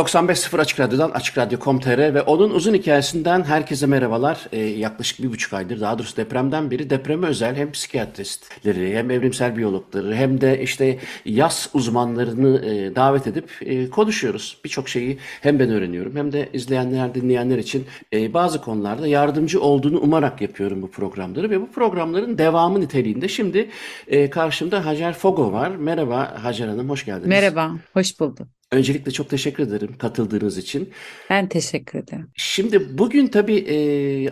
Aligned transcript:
...95.0 0.00 0.60
Açık 0.60 0.80
Radyo'dan 0.80 1.10
Açık 1.10 1.38
Radyo.com.tr 1.38 2.14
ve 2.14 2.22
onun 2.22 2.50
uzun 2.50 2.74
hikayesinden 2.74 3.42
herkese 3.42 3.86
merhabalar. 3.86 4.46
Ee, 4.52 4.58
yaklaşık 4.58 5.22
bir 5.22 5.30
buçuk 5.30 5.52
aydır 5.52 5.80
daha 5.80 5.98
doğrusu 5.98 6.16
depremden 6.16 6.70
beri 6.70 6.90
depreme 6.90 7.26
özel 7.26 7.56
hem 7.56 7.72
psikiyatristleri 7.72 8.96
hem 8.96 9.10
evrimsel 9.10 9.56
biyologları 9.56 10.14
hem 10.14 10.40
de 10.40 10.62
işte 10.62 10.98
yaz 11.24 11.70
uzmanlarını 11.74 12.64
e, 12.64 12.96
davet 12.96 13.26
edip 13.26 13.50
e, 13.60 13.90
konuşuyoruz. 13.90 14.58
Birçok 14.64 14.88
şeyi 14.88 15.18
hem 15.40 15.58
ben 15.58 15.70
öğreniyorum 15.70 16.16
hem 16.16 16.32
de 16.32 16.48
izleyenler 16.52 17.14
dinleyenler 17.14 17.58
için 17.58 17.86
e, 18.12 18.34
bazı 18.34 18.60
konularda 18.60 19.06
yardımcı 19.06 19.60
olduğunu 19.60 20.00
umarak 20.00 20.40
yapıyorum 20.40 20.82
bu 20.82 20.90
programları 20.90 21.50
ve 21.50 21.60
bu 21.60 21.70
programların 21.70 22.38
devamı 22.38 22.80
niteliğinde 22.80 23.28
şimdi 23.28 23.70
e, 24.08 24.30
karşımda 24.30 24.86
Hacer 24.86 25.12
Fogo 25.12 25.52
var. 25.52 25.70
Merhaba 25.70 26.42
Hacer 26.42 26.68
Hanım 26.68 26.90
hoş 26.90 27.04
geldiniz. 27.04 27.28
Merhaba, 27.28 27.70
hoş 27.94 28.20
buldum. 28.20 28.48
Öncelikle 28.72 29.10
çok 29.10 29.30
teşekkür 29.30 29.62
ederim 29.62 29.98
katıldığınız 29.98 30.58
için. 30.58 30.92
Ben 31.30 31.48
teşekkür 31.48 31.98
ederim. 31.98 32.30
Şimdi 32.36 32.98
bugün 32.98 33.26
tabii 33.26 33.58
e, 33.58 33.76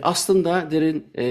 aslında 0.01 0.71
Derin 0.71 1.07
e, 1.15 1.25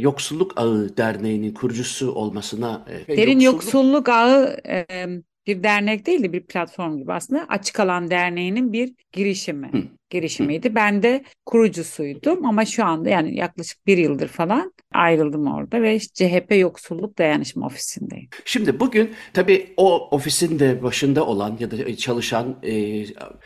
Yoksulluk 0.00 0.52
Ağı 0.56 0.96
Derneği'nin 0.96 1.54
kurucusu 1.54 2.12
olmasına... 2.12 2.86
E, 3.08 3.16
Derin 3.16 3.40
Yoksulluk, 3.40 3.74
Yoksulluk 3.74 4.08
Ağı 4.08 4.56
e, 4.68 5.06
bir 5.46 5.62
dernek 5.62 6.06
değil 6.06 6.22
de 6.22 6.32
bir 6.32 6.46
platform 6.46 6.98
gibi 6.98 7.12
aslında 7.12 7.46
Açık 7.48 7.80
Alan 7.80 8.10
Derneği'nin 8.10 8.72
bir 8.72 8.94
girişimi. 9.12 9.70
Hı 9.72 9.82
girişimiydi. 10.14 10.74
Ben 10.74 11.02
de 11.02 11.24
kurucusuydum 11.46 12.46
ama 12.46 12.64
şu 12.64 12.84
anda 12.84 13.10
yani 13.10 13.36
yaklaşık 13.36 13.86
bir 13.86 13.98
yıldır 13.98 14.28
falan 14.28 14.72
ayrıldım 14.94 15.46
orada 15.46 15.82
ve 15.82 15.98
CHP 15.98 16.56
Yoksulluk 16.56 17.18
Dayanışma 17.18 17.66
Ofisi'ndeyim. 17.66 18.28
Şimdi 18.44 18.80
bugün 18.80 19.10
tabii 19.32 19.66
o 19.76 20.08
ofisin 20.10 20.58
de 20.58 20.82
başında 20.82 21.26
olan 21.26 21.56
ya 21.60 21.70
da 21.70 21.96
çalışan 21.96 22.56
e, 22.62 23.04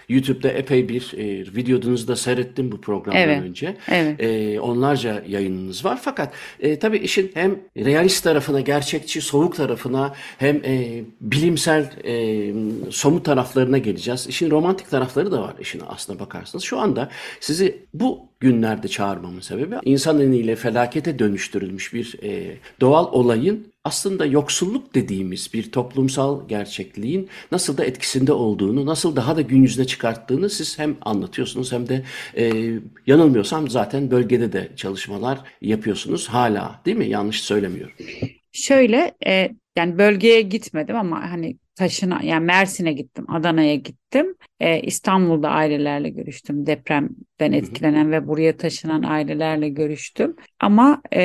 YouTube'da 0.08 0.48
epey 0.48 0.88
bir 0.88 1.14
e, 1.16 1.25
videonuzu 1.56 2.08
da 2.08 2.16
seyrettim 2.16 2.72
bu 2.72 2.80
programdan 2.80 3.22
evet, 3.22 3.42
önce. 3.42 3.77
Evet. 3.91 4.22
E, 4.22 4.60
onlarca 4.60 5.22
yayınınız 5.28 5.84
var 5.84 5.98
fakat 6.03 6.32
e, 6.60 6.78
tabii 6.78 6.98
işin 6.98 7.30
hem 7.34 7.58
realist 7.77 8.25
tarafına, 8.25 8.60
gerçekçi, 8.60 9.20
soğuk 9.20 9.56
tarafına 9.56 10.14
hem 10.38 10.56
e, 10.64 11.04
bilimsel 11.21 11.91
e, 12.04 12.53
somut 12.91 13.25
taraflarına 13.25 13.78
geleceğiz. 13.78 14.26
İşin 14.26 14.50
romantik 14.50 14.91
tarafları 14.91 15.32
da 15.32 15.42
var 15.42 15.54
işin 15.60 15.82
aslına 15.88 16.21
bakarsınız 16.21 16.57
yapacaksınız. 16.58 16.62
Şu 16.64 16.78
anda 16.78 17.08
sizi 17.41 17.86
bu 17.94 18.28
günlerde 18.41 18.88
çağırmamın 18.88 19.41
sebebi 19.41 19.74
insan 19.84 20.20
eliyle 20.20 20.56
felakete 20.56 21.19
dönüştürülmüş 21.19 21.94
bir 21.94 22.19
e, 22.22 22.58
doğal 22.80 23.12
olayın 23.12 23.72
aslında 23.84 24.26
yoksulluk 24.26 24.94
dediğimiz 24.94 25.50
bir 25.54 25.72
toplumsal 25.72 26.48
gerçekliğin 26.48 27.28
nasıl 27.52 27.76
da 27.76 27.84
etkisinde 27.84 28.32
olduğunu, 28.32 28.86
nasıl 28.86 29.16
daha 29.16 29.36
da 29.36 29.42
gün 29.42 29.62
yüzüne 29.62 29.86
çıkarttığını 29.86 30.50
siz 30.50 30.78
hem 30.78 30.97
anlatıyorsunuz 31.00 31.72
hem 31.72 31.88
de 31.88 32.04
e, 32.36 32.72
yanılmıyorsam 33.06 33.68
zaten 33.68 34.10
bölgede 34.10 34.52
de 34.52 34.68
çalışmalar 34.76 35.38
yapıyorsunuz 35.60 36.28
hala 36.28 36.80
değil 36.84 36.97
mi? 36.97 37.08
Yanlış 37.08 37.41
söylemiyorum. 37.41 37.94
Şöyle 38.52 39.14
e, 39.26 39.50
yani 39.76 39.98
bölgeye 39.98 40.42
gitmedim 40.42 40.97
ama 40.97 41.30
hani 41.30 41.58
taşına 41.78 42.21
yani 42.22 42.44
Mersin'e 42.44 42.93
gittim, 42.93 43.31
Adana'ya 43.31 43.75
gittim. 43.75 44.34
Ee, 44.61 44.81
İstanbul'da 44.81 45.50
ailelerle 45.50 46.09
görüştüm. 46.09 46.66
Depremden 46.66 47.53
etkilenen 47.53 48.12
ve 48.12 48.28
buraya 48.28 48.56
taşınan 48.56 49.03
ailelerle 49.03 49.69
görüştüm. 49.69 50.37
Ama 50.61 51.03
e, 51.12 51.22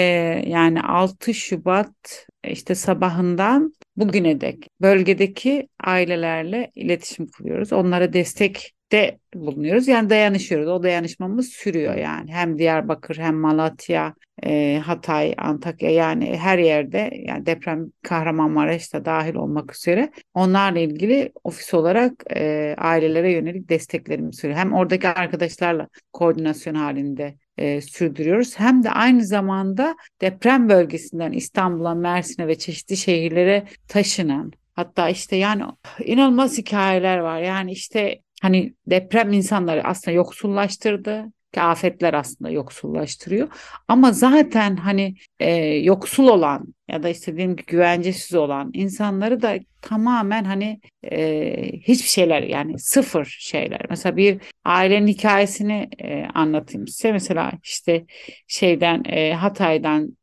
yani 0.48 0.82
6 0.82 1.34
Şubat 1.34 2.28
işte 2.48 2.76
sabahından 2.76 3.74
bugüne 3.96 4.42
dek 4.42 4.68
bölgedeki 4.82 5.68
ailelerle 5.84 6.72
iletişim 6.76 7.28
kuruyoruz. 7.28 7.74
Onlara 7.74 8.14
destek 8.14 8.74
de 8.94 9.20
bulunuyoruz. 9.36 9.88
Yani 9.88 10.10
dayanışıyoruz. 10.10 10.68
O 10.68 10.84
dayanışmamız 10.84 11.50
sürüyor 11.50 11.96
yani. 11.96 12.32
Hem 12.32 12.58
Diyarbakır 12.58 13.18
hem 13.18 13.36
Malatya, 13.36 14.14
e, 14.44 14.82
Hatay, 14.86 15.34
Antakya 15.38 15.90
yani 15.90 16.38
her 16.38 16.58
yerde 16.58 17.12
yani 17.26 17.46
deprem 17.46 17.92
Kahramanmaraş'ta 18.04 19.06
dahil 19.06 19.36
olmak 19.36 19.76
üzere 19.76 20.12
onlarla 20.34 20.80
ilgili 20.80 21.32
ofis 21.44 21.74
olarak 21.74 22.14
e, 22.36 22.76
ailelere 22.78 23.32
yönelik 23.32 23.70
desteklerimiz 23.70 24.40
sürüyor. 24.40 24.60
Hem 24.60 24.74
oradaki 24.74 25.08
arkadaşlarla 25.08 25.88
koordinasyon 26.14 26.76
halinde 26.76 27.36
e, 27.58 27.82
sürdürüyoruz. 27.82 28.60
Hem 28.60 28.84
de 28.84 28.92
aynı 28.92 29.26
zamanda 29.26 29.96
deprem 30.22 30.70
bölgesinden 30.70 31.32
İstanbul'a, 31.32 31.96
Mersin'e 31.96 32.48
ve 32.48 32.58
çeşitli 32.58 32.98
şehirlere 32.98 33.64
taşınan 33.88 34.52
Hatta 34.76 35.10
işte 35.10 35.36
yani 35.36 35.64
inanılmaz 36.06 36.58
hikayeler 36.58 37.18
var. 37.18 37.42
Yani 37.42 37.72
işte 37.72 38.22
Hani 38.44 38.74
deprem 38.88 39.34
insanları 39.34 39.84
aslında 39.84 40.16
yoksullaştırdı 40.16 41.26
ki 41.54 41.62
afetler 41.62 42.14
aslında 42.14 42.52
yoksullaştırıyor. 42.52 43.48
Ama 43.88 44.12
zaten 44.12 44.76
hani 44.76 45.16
e, 45.40 45.56
yoksul 45.66 46.28
olan 46.28 46.74
ya 46.88 47.04
da 47.04 47.10
istediğim 47.10 47.56
gibi 47.56 47.66
güvencesiz 47.66 48.34
olan 48.36 48.72
insanları 48.74 49.42
da 49.42 49.56
tamamen 49.82 50.44
hani 50.44 50.82
e, 51.04 51.72
hiçbir 51.82 52.10
şeyler 52.10 52.44
yani 52.44 52.80
sıfır 52.80 53.38
şeyler. 53.40 53.82
Mesela 53.90 54.18
bir 54.18 54.42
ailenin 54.66 55.08
hikayesini 55.08 55.90
e, 56.00 56.26
anlatayım 56.34 56.88
size. 56.88 57.12
Mesela 57.12 57.52
işte 57.64 58.06
şeyden 58.48 59.04
e, 59.06 59.34
Hatay'dan 59.34 60.18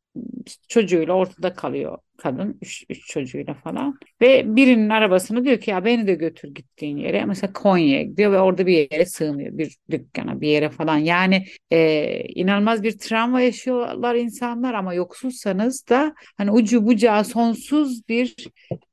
çocuğuyla 0.69 1.15
ortada 1.15 1.55
kalıyor 1.55 1.99
kadın 2.23 2.59
üç, 2.63 2.85
üç 2.89 3.07
çocuğuyla 3.07 3.55
falan. 3.55 3.99
Ve 4.21 4.57
birinin 4.57 4.89
arabasını 4.89 5.45
diyor 5.45 5.61
ki 5.61 5.71
ya 5.71 5.85
beni 5.85 6.07
de 6.07 6.15
götür 6.15 6.55
gittiğin 6.55 6.97
yere. 6.97 7.25
Mesela 7.25 7.53
Konya'ya 7.53 8.03
gidiyor 8.03 8.33
ve 8.33 8.41
orada 8.41 8.67
bir 8.67 8.93
yere 8.93 9.07
sığınıyor 9.07 9.59
bir 9.59 9.77
dükkana 9.91 10.41
bir 10.41 10.49
yere 10.49 10.71
falan. 10.71 10.97
Yani 10.99 11.45
e, 11.71 12.21
inanılmaz 12.25 12.83
bir 12.83 12.99
travma 12.99 13.41
yaşıyorlar 13.41 14.15
insanlar 14.15 14.75
ama 14.75 14.95
yoksulsanız 14.95 15.89
da 15.89 16.15
hani 16.37 16.51
ucu 16.51 16.87
bucağı 16.87 17.25
sonsuz 17.25 18.09
bir 18.09 18.35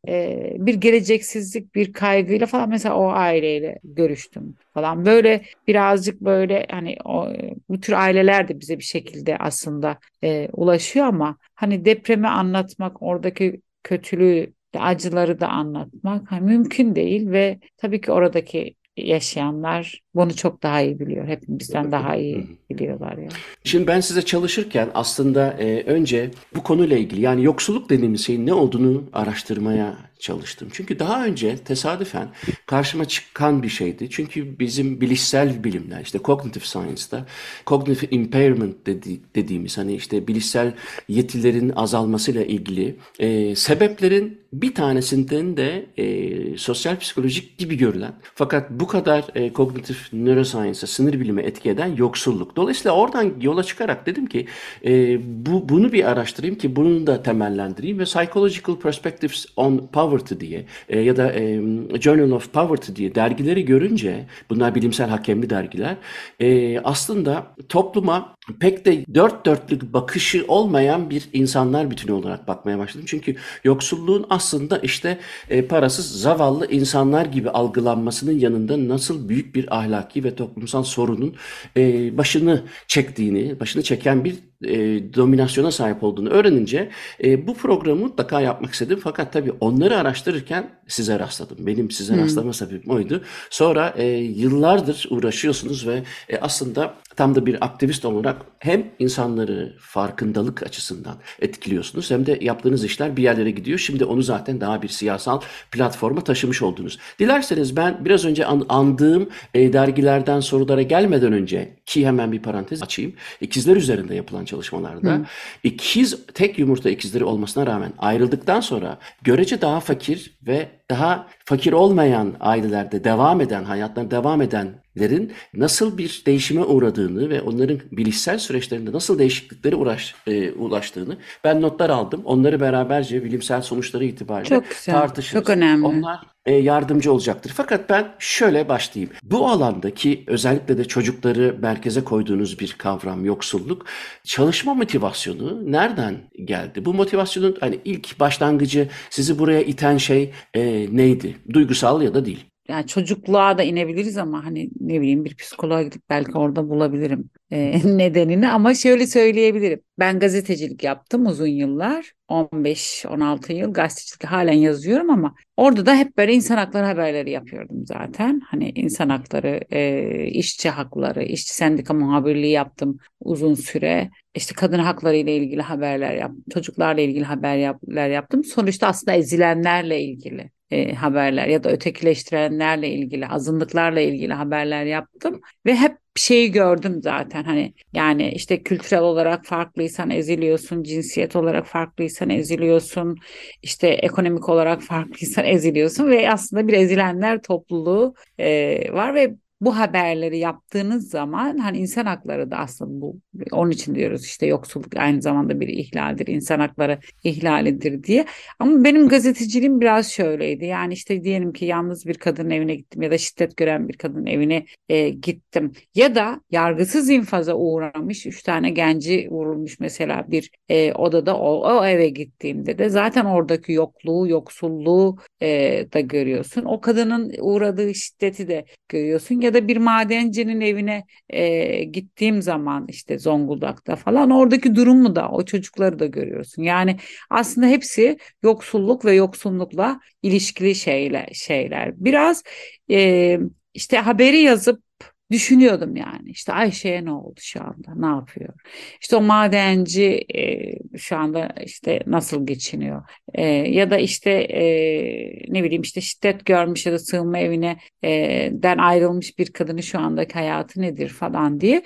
e, 0.07 0.51
bir 0.59 0.73
geleceksizlik 0.73 1.75
bir 1.75 1.94
kaygıyla 1.94 2.47
falan 2.47 2.69
mesela 2.69 2.95
o 2.95 3.07
aileyle 3.09 3.79
görüştüm 3.84 4.56
falan. 4.73 5.06
Böyle 5.06 5.41
birazcık 5.68 6.22
böyle 6.22 6.66
hani 6.72 6.97
o, 7.06 7.29
bu 7.69 7.79
tür 7.79 7.94
aileler 7.94 8.47
de 8.47 8.59
bize 8.59 8.77
bir 8.80 8.83
şekilde 8.83 9.38
aslında 9.38 9.98
e, 10.24 10.50
ulaşıyor 10.54 11.06
ama 11.06 11.38
hani 11.56 11.86
depremi 11.86 12.27
anlatmak 12.27 13.01
oradaki 13.01 13.62
kötülüğü 13.83 14.54
acıları 14.77 15.39
da 15.39 15.48
anlatmak 15.48 16.31
hani 16.31 16.42
mümkün 16.42 16.95
değil 16.95 17.30
ve 17.31 17.59
tabii 17.77 18.01
ki 18.01 18.12
oradaki 18.12 18.75
yaşayanlar 18.97 20.01
bunu 20.15 20.35
çok 20.35 20.63
daha 20.63 20.81
iyi 20.81 20.99
biliyor. 20.99 21.27
Hepimizden 21.27 21.91
daha 21.91 22.15
iyi 22.15 22.47
biliyorlar 22.69 23.17
yani. 23.17 23.29
Şimdi 23.63 23.88
ben 23.88 23.99
size 23.99 24.21
çalışırken 24.21 24.89
aslında 24.94 25.53
e, 25.59 25.83
önce 25.83 26.31
bu 26.55 26.63
konuyla 26.63 26.97
ilgili 26.97 27.21
yani 27.21 27.44
yoksulluk 27.44 27.89
dediğimiz 27.89 28.25
şeyin 28.25 28.45
ne 28.45 28.53
olduğunu 28.53 29.03
araştırmaya 29.13 29.97
çalıştım. 30.19 30.69
Çünkü 30.72 31.00
daha 31.00 31.25
önce 31.25 31.58
tesadüfen 31.58 32.30
karşıma 32.66 33.06
çıkan 33.06 33.64
bir 33.64 33.69
şeydi. 33.69 34.10
Çünkü 34.10 34.60
bizim 34.60 35.02
bilişsel 35.02 35.64
bilimler 35.64 36.02
işte 36.02 36.19
cognitive 36.24 36.64
science'da 36.64 37.25
cognitive 37.68 38.08
impairment 38.12 38.86
dedi, 38.86 39.19
dediğimiz 39.36 39.78
hani 39.78 39.96
işte 39.96 40.28
bilişsel 40.28 40.74
yetilerin 41.08 41.69
azalmasıyla 41.75 42.44
ilgili 42.44 42.96
e, 43.19 43.56
sebeplerin 43.56 44.48
bir 44.54 44.75
tanesinden 44.75 45.58
de 45.58 45.86
e, 45.98 46.58
sosyal 46.58 47.00
psikolojik 47.00 47.58
gibi 47.58 47.78
görülen 47.78 48.14
fakat 48.36 48.72
bu 48.72 48.88
kadar 48.88 49.25
e, 49.36 49.54
kognitif 49.54 50.14
neuroscience'a, 50.14 50.88
sınır 50.88 51.14
bilime 51.14 51.44
etki 51.44 51.69
eden 51.69 51.96
yoksulluk. 51.96 52.56
Dolayısıyla 52.56 52.96
oradan 52.96 53.34
yola 53.42 53.64
çıkarak 53.64 54.06
dedim 54.06 54.25
ki 54.25 54.48
e, 54.86 55.19
bu 55.46 55.69
bunu 55.69 55.92
bir 55.92 56.04
araştırayım 56.04 56.58
ki 56.58 56.75
bunu 56.75 57.08
da 57.08 57.24
temellendireyim 57.24 58.00
ve 58.00 58.04
Psychological 58.04 58.80
Perspectives 58.80 59.46
on 59.56 59.90
Poverty 59.94 60.06
Poverty 60.07 60.36
diye 60.39 60.65
e, 60.89 61.00
ya 61.00 61.18
da 61.18 61.33
e, 61.33 61.62
Journal 62.01 62.31
of 62.31 62.54
Poverty 62.54 62.95
diye 62.95 63.15
dergileri 63.15 63.65
görünce 63.65 64.25
bunlar 64.50 64.75
bilimsel 64.75 65.09
hakemli 65.09 65.50
dergiler 65.50 65.95
e, 66.39 66.80
aslında 66.80 67.56
topluma 67.69 68.36
pek 68.59 68.86
de 68.86 69.06
dört 69.13 69.45
dörtlük 69.45 69.94
bakışı 69.94 70.45
olmayan 70.48 71.09
bir 71.09 71.30
insanlar 71.33 71.92
bütünü 71.92 72.12
olarak 72.12 72.48
bakmaya 72.48 72.80
başladım. 72.80 73.06
Çünkü 73.07 73.36
yoksulluğun 73.63 74.25
aslında 74.30 74.77
işte 74.77 75.18
e, 75.50 75.62
parasız 75.62 76.21
zavallı 76.21 76.71
insanlar 76.71 77.25
gibi 77.25 77.50
algılanmasının 77.50 78.39
yanında 78.39 78.88
nasıl 78.88 79.30
büyük 79.30 79.56
bir 79.56 79.77
ahlaki 79.77 80.24
ve 80.24 80.36
toplumsal 80.36 80.83
sorunun 80.83 81.36
e, 81.77 82.18
başını 82.18 82.63
çektiğini, 82.88 83.59
başını 83.59 83.83
çeken 83.83 84.24
bir 84.24 84.36
e, 84.63 84.77
dominasyona 85.13 85.71
sahip 85.71 86.04
olduğunu 86.04 86.30
öğrenince 86.30 86.89
e, 87.24 87.48
bu 87.48 87.54
programı 87.54 88.01
mutlaka 88.01 88.42
yapmak 88.42 88.74
istedim. 88.74 89.00
Fakat 89.04 89.33
tabii 89.33 89.51
onları 89.59 89.98
araştırırken 89.98 90.69
size 90.88 91.19
rastladım. 91.19 91.57
Benim 91.59 91.92
size 91.92 92.13
hmm. 92.13 92.21
rastlama 92.21 92.54
sebebim 92.54 92.92
oydu. 92.92 93.24
Sonra 93.50 93.94
e, 93.98 94.06
yıllardır 94.18 95.07
uğraşıyorsunuz 95.09 95.88
ve 95.88 96.04
e, 96.30 96.38
aslında 96.38 96.94
tam 97.18 97.36
da 97.36 97.46
bir 97.46 97.66
aktivist 97.66 98.06
olarak 98.06 98.42
hem 98.60 98.86
insanları 99.00 99.75
farkındalık 99.80 100.64
açısından 100.64 101.16
etkiliyorsunuz 101.42 102.12
hem 102.12 102.25
de 102.25 102.38
yaptığınız 102.42 102.84
işler 102.84 103.18
bir 103.18 103.24
yerlere 103.24 103.52
gidiyor. 103.52 103.80
Şimdi 103.80 104.06
onu 104.06 104.22
zaten 104.22 104.62
daha 104.62 104.81
bir 104.81 104.88
siyasal 104.88 105.42
platforma 105.72 106.24
taşımış 106.24 106.62
oldunuz. 106.62 107.00
Dilerseniz 107.19 107.75
ben 107.75 108.06
biraz 108.06 108.25
önce 108.25 108.46
an, 108.46 108.66
andığım 108.69 109.30
e, 109.54 109.74
dergilerden 109.74 110.40
sorulara 110.40 110.81
gelmeden 110.81 111.34
önce 111.34 111.75
ki 111.86 112.08
hemen 112.08 112.31
bir 112.31 112.42
parantez 112.42 112.84
açayım. 112.84 113.14
İkizler 113.42 113.75
üzerinde 113.75 114.16
yapılan 114.16 114.46
çalışmalarda 114.46 115.12
Hı. 115.12 115.25
ikiz 115.64 116.25
tek 116.34 116.60
yumurta 116.60 116.90
ikizleri 116.90 117.24
olmasına 117.24 117.68
rağmen 117.68 117.94
ayrıldıktan 117.98 118.62
sonra 118.62 118.98
görece 119.22 119.62
daha 119.62 119.80
fakir 119.80 120.38
ve 120.48 120.69
daha 120.92 121.28
fakir 121.45 121.74
olmayan 121.74 122.36
ailelerde 122.39 123.04
devam 123.04 123.42
eden, 123.42 123.63
hayatlarına 123.63 124.12
devam 124.12 124.42
edenlerin 124.42 125.34
nasıl 125.54 125.98
bir 125.98 126.24
değişime 126.25 126.62
uğradığını 126.63 127.30
ve 127.30 127.42
onların 127.42 127.80
bilişsel 127.92 128.38
süreçlerinde 128.38 128.92
nasıl 128.92 129.19
değişikliklere 129.19 129.75
uğraş, 129.75 130.16
e, 130.28 130.51
ulaştığını 130.51 131.18
ben 131.44 131.62
notlar 131.62 131.89
aldım. 131.89 132.22
Onları 132.25 132.60
beraberce 132.60 133.24
bilimsel 133.24 133.62
sonuçları 133.62 134.06
itibariyle 134.06 134.50
çok 134.50 134.69
güzel, 134.69 134.94
tartışırız. 134.94 135.44
Çok 135.44 135.50
önemli. 135.50 135.86
Onlar 135.86 136.19
yardımcı 136.53 137.13
olacaktır. 137.13 137.51
Fakat 137.55 137.89
ben 137.89 138.15
şöyle 138.19 138.69
başlayayım. 138.69 139.13
Bu 139.23 139.47
alandaki 139.47 140.23
özellikle 140.27 140.77
de 140.77 140.85
çocukları 140.85 141.57
merkeze 141.61 142.03
koyduğunuz 142.03 142.59
bir 142.59 142.75
kavram 142.77 143.25
yoksulluk. 143.25 143.85
Çalışma 144.23 144.73
motivasyonu 144.73 145.71
nereden 145.71 146.17
geldi? 146.45 146.85
Bu 146.85 146.94
motivasyonun 146.94 147.57
hani 147.59 147.79
ilk 147.85 148.19
başlangıcı 148.19 148.89
sizi 149.09 149.39
buraya 149.39 149.61
iten 149.61 149.97
şey 149.97 150.31
e, 150.53 150.88
neydi? 150.97 151.38
Duygusal 151.53 152.01
ya 152.01 152.13
da 152.13 152.25
değil 152.25 152.45
yani 152.69 152.88
çocukluğa 152.88 153.58
da 153.58 153.64
inebiliriz 153.64 154.18
ama 154.18 154.46
hani 154.46 154.69
ne 154.80 155.02
bileyim 155.02 155.25
bir 155.25 155.36
psikoloğa 155.36 155.84
gidip 155.84 156.10
belki 156.10 156.38
orada 156.38 156.69
bulabilirim 156.69 157.30
e, 157.52 157.81
nedenini 157.98 158.50
ama 158.50 158.74
şöyle 158.74 159.08
söyleyebilirim. 159.08 159.81
Ben 160.00 160.19
gazetecilik 160.19 160.84
yaptım 160.84 161.25
uzun 161.25 161.48
yıllar. 161.48 162.14
15-16 162.30 163.54
yıl 163.54 163.74
gazetecilik 163.74 164.24
halen 164.24 164.54
yazıyorum 164.54 165.10
ama 165.10 165.36
orada 165.58 165.86
da 165.86 165.96
hep 165.96 166.18
böyle 166.18 166.34
insan 166.34 166.58
hakları 166.58 166.86
haberleri 166.86 167.31
yapıyordum 167.31 167.86
zaten. 167.86 168.42
Hani 168.46 168.72
insan 168.75 169.10
hakları, 169.10 169.60
e, 169.72 170.25
işçi 170.28 170.69
hakları, 170.69 171.24
işçi 171.24 171.54
sendika 171.54 171.94
muhabirliği 171.94 172.52
yaptım 172.52 172.98
uzun 173.19 173.54
süre. 173.54 174.10
İşte 174.36 174.56
kadın 174.56 174.80
hakları 174.80 175.16
ile 175.16 175.36
ilgili 175.36 175.62
haberler 175.62 176.16
yaptım, 176.16 176.44
çocuklarla 176.54 177.02
ilgili 177.02 177.24
haberler 177.24 178.10
yaptım. 178.10 178.44
Sonuçta 178.44 178.88
aslında 178.88 179.18
ezilenlerle 179.18 180.02
ilgili 180.02 180.52
e, 180.72 180.94
haberler 180.94 181.48
ya 181.48 181.64
da 181.64 181.72
ötekileştirenlerle 181.72 182.90
ilgili, 182.90 183.28
azınlıklarla 183.28 184.00
ilgili 184.00 184.34
haberler 184.34 184.86
yaptım 184.86 185.42
ve 185.66 185.75
hep 185.75 185.98
şeyi 186.16 186.52
gördüm 186.52 187.00
zaten 187.04 187.44
hani 187.44 187.74
yani 187.94 188.31
işte 188.31 188.64
kültürel 188.64 189.04
olarak 189.04 189.46
farklıysan 189.46 190.10
eziliyorsun, 190.10 190.84
cinsiyet 190.84 191.36
olarak 191.36 191.68
farklıysan 191.68 192.30
eziliyorsun, 192.30 193.18
işte 193.62 193.88
ekonomik 193.88 194.50
olarak 194.50 194.81
farklıysan 194.81 195.46
eziliyorsun 195.46 196.10
ve 196.10 196.31
aslında 196.31 196.68
bir 196.68 196.74
ezilenler 196.74 197.42
topluluğu 197.42 198.14
e, 198.40 198.80
var 198.94 199.16
ve 199.16 199.36
bu 199.62 199.77
haberleri 199.77 200.38
yaptığınız 200.38 201.09
zaman 201.09 201.57
hani 201.57 201.77
insan 201.77 202.06
hakları 202.06 202.51
da 202.51 202.57
aslında 202.57 203.01
bu 203.01 203.19
onun 203.51 203.71
için 203.71 203.95
diyoruz 203.95 204.25
işte 204.25 204.45
yoksulluk 204.45 204.98
aynı 204.98 205.21
zamanda 205.21 205.59
bir 205.59 205.68
ihlaldir 205.68 206.27
insan 206.27 206.59
hakları 206.59 207.00
ihlalidir 207.24 208.04
diye. 208.04 208.25
Ama 208.59 208.83
benim 208.83 209.07
gazeteciliğim 209.07 209.81
biraz 209.81 210.12
şöyleydi. 210.12 210.65
Yani 210.65 210.94
işte 210.94 211.24
diyelim 211.24 211.54
ki 211.54 211.65
yalnız 211.65 212.06
bir 212.06 212.15
kadının 212.15 212.50
evine 212.50 212.75
gittim 212.75 213.01
ya 213.01 213.12
da 213.12 213.18
şiddet 213.18 213.57
gören 213.57 213.88
bir 213.89 213.98
kadının 213.98 214.25
evine 214.25 214.65
e, 214.89 215.09
gittim. 215.09 215.71
Ya 215.95 216.15
da 216.15 216.42
yargısız 216.51 217.09
infaza 217.09 217.54
uğramış 217.54 218.25
üç 218.25 218.44
tane 218.44 218.69
genci 218.69 219.27
vurulmuş 219.31 219.80
mesela 219.80 220.25
bir 220.31 220.51
e, 220.69 220.94
odada 220.94 221.38
o, 221.38 221.77
o 221.77 221.86
eve 221.86 222.09
gittiğimde 222.09 222.77
de 222.77 222.89
zaten 222.89 223.25
oradaki 223.25 223.71
yokluğu 223.71 224.27
yoksulluğu 224.27 225.18
e, 225.42 225.88
da 225.94 226.00
görüyorsun 226.00 226.66
o 226.66 226.81
kadının 226.81 227.34
uğradığı 227.39 227.95
şiddeti 227.95 228.48
de 228.48 228.66
görüyorsun 228.89 229.42
ya 229.42 229.54
da 229.54 229.68
bir 229.68 229.78
madencinin 229.78 230.62
evine 230.62 231.04
e, 231.30 231.84
gittiğim 231.84 232.42
zaman 232.42 232.86
işte 232.89 233.19
Zonguldak'ta 233.19 233.95
falan 233.95 234.31
oradaki 234.31 234.75
durumu 234.75 235.16
da 235.16 235.30
o 235.30 235.45
çocukları 235.45 236.00
da 236.00 236.06
görüyorsun. 236.06 236.63
Yani 236.63 236.98
aslında 237.30 237.68
hepsi 237.68 238.18
yoksulluk 238.44 239.06
ve 239.06 239.13
yoksunlukla 239.13 240.00
ilişkili 240.24 240.75
şeyler. 240.75 241.30
şeyler. 241.34 241.94
Biraz 241.95 242.44
e, 242.92 243.40
işte 243.74 243.98
haberi 243.98 244.38
yazıp 244.40 244.87
Düşünüyordum 245.31 245.95
yani 245.95 246.29
işte 246.29 246.53
Ayşe'ye 246.53 247.06
ne 247.06 247.12
oldu 247.12 247.39
şu 247.44 247.62
anda 247.63 247.95
ne 247.95 248.06
yapıyor? 248.06 248.53
İşte 249.01 249.15
o 249.15 249.21
madenci 249.21 250.25
e, 250.35 250.97
şu 250.97 251.18
anda 251.18 251.56
işte 251.65 252.00
nasıl 252.07 252.45
geçiniyor? 252.47 253.03
E, 253.33 253.45
ya 253.47 253.91
da 253.91 253.97
işte 253.97 254.31
e, 254.31 255.53
ne 255.53 255.63
bileyim 255.63 255.81
işte 255.81 256.01
şiddet 256.01 256.45
görmüş 256.45 256.85
ya 256.85 256.94
da 256.94 257.00
sığınma 257.00 257.39
evine 257.39 257.77
e, 258.03 258.09
den 258.53 258.77
ayrılmış 258.77 259.39
bir 259.39 259.53
kadının 259.53 259.81
şu 259.81 260.00
andaki 260.00 260.33
hayatı 260.33 260.81
nedir 260.81 261.09
falan 261.09 261.59
diye 261.59 261.83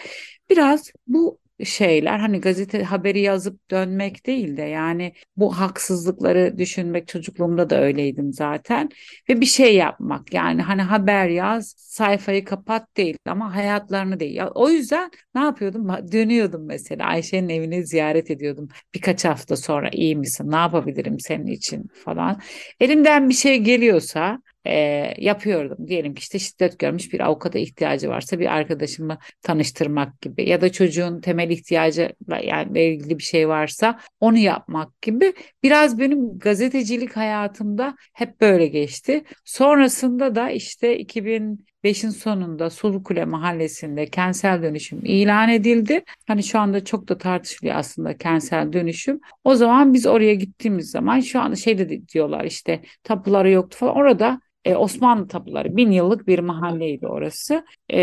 biraz 0.49 0.91
bu 1.07 1.39
şeyler 1.65 2.19
hani 2.19 2.41
gazete 2.41 2.83
haberi 2.83 3.19
yazıp 3.21 3.71
dönmek 3.71 4.25
değil 4.25 4.57
de 4.57 4.61
yani 4.61 5.13
bu 5.37 5.59
haksızlıkları 5.59 6.57
düşünmek 6.57 7.07
çocukluğumda 7.07 7.69
da 7.69 7.81
öyleydim 7.81 8.33
zaten 8.33 8.89
ve 9.29 9.41
bir 9.41 9.45
şey 9.45 9.75
yapmak 9.75 10.33
yani 10.33 10.61
hani 10.61 10.81
haber 10.81 11.27
yaz 11.29 11.73
sayfayı 11.77 12.45
kapat 12.45 12.97
değil 12.97 13.17
ama 13.25 13.55
hayatlarını 13.55 14.19
değil. 14.19 14.35
Ya, 14.35 14.49
o 14.49 14.69
yüzden 14.69 15.11
ne 15.35 15.41
yapıyordum? 15.41 15.87
Dönüyordum 16.11 16.65
mesela 16.65 17.05
Ayşe'nin 17.05 17.49
evini 17.49 17.85
ziyaret 17.85 18.31
ediyordum. 18.31 18.67
Birkaç 18.95 19.25
hafta 19.25 19.55
sonra 19.55 19.89
iyi 19.91 20.15
misin? 20.15 20.51
Ne 20.51 20.55
yapabilirim 20.55 21.19
senin 21.19 21.47
için 21.47 21.87
falan. 22.05 22.41
Elimden 22.79 23.29
bir 23.29 23.33
şey 23.33 23.57
geliyorsa 23.59 24.41
e, 24.65 24.73
yapıyordum. 25.17 25.87
Diyelim 25.87 26.13
ki 26.13 26.19
işte 26.19 26.39
şiddet 26.39 26.79
görmüş 26.79 27.13
bir 27.13 27.19
avukata 27.19 27.59
ihtiyacı 27.59 28.09
varsa 28.09 28.39
bir 28.39 28.45
arkadaşımı 28.45 29.17
tanıştırmak 29.41 30.21
gibi 30.21 30.49
ya 30.49 30.61
da 30.61 30.71
çocuğun 30.71 31.21
temel 31.21 31.49
ihtiyacı 31.49 32.13
yani 32.43 32.79
ilgili 32.79 33.17
bir 33.17 33.23
şey 33.23 33.47
varsa 33.47 33.99
onu 34.19 34.37
yapmak 34.37 35.01
gibi 35.01 35.33
biraz 35.63 35.99
benim 35.99 36.39
gazetecilik 36.39 37.17
hayatımda 37.17 37.95
hep 38.13 38.41
böyle 38.41 38.67
geçti. 38.67 39.23
Sonrasında 39.45 40.35
da 40.35 40.49
işte 40.49 40.97
2000 40.97 41.65
2005'in 41.83 42.09
sonunda 42.09 42.69
Sulukule 42.69 43.25
mahallesinde 43.25 44.05
kentsel 44.05 44.63
dönüşüm 44.63 44.99
ilan 45.05 45.49
edildi. 45.49 46.03
Hani 46.27 46.43
şu 46.43 46.59
anda 46.59 46.85
çok 46.85 47.07
da 47.07 47.17
tartışılıyor 47.17 47.75
aslında 47.75 48.17
kentsel 48.17 48.73
dönüşüm. 48.73 49.19
O 49.43 49.55
zaman 49.55 49.93
biz 49.93 50.05
oraya 50.05 50.33
gittiğimiz 50.35 50.91
zaman 50.91 51.19
şu 51.19 51.41
anda 51.41 51.55
şey 51.55 51.77
de 51.77 52.07
diyorlar 52.07 52.45
işte 52.45 52.81
tapuları 53.03 53.51
yoktu 53.51 53.77
falan. 53.77 53.95
Orada 53.95 54.41
e, 54.65 54.75
Osmanlı 54.75 55.27
tapuları 55.27 55.77
bin 55.77 55.91
yıllık 55.91 56.27
bir 56.27 56.39
mahalleydi 56.39 57.07
orası. 57.07 57.65
E, 57.89 57.99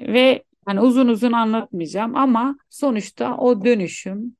ve 0.00 0.42
hani 0.64 0.80
uzun 0.80 1.08
uzun 1.08 1.32
anlatmayacağım 1.32 2.16
ama 2.16 2.58
sonuçta 2.70 3.36
o 3.36 3.64
dönüşüm 3.64 4.36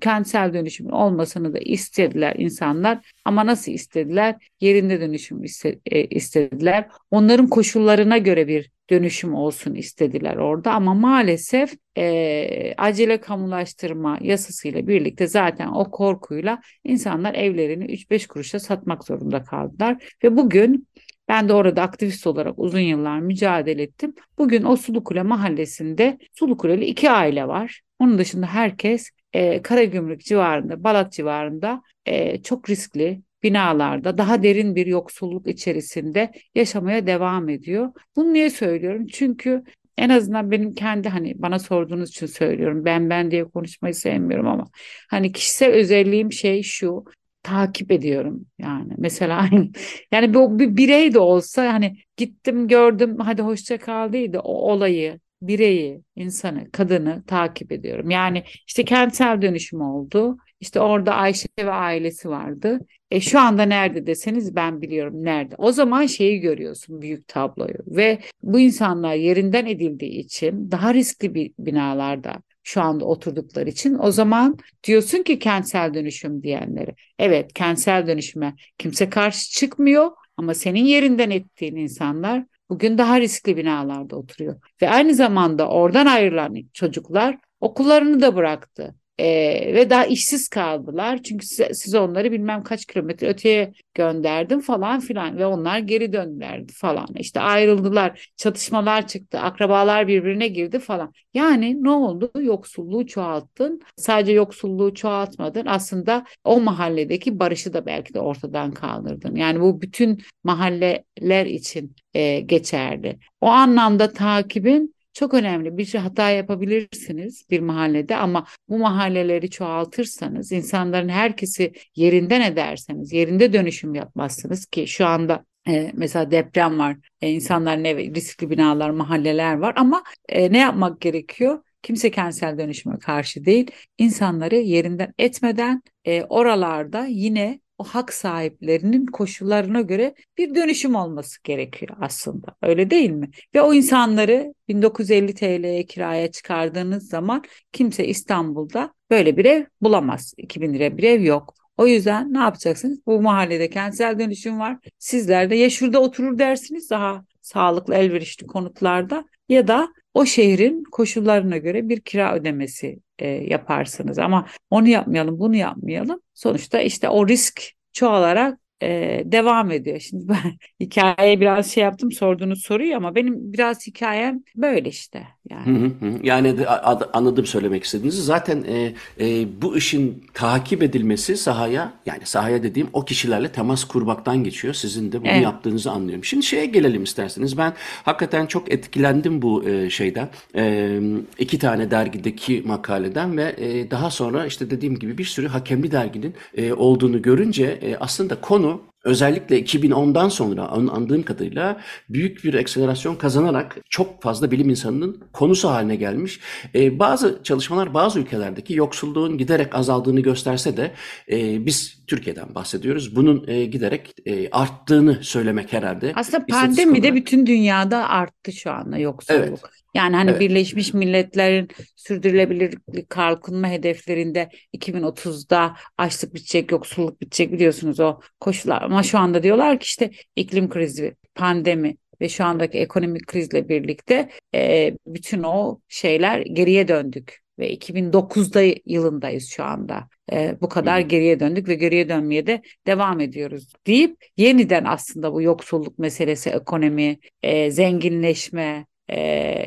kentsel 0.00 0.54
dönüşümün 0.54 0.90
olmasını 0.90 1.54
da 1.54 1.58
istediler 1.58 2.34
insanlar 2.38 3.12
ama 3.24 3.46
nasıl 3.46 3.72
istediler? 3.72 4.36
Yerinde 4.60 5.00
dönüşüm 5.00 5.42
e, 5.86 6.04
istediler. 6.04 6.88
Onların 7.10 7.46
koşullarına 7.46 8.18
göre 8.18 8.48
bir 8.48 8.70
dönüşüm 8.90 9.34
olsun 9.34 9.74
istediler 9.74 10.36
orada 10.36 10.72
ama 10.72 10.94
maalesef 10.94 11.74
e, 11.98 12.74
acele 12.76 13.20
kamulaştırma 13.20 14.18
yasasıyla 14.20 14.86
birlikte 14.86 15.26
zaten 15.26 15.68
o 15.68 15.90
korkuyla 15.90 16.60
insanlar 16.84 17.34
evlerini 17.34 17.84
3-5 17.84 18.26
kuruşa 18.26 18.60
satmak 18.60 19.04
zorunda 19.04 19.42
kaldılar 19.42 20.14
ve 20.24 20.36
bugün 20.36 20.88
ben 21.28 21.48
de 21.48 21.52
orada 21.52 21.82
aktivist 21.82 22.26
olarak 22.26 22.58
uzun 22.58 22.78
yıllar 22.78 23.20
mücadele 23.20 23.82
ettim. 23.82 24.14
Bugün 24.38 24.64
o 24.64 24.76
Sulukule 24.76 25.22
mahallesinde 25.22 26.18
Sulukuleli 26.32 26.84
iki 26.84 27.10
aile 27.10 27.48
var. 27.48 27.80
Onun 27.98 28.18
dışında 28.18 28.46
herkes 28.46 29.10
e, 29.32 29.62
Karagümrük 29.62 30.20
civarında, 30.24 30.84
Balat 30.84 31.12
civarında 31.12 31.82
e, 32.06 32.42
çok 32.42 32.70
riskli 32.70 33.22
binalarda 33.42 34.18
daha 34.18 34.42
derin 34.42 34.76
bir 34.76 34.86
yoksulluk 34.86 35.48
içerisinde 35.48 36.32
yaşamaya 36.54 37.06
devam 37.06 37.48
ediyor. 37.48 37.92
Bunu 38.16 38.32
niye 38.32 38.50
söylüyorum? 38.50 39.06
Çünkü 39.06 39.64
en 39.98 40.08
azından 40.08 40.50
benim 40.50 40.74
kendi 40.74 41.08
hani 41.08 41.42
bana 41.42 41.58
sorduğunuz 41.58 42.08
için 42.08 42.26
söylüyorum. 42.26 42.84
Ben 42.84 43.10
ben 43.10 43.30
diye 43.30 43.44
konuşmayı 43.44 43.94
sevmiyorum 43.94 44.46
ama 44.46 44.64
hani 45.10 45.32
kişisel 45.32 45.70
özelliğim 45.72 46.32
şey 46.32 46.62
şu 46.62 47.04
takip 47.42 47.92
ediyorum 47.92 48.46
yani 48.58 48.92
mesela 48.98 49.48
yani 50.12 50.34
bu 50.34 50.58
bir 50.58 50.76
birey 50.76 51.14
de 51.14 51.18
olsa 51.18 51.72
hani 51.72 51.96
gittim 52.16 52.68
gördüm 52.68 53.16
hadi 53.18 53.42
hoşça 53.42 53.78
kal 53.78 54.12
değil 54.12 54.32
de 54.32 54.38
o 54.38 54.52
olayı 54.52 55.20
bireyi, 55.42 56.02
insanı, 56.16 56.70
kadını 56.70 57.24
takip 57.26 57.72
ediyorum. 57.72 58.10
Yani 58.10 58.44
işte 58.66 58.84
kentsel 58.84 59.42
dönüşüm 59.42 59.80
oldu. 59.80 60.38
İşte 60.60 60.80
orada 60.80 61.14
Ayşe 61.14 61.48
ve 61.58 61.70
ailesi 61.70 62.28
vardı. 62.28 62.80
E 63.10 63.20
şu 63.20 63.40
anda 63.40 63.62
nerede 63.62 64.06
deseniz 64.06 64.56
ben 64.56 64.82
biliyorum 64.82 65.24
nerede. 65.24 65.54
O 65.58 65.72
zaman 65.72 66.06
şeyi 66.06 66.40
görüyorsun 66.40 67.02
büyük 67.02 67.28
tabloyu 67.28 67.78
ve 67.86 68.18
bu 68.42 68.60
insanlar 68.60 69.14
yerinden 69.14 69.66
edildiği 69.66 70.18
için 70.18 70.70
daha 70.70 70.94
riskli 70.94 71.34
bir 71.34 71.52
binalarda 71.58 72.42
şu 72.62 72.80
anda 72.82 73.04
oturdukları 73.04 73.68
için 73.68 73.98
o 74.00 74.10
zaman 74.10 74.58
diyorsun 74.84 75.22
ki 75.22 75.38
kentsel 75.38 75.94
dönüşüm 75.94 76.42
diyenleri. 76.42 76.94
Evet 77.18 77.52
kentsel 77.52 78.06
dönüşüme 78.06 78.54
kimse 78.78 79.10
karşı 79.10 79.50
çıkmıyor 79.50 80.10
ama 80.36 80.54
senin 80.54 80.84
yerinden 80.84 81.30
ettiğin 81.30 81.76
insanlar 81.76 82.44
bugün 82.70 82.98
daha 82.98 83.20
riskli 83.20 83.56
binalarda 83.56 84.16
oturuyor. 84.16 84.60
Ve 84.82 84.90
aynı 84.90 85.14
zamanda 85.14 85.68
oradan 85.68 86.06
ayrılan 86.06 86.56
çocuklar 86.72 87.38
okullarını 87.60 88.20
da 88.20 88.36
bıraktı. 88.36 88.94
Ee, 89.20 89.74
ve 89.74 89.90
daha 89.90 90.06
işsiz 90.06 90.48
kaldılar. 90.48 91.22
Çünkü 91.22 91.46
size, 91.46 91.74
siz 91.74 91.94
onları 91.94 92.32
bilmem 92.32 92.62
kaç 92.62 92.84
kilometre 92.86 93.28
öteye 93.28 93.72
gönderdim 93.94 94.60
falan 94.60 95.00
filan 95.00 95.38
ve 95.38 95.46
onlar 95.46 95.78
geri 95.78 96.12
döndüler 96.12 96.62
falan. 96.74 97.08
İşte 97.18 97.40
ayrıldılar, 97.40 98.32
çatışmalar 98.36 99.06
çıktı, 99.06 99.38
akrabalar 99.38 100.08
birbirine 100.08 100.48
girdi 100.48 100.78
falan. 100.78 101.12
Yani 101.34 101.84
ne 101.84 101.90
oldu? 101.90 102.30
Yoksulluğu 102.40 103.06
çoğalttın. 103.06 103.80
Sadece 103.96 104.32
yoksulluğu 104.32 104.94
çoğaltmadın. 104.94 105.66
Aslında 105.66 106.24
o 106.44 106.60
mahalledeki 106.60 107.38
barışı 107.38 107.72
da 107.72 107.86
belki 107.86 108.14
de 108.14 108.20
ortadan 108.20 108.70
kaldırdın. 108.72 109.34
Yani 109.34 109.60
bu 109.60 109.82
bütün 109.82 110.22
mahalleler 110.44 111.46
için 111.46 111.96
e, 112.14 112.40
geçerli. 112.40 113.18
O 113.40 113.46
anlamda 113.46 114.12
takibin 114.12 114.94
çok 115.18 115.34
önemli. 115.34 115.78
Bir 115.78 115.84
şey 115.84 116.00
hata 116.00 116.30
yapabilirsiniz 116.30 117.46
bir 117.50 117.60
mahallede 117.60 118.16
ama 118.16 118.46
bu 118.68 118.78
mahalleleri 118.78 119.50
çoğaltırsanız, 119.50 120.52
insanların 120.52 121.08
herkesi 121.08 121.72
yerinden 121.96 122.40
ederseniz, 122.40 123.12
yerinde 123.12 123.52
dönüşüm 123.52 123.94
yapmazsınız 123.94 124.66
ki 124.66 124.86
şu 124.86 125.06
anda 125.06 125.44
e, 125.68 125.90
mesela 125.94 126.30
deprem 126.30 126.78
var, 126.78 126.96
e, 127.20 127.30
insanların 127.30 127.84
evi, 127.84 128.14
riskli 128.14 128.50
binalar, 128.50 128.90
mahalleler 128.90 129.54
var 129.54 129.74
ama 129.76 130.02
e, 130.28 130.52
ne 130.52 130.58
yapmak 130.58 131.00
gerekiyor? 131.00 131.62
Kimse 131.82 132.10
kentsel 132.10 132.58
dönüşüme 132.58 132.98
karşı 132.98 133.44
değil. 133.44 133.70
İnsanları 133.98 134.56
yerinden 134.56 135.14
etmeden 135.18 135.82
e, 136.04 136.24
oralarda 136.24 137.06
yine 137.06 137.60
o 137.78 137.84
hak 137.84 138.12
sahiplerinin 138.12 139.06
koşullarına 139.06 139.80
göre 139.80 140.14
bir 140.38 140.54
dönüşüm 140.54 140.94
olması 140.94 141.42
gerekiyor 141.42 141.96
aslında. 142.00 142.46
Öyle 142.62 142.90
değil 142.90 143.10
mi? 143.10 143.30
Ve 143.54 143.62
o 143.62 143.74
insanları 143.74 144.54
1950 144.68 145.34
TL'ye 145.34 145.86
kiraya 145.86 146.30
çıkardığınız 146.30 147.08
zaman 147.08 147.44
kimse 147.72 148.06
İstanbul'da 148.06 148.94
böyle 149.10 149.36
bir 149.36 149.44
ev 149.44 149.64
bulamaz. 149.80 150.34
2000 150.36 150.74
lira 150.74 150.96
bir 150.96 151.02
ev 151.02 151.22
yok. 151.22 151.54
O 151.76 151.86
yüzden 151.86 152.34
ne 152.34 152.38
yapacaksınız? 152.38 153.06
Bu 153.06 153.22
mahallede 153.22 153.70
kentsel 153.70 154.18
dönüşüm 154.18 154.60
var. 154.60 154.78
Sizler 154.98 155.50
de 155.50 155.54
ya 155.54 155.70
şurada 155.70 156.00
oturur 156.00 156.38
dersiniz 156.38 156.90
daha 156.90 157.24
sağlıklı 157.40 157.94
elverişli 157.94 158.46
konutlarda 158.46 159.24
ya 159.48 159.68
da 159.68 159.88
o 160.14 160.24
şehrin 160.26 160.84
koşullarına 160.84 161.56
göre 161.56 161.88
bir 161.88 162.00
kira 162.00 162.34
ödemesi 162.34 162.98
e, 163.18 163.28
yaparsınız. 163.28 164.18
Ama 164.18 164.46
onu 164.70 164.88
yapmayalım, 164.88 165.38
bunu 165.38 165.56
yapmayalım. 165.56 166.20
Sonuçta 166.34 166.80
işte 166.80 167.08
o 167.08 167.28
risk 167.28 167.62
çoğalarak 167.92 168.58
e, 168.82 169.22
devam 169.24 169.70
ediyor. 169.70 170.00
Şimdi 170.00 170.28
ben 170.28 170.52
hikayeye 170.80 171.40
biraz 171.40 171.70
şey 171.70 171.82
yaptım 171.82 172.12
sorduğunuz 172.12 172.62
soruyu 172.62 172.96
ama 172.96 173.14
benim 173.14 173.52
biraz 173.52 173.86
hikayem 173.86 174.42
böyle 174.56 174.88
işte. 174.88 175.26
Yani, 175.50 175.78
hı 175.78 176.06
hı. 176.06 176.20
yani 176.22 176.58
de, 176.58 176.68
anladım 177.12 177.46
söylemek 177.46 177.84
istediğinizi. 177.84 178.22
Zaten 178.22 178.64
e, 178.68 178.92
e, 179.20 179.46
bu 179.62 179.76
işin 179.76 180.24
takip 180.34 180.82
edilmesi 180.82 181.36
sahaya 181.36 181.92
yani 182.06 182.20
sahaya 182.24 182.62
dediğim 182.62 182.88
o 182.92 183.04
kişilerle 183.04 183.52
temas 183.52 183.84
kurmaktan 183.84 184.44
geçiyor. 184.44 184.74
Sizin 184.74 185.12
de 185.12 185.20
bunu 185.20 185.28
evet. 185.28 185.42
yaptığınızı 185.42 185.90
anlıyorum. 185.90 186.24
Şimdi 186.24 186.46
şeye 186.46 186.66
gelelim 186.66 187.02
isterseniz. 187.02 187.58
Ben 187.58 187.72
hakikaten 188.02 188.46
çok 188.46 188.72
etkilendim 188.72 189.42
bu 189.42 189.68
e, 189.68 189.90
şeyden. 189.90 190.28
E, 190.54 191.00
iki 191.38 191.58
tane 191.58 191.90
dergideki 191.90 192.62
makaleden 192.66 193.36
ve 193.36 193.54
e, 193.58 193.90
daha 193.90 194.10
sonra 194.10 194.46
işte 194.46 194.70
dediğim 194.70 194.98
gibi 194.98 195.18
bir 195.18 195.24
sürü 195.24 195.48
hakemli 195.48 195.90
derginin 195.90 196.34
e, 196.56 196.72
olduğunu 196.72 197.22
görünce 197.22 197.78
e, 197.82 197.96
aslında 197.96 198.40
konu 198.40 198.67
özellikle 199.04 199.60
2010'dan 199.60 200.28
sonra 200.28 200.68
andığım 200.68 201.22
kadarıyla 201.22 201.80
büyük 202.08 202.44
bir 202.44 202.54
akselerasyon 202.54 203.16
kazanarak 203.16 203.76
çok 203.90 204.22
fazla 204.22 204.50
bilim 204.50 204.70
insanının 204.70 205.24
konusu 205.32 205.68
haline 205.68 205.96
gelmiş. 205.96 206.40
Ee, 206.74 206.98
bazı 206.98 207.40
çalışmalar 207.42 207.94
bazı 207.94 208.20
ülkelerdeki 208.20 208.74
yoksulluğun 208.74 209.38
giderek 209.38 209.74
azaldığını 209.74 210.20
gösterse 210.20 210.76
de 210.76 210.92
e, 211.30 211.66
biz 211.66 211.97
Türkiye'den 212.08 212.54
bahsediyoruz. 212.54 213.16
Bunun 213.16 213.44
e, 213.48 213.64
giderek 213.64 214.14
e, 214.26 214.50
arttığını 214.50 215.24
söylemek 215.24 215.72
herhalde. 215.72 216.12
Aslında 216.14 216.46
pandemi 216.46 217.02
de 217.02 217.14
bütün 217.14 217.46
dünyada 217.46 218.08
arttı 218.08 218.52
şu 218.52 218.70
anda 218.70 218.98
yoksulluk. 218.98 219.42
Evet. 219.42 219.60
Yani 219.94 220.16
hani 220.16 220.30
evet. 220.30 220.40
Birleşmiş 220.40 220.94
Milletler'in 220.94 221.68
sürdürülebilirlik 221.96 223.10
kalkınma 223.10 223.68
hedeflerinde 223.68 224.48
2030'da 224.76 225.76
açlık 225.98 226.34
bitecek, 226.34 226.72
yoksulluk 226.72 227.20
bitecek 227.20 227.52
biliyorsunuz 227.52 228.00
o 228.00 228.20
koşullar. 228.40 228.82
Ama 228.82 229.02
şu 229.02 229.18
anda 229.18 229.42
diyorlar 229.42 229.80
ki 229.80 229.84
işte 229.84 230.10
iklim 230.36 230.68
krizi, 230.68 231.16
pandemi 231.34 231.96
ve 232.20 232.28
şu 232.28 232.44
andaki 232.44 232.78
ekonomik 232.78 233.26
krizle 233.26 233.68
birlikte 233.68 234.30
e, 234.54 234.94
bütün 235.06 235.42
o 235.42 235.80
şeyler 235.88 236.40
geriye 236.40 236.88
döndük 236.88 237.47
ve 237.58 237.74
2009'da 237.74 238.80
yılındayız 238.86 239.48
şu 239.48 239.64
anda. 239.64 240.08
E, 240.32 240.56
bu 240.60 240.68
kadar 240.68 241.00
geriye 241.00 241.40
döndük 241.40 241.68
ve 241.68 241.74
geriye 241.74 242.08
dönmeye 242.08 242.46
de 242.46 242.62
devam 242.86 243.20
ediyoruz 243.20 243.72
deyip 243.86 244.16
yeniden 244.36 244.84
aslında 244.84 245.32
bu 245.32 245.42
yoksulluk 245.42 245.98
meselesi, 245.98 246.50
ekonomi, 246.50 247.18
e, 247.42 247.70
zenginleşme, 247.70 248.86
e, 249.08 249.18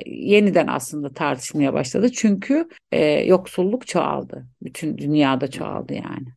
yeniden 0.05 0.67
aslında 0.67 1.09
tartışmaya 1.09 1.73
başladı. 1.73 2.11
Çünkü 2.11 2.69
e, 2.91 3.05
yoksulluk 3.05 3.87
çoğaldı. 3.87 4.45
Bütün 4.63 4.97
dünyada 4.97 5.51
çoğaldı 5.51 5.93
yani. 5.93 6.27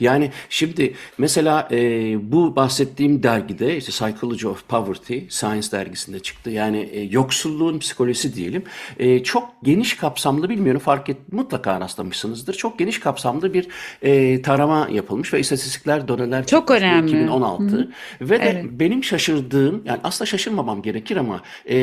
Yani 0.00 0.30
şimdi 0.48 0.94
mesela 1.18 1.68
e, 1.70 2.32
bu 2.32 2.56
bahsettiğim 2.56 3.22
dergide 3.22 3.76
işte 3.76 3.90
Psychology 3.90 4.46
of 4.46 4.68
Poverty 4.68 5.18
Science 5.28 5.70
dergisinde 5.72 6.18
çıktı. 6.18 6.50
Yani 6.50 6.78
e, 6.78 7.00
yoksulluğun 7.00 7.78
psikolojisi 7.78 8.34
diyelim. 8.34 8.62
E, 8.98 9.22
çok 9.22 9.54
geniş 9.62 9.96
kapsamlı 9.96 10.48
bilmiyorum 10.48 10.80
fark 10.80 11.08
et 11.08 11.16
mutlaka 11.32 11.80
rastlamışsınızdır. 11.80 12.54
Çok 12.54 12.78
geniş 12.78 13.00
kapsamlı 13.00 13.54
bir 13.54 13.68
e, 14.02 14.42
tarama 14.42 14.88
yapılmış 14.92 15.34
ve 15.34 15.40
istatistikler 15.40 16.08
doneler 16.08 16.46
çok 16.46 16.70
önemli 16.70 17.10
2016 17.10 17.64
Hı-hı. 17.64 17.88
ve 18.20 18.40
de 18.40 18.44
evet. 18.44 18.64
benim 18.70 19.04
şaşırdığım 19.04 19.82
yani 19.84 20.00
aslında 20.04 20.26
şaşırmamam 20.26 20.82
gerekir 20.82 21.16
ama 21.16 21.42
e, 21.66 21.76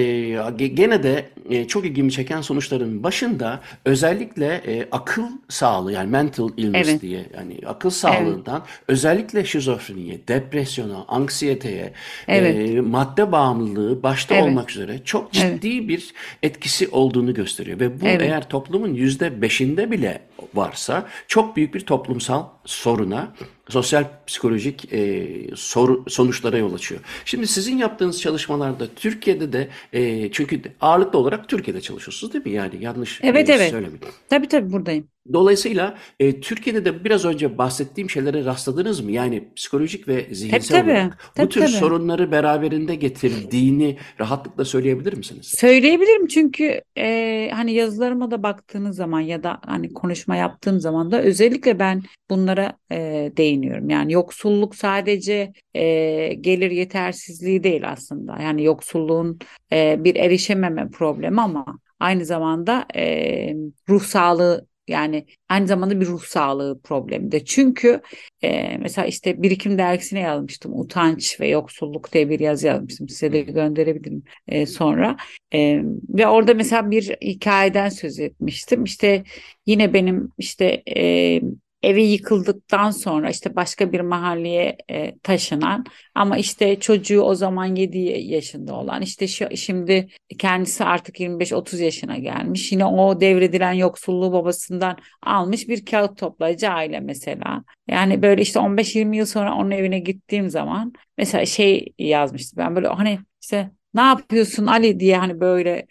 gene 0.58 1.04
de 1.04 1.26
e, 1.50 1.68
çok 1.68 1.86
ilgimi 1.86 2.12
çeken 2.12 2.42
sonuçların 2.42 3.04
başında 3.04 3.60
özellikle 3.86 4.62
e, 4.68 4.88
akıl 4.92 5.28
sağlığı 5.50 5.92
yani 5.92 6.10
mental 6.10 6.50
illness 6.58 6.90
evet. 6.90 7.02
diye 7.02 7.26
yani 7.38 7.60
akıl 7.66 7.90
sağlığından 7.90 8.58
evet. 8.66 8.84
özellikle 8.88 9.46
şizofreniye, 9.46 10.20
depresyona, 10.28 11.06
anksiyeteye, 11.08 11.94
evet. 12.28 12.70
e, 12.70 12.82
madde 12.82 13.32
bağımlılığı 13.32 14.04
başta 14.04 14.36
evet. 14.36 14.44
olmak 14.44 14.72
üzere 14.72 15.00
çok 15.06 15.32
ciddi 15.32 15.78
evet. 15.78 15.88
bir 15.88 16.14
etkisi 16.44 16.88
olduğunu 16.88 17.34
gösteriyor 17.34 17.80
ve 17.80 18.02
bu 18.02 18.06
evet. 18.06 18.22
eğer 18.22 18.50
toplumun 18.50 18.94
yüzde 18.94 19.42
beşinde 19.42 19.92
bile 19.92 20.22
varsa 20.54 21.08
çok 21.28 21.56
büyük 21.56 21.74
bir 21.74 21.80
toplumsal 21.80 22.46
soruna, 22.66 23.34
sosyal 23.70 24.04
psikolojik 24.28 24.94
e, 24.94 25.28
soru, 25.56 26.06
sonuçlara 26.08 26.58
yol 26.58 26.74
açıyor. 26.74 27.02
Şimdi 27.26 27.48
sizin 27.48 27.78
yaptığınız 27.78 28.22
çalışmalarda 28.22 28.88
Türkiye'de 28.96 29.54
de 29.54 29.70
e, 29.94 30.32
çünkü 30.32 30.62
ağırlıklı 30.82 31.20
olarak 31.20 31.50
Türkiye'de 31.50 31.82
çalışıyorsunuz 31.82 32.34
değil 32.34 32.46
mi? 32.46 32.52
Yani 32.52 32.84
yanlış 32.84 33.20
evet, 33.24 33.50
e, 33.50 33.54
evet. 33.54 33.72
söylemeyin. 33.72 34.02
Tabii 34.30 34.48
tabii 34.48 34.72
buradayım. 34.72 35.08
Dolayısıyla 35.34 35.98
e, 36.20 36.40
Türkiye'de 36.42 36.86
de 36.86 37.04
biraz 37.04 37.26
önce 37.26 37.58
bahsettiğim 37.58 38.10
şeylere 38.10 38.46
rastladınız 38.46 39.00
mı? 39.00 39.12
Yani 39.12 39.50
psikolojik 39.56 40.08
ve 40.08 40.28
zihinsel 40.32 40.82
tabii, 40.82 40.92
olarak 40.92 41.32
tabii, 41.36 41.46
bu 41.46 41.50
tür 41.50 41.62
tabii. 41.62 41.72
sorunları 41.72 42.32
beraberinde 42.32 42.96
getirdiğini 42.96 43.98
rahatlıkla 44.20 44.66
söyleyebilir 44.66 45.14
misiniz? 45.14 45.46
Söyleyebilirim 45.46 46.28
çünkü 46.28 46.82
e, 46.98 47.50
hani 47.54 47.74
yazılarıma 47.74 48.32
da 48.32 48.44
baktığınız 48.44 48.96
zaman 48.96 49.20
ya 49.20 49.44
da 49.44 49.60
hani 49.66 49.94
konuşma 49.94 50.36
yaptığım 50.36 50.80
zaman 50.80 51.12
da 51.12 51.22
özellikle 51.22 51.80
ben 51.80 52.04
bunlara 52.30 52.74
e, 52.92 53.32
değiniyorum. 53.38 53.90
Yani 53.90 54.14
yoksulluk 54.14 54.76
sadece 54.76 55.54
e, 55.74 56.34
gelir 56.34 56.72
yetersizliği 56.72 57.64
değil 57.64 57.90
aslında. 57.92 58.38
Yani 58.42 58.64
yoksulluğun 58.64 59.40
e, 59.72 60.04
bir 60.04 60.16
erişememe 60.16 60.90
problemi 60.90 61.42
ama 61.42 61.66
aynı 62.00 62.26
zamanda 62.26 62.86
e, 62.96 63.56
ruh 63.90 64.04
sağlığı 64.04 64.71
yani 64.92 65.26
aynı 65.50 65.68
zamanda 65.68 66.00
bir 66.02 66.06
ruh 66.06 66.24
sağlığı 66.24 66.82
problemi 66.82 67.32
de. 67.32 67.46
Çünkü 67.46 68.02
e, 68.44 68.78
mesela 68.78 69.08
işte 69.08 69.44
Birikim 69.44 69.78
dergisine 69.78 70.20
yazmıştım. 70.20 70.80
Utanç 70.80 71.40
ve 71.40 71.48
yoksulluk 71.48 72.14
diye 72.14 72.30
bir 72.30 72.40
yazı 72.40 72.68
yazmıştım. 72.68 73.10
Size 73.10 73.34
de 73.34 73.42
gönderebilirim 73.42 74.24
e, 74.48 74.66
sonra. 74.66 75.18
E, 75.54 75.82
ve 76.10 76.28
orada 76.28 76.54
mesela 76.54 76.92
bir 76.92 77.04
hikayeden 77.22 77.90
söz 77.90 78.20
etmiştim. 78.20 78.84
İşte 78.84 79.24
yine 79.66 79.94
benim 79.94 80.30
işte 80.38 80.84
e, 80.98 81.42
evi 81.84 82.04
yıkıldıktan 82.04 82.92
sonra 82.92 83.30
işte 83.30 83.56
başka 83.56 83.92
bir 83.92 84.00
mahalleye 84.00 84.78
e, 84.90 85.20
taşınan 85.20 85.86
ama 86.16 86.38
işte 86.38 86.80
çocuğu 86.80 87.22
o 87.22 87.36
zaman 87.36 87.76
7 87.76 87.98
yaşında 88.34 88.74
olan 88.74 89.02
işte 89.02 89.28
şu, 89.28 89.58
şimdi 89.58 90.08
kendisi 90.40 90.84
artık 90.84 91.20
25-30 91.20 91.84
yaşına 91.84 92.18
gelmiş. 92.18 92.72
Yine 92.72 92.86
o 92.86 93.22
devredilen 93.22 93.74
yoksulluğu 93.74 94.34
babasından 94.34 94.98
almış 95.24 95.68
bir 95.68 95.86
kağıt 95.86 96.18
toplayıcı 96.18 96.70
aile 96.70 97.00
mesela. 97.00 97.64
Yani 97.88 98.22
böyle 98.22 98.42
işte 98.42 98.60
15-20 98.60 99.16
yıl 99.16 99.26
sonra 99.26 99.56
onun 99.56 99.72
evine 99.72 100.00
gittiğim 100.00 100.50
zaman 100.50 100.94
mesela 101.18 101.46
şey 101.46 101.94
yazmıştı 102.00 102.58
ben 102.58 102.76
böyle 102.76 102.88
hani 102.88 103.20
işte 103.42 103.72
ne 103.94 104.02
yapıyorsun 104.02 104.68
Ali 104.68 105.00
diye 105.00 105.18
hani 105.18 105.40
böyle 105.40 105.86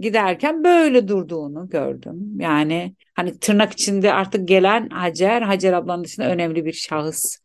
giderken 0.00 0.64
böyle 0.64 1.08
durduğunu 1.08 1.68
gördüm. 1.68 2.40
Yani 2.40 2.94
hani 3.14 3.38
tırnak 3.38 3.72
içinde 3.72 4.12
artık 4.12 4.48
gelen 4.48 4.88
Hacer, 4.88 5.42
Hacer 5.42 5.72
ablanın 5.72 6.04
dışında 6.04 6.28
önemli 6.28 6.64
bir 6.64 6.72
şahıs 6.72 7.38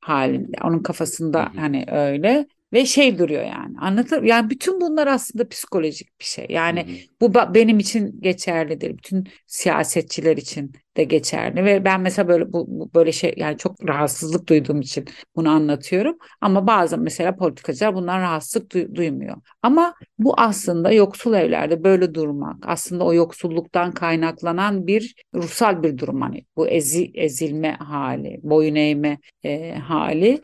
halinde. 0.00 0.56
Onun 0.64 0.82
kafasında 0.82 1.52
hani 1.56 1.84
öyle 1.88 2.46
ve 2.72 2.86
şey 2.86 3.18
duruyor 3.18 3.42
yani. 3.42 3.78
Anlatır 3.78 4.22
yani 4.22 4.50
bütün 4.50 4.80
bunlar 4.80 5.06
aslında 5.06 5.48
psikolojik 5.48 6.20
bir 6.20 6.24
şey. 6.24 6.46
Yani 6.48 7.00
bu 7.20 7.34
benim 7.34 7.78
için 7.78 8.20
geçerlidir. 8.20 8.98
Bütün 8.98 9.28
siyasetçiler 9.46 10.36
için 10.36 10.72
de 10.96 11.04
geçerli 11.04 11.64
ve 11.64 11.84
ben 11.84 12.00
mesela 12.00 12.28
böyle 12.28 12.52
bu, 12.52 12.66
bu 12.68 12.90
böyle 12.94 13.12
şey 13.12 13.34
yani 13.36 13.58
çok 13.58 13.88
rahatsızlık 13.88 14.48
duyduğum 14.48 14.80
için 14.80 15.04
bunu 15.36 15.50
anlatıyorum 15.50 16.18
ama 16.40 16.66
bazen 16.66 17.00
mesela 17.00 17.36
politikacılar 17.36 17.94
bundan 17.94 18.20
rahatsızlık 18.20 18.72
du- 18.72 18.94
duymuyor. 18.94 19.36
Ama 19.62 19.94
bu 20.18 20.34
aslında 20.40 20.92
yoksul 20.92 21.34
evlerde 21.34 21.84
böyle 21.84 22.14
durmak 22.14 22.56
aslında 22.66 23.04
o 23.04 23.14
yoksulluktan 23.14 23.92
kaynaklanan 23.92 24.86
bir 24.86 25.14
ruhsal 25.34 25.82
bir 25.82 25.98
durum 25.98 26.20
hani 26.22 26.44
bu 26.56 26.68
ezi, 26.68 27.10
ezilme 27.14 27.72
hali, 27.72 28.40
boyun 28.42 28.74
eğme 28.74 29.18
e, 29.44 29.74
hali 29.74 30.40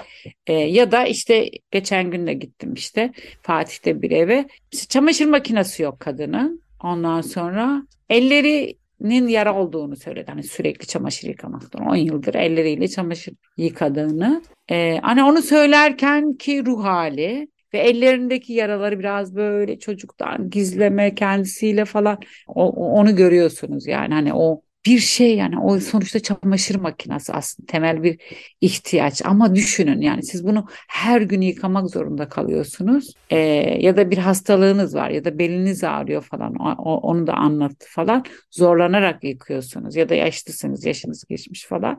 e, 0.47 0.52
ya 0.52 0.92
da 0.92 1.06
işte 1.06 1.50
geçen 1.71 2.11
gün 2.11 2.26
de 2.26 2.35
gittim 2.35 2.75
işte 2.75 3.12
Fatih'te 3.42 4.02
bir 4.02 4.11
eve 4.11 4.47
çamaşır 4.88 5.26
makinesi 5.26 5.82
yok 5.82 6.00
kadının. 6.00 6.62
Ondan 6.82 7.21
sonra 7.21 7.82
elleri 8.11 8.76
nin 9.02 9.28
yara 9.28 9.54
olduğunu 9.54 9.97
söyledi. 9.97 10.30
Hani 10.30 10.42
sürekli 10.42 10.87
çamaşır 10.87 11.28
yıkamaktan 11.28 11.87
10 11.87 11.97
yıldır 11.97 12.35
elleriyle 12.35 12.88
çamaşır 12.88 13.35
yıkadığını. 13.56 14.42
Ee, 14.71 14.99
hani 15.02 15.25
onu 15.25 15.42
söylerken 15.42 16.35
ki 16.35 16.66
ruh 16.66 16.85
hali 16.85 17.49
ve 17.75 17.78
ellerindeki 17.78 18.52
yaraları 18.52 18.99
biraz 18.99 19.37
böyle 19.37 19.78
çocuktan 19.78 20.50
gizleme 20.50 21.14
kendisiyle 21.14 21.85
falan 21.85 22.18
o, 22.49 22.71
onu 22.71 23.16
görüyorsunuz 23.16 23.87
yani 23.87 24.14
hani 24.14 24.35
o 24.35 24.62
bir 24.87 24.99
şey 24.99 25.37
yani 25.37 25.59
o 25.61 25.81
sonuçta 25.81 26.21
çamaşır 26.21 26.75
makinesi 26.75 27.33
aslında 27.33 27.66
temel 27.66 28.03
bir 28.03 28.21
ihtiyaç. 28.61 29.23
Ama 29.25 29.55
düşünün 29.55 30.01
yani 30.01 30.23
siz 30.23 30.47
bunu 30.47 30.66
her 30.88 31.21
gün 31.21 31.40
yıkamak 31.40 31.90
zorunda 31.90 32.29
kalıyorsunuz. 32.29 33.14
Ee, 33.31 33.37
ya 33.81 33.97
da 33.97 34.11
bir 34.11 34.18
hastalığınız 34.18 34.95
var 34.95 35.11
ya 35.11 35.25
da 35.25 35.38
beliniz 35.38 35.85
ağrıyor 35.85 36.23
falan 36.23 36.55
o, 36.57 36.97
onu 36.97 37.27
da 37.27 37.35
anlattı 37.35 37.87
falan. 37.88 38.25
Zorlanarak 38.51 39.25
yıkıyorsunuz 39.25 39.97
ya 39.97 40.09
da 40.09 40.14
yaşlısınız 40.14 40.85
yaşınız 40.85 41.25
geçmiş 41.25 41.66
falan 41.66 41.99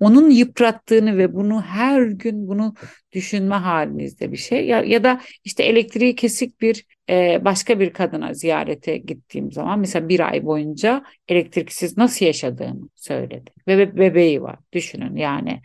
onun 0.00 0.30
yıprattığını 0.30 1.18
ve 1.18 1.34
bunu 1.34 1.62
her 1.62 2.02
gün 2.02 2.48
bunu 2.48 2.74
düşünme 3.12 3.54
halinizde 3.54 4.32
bir 4.32 4.36
şey. 4.36 4.66
Ya, 4.66 4.82
ya 4.82 5.04
da 5.04 5.20
işte 5.44 5.62
elektriği 5.62 6.14
kesik 6.14 6.60
bir 6.60 6.84
e, 7.10 7.44
başka 7.44 7.80
bir 7.80 7.92
kadına 7.92 8.34
ziyarete 8.34 8.96
gittiğim 8.98 9.52
zaman 9.52 9.78
mesela 9.80 10.08
bir 10.08 10.20
ay 10.32 10.44
boyunca 10.44 11.04
elektriksiz 11.28 11.96
nasıl 11.96 12.26
yaşadığını 12.26 12.88
söyledi 12.94 13.50
ve 13.68 13.78
be 13.78 13.96
bebeği 13.96 14.42
var 14.42 14.58
düşünün 14.72 15.16
yani. 15.16 15.60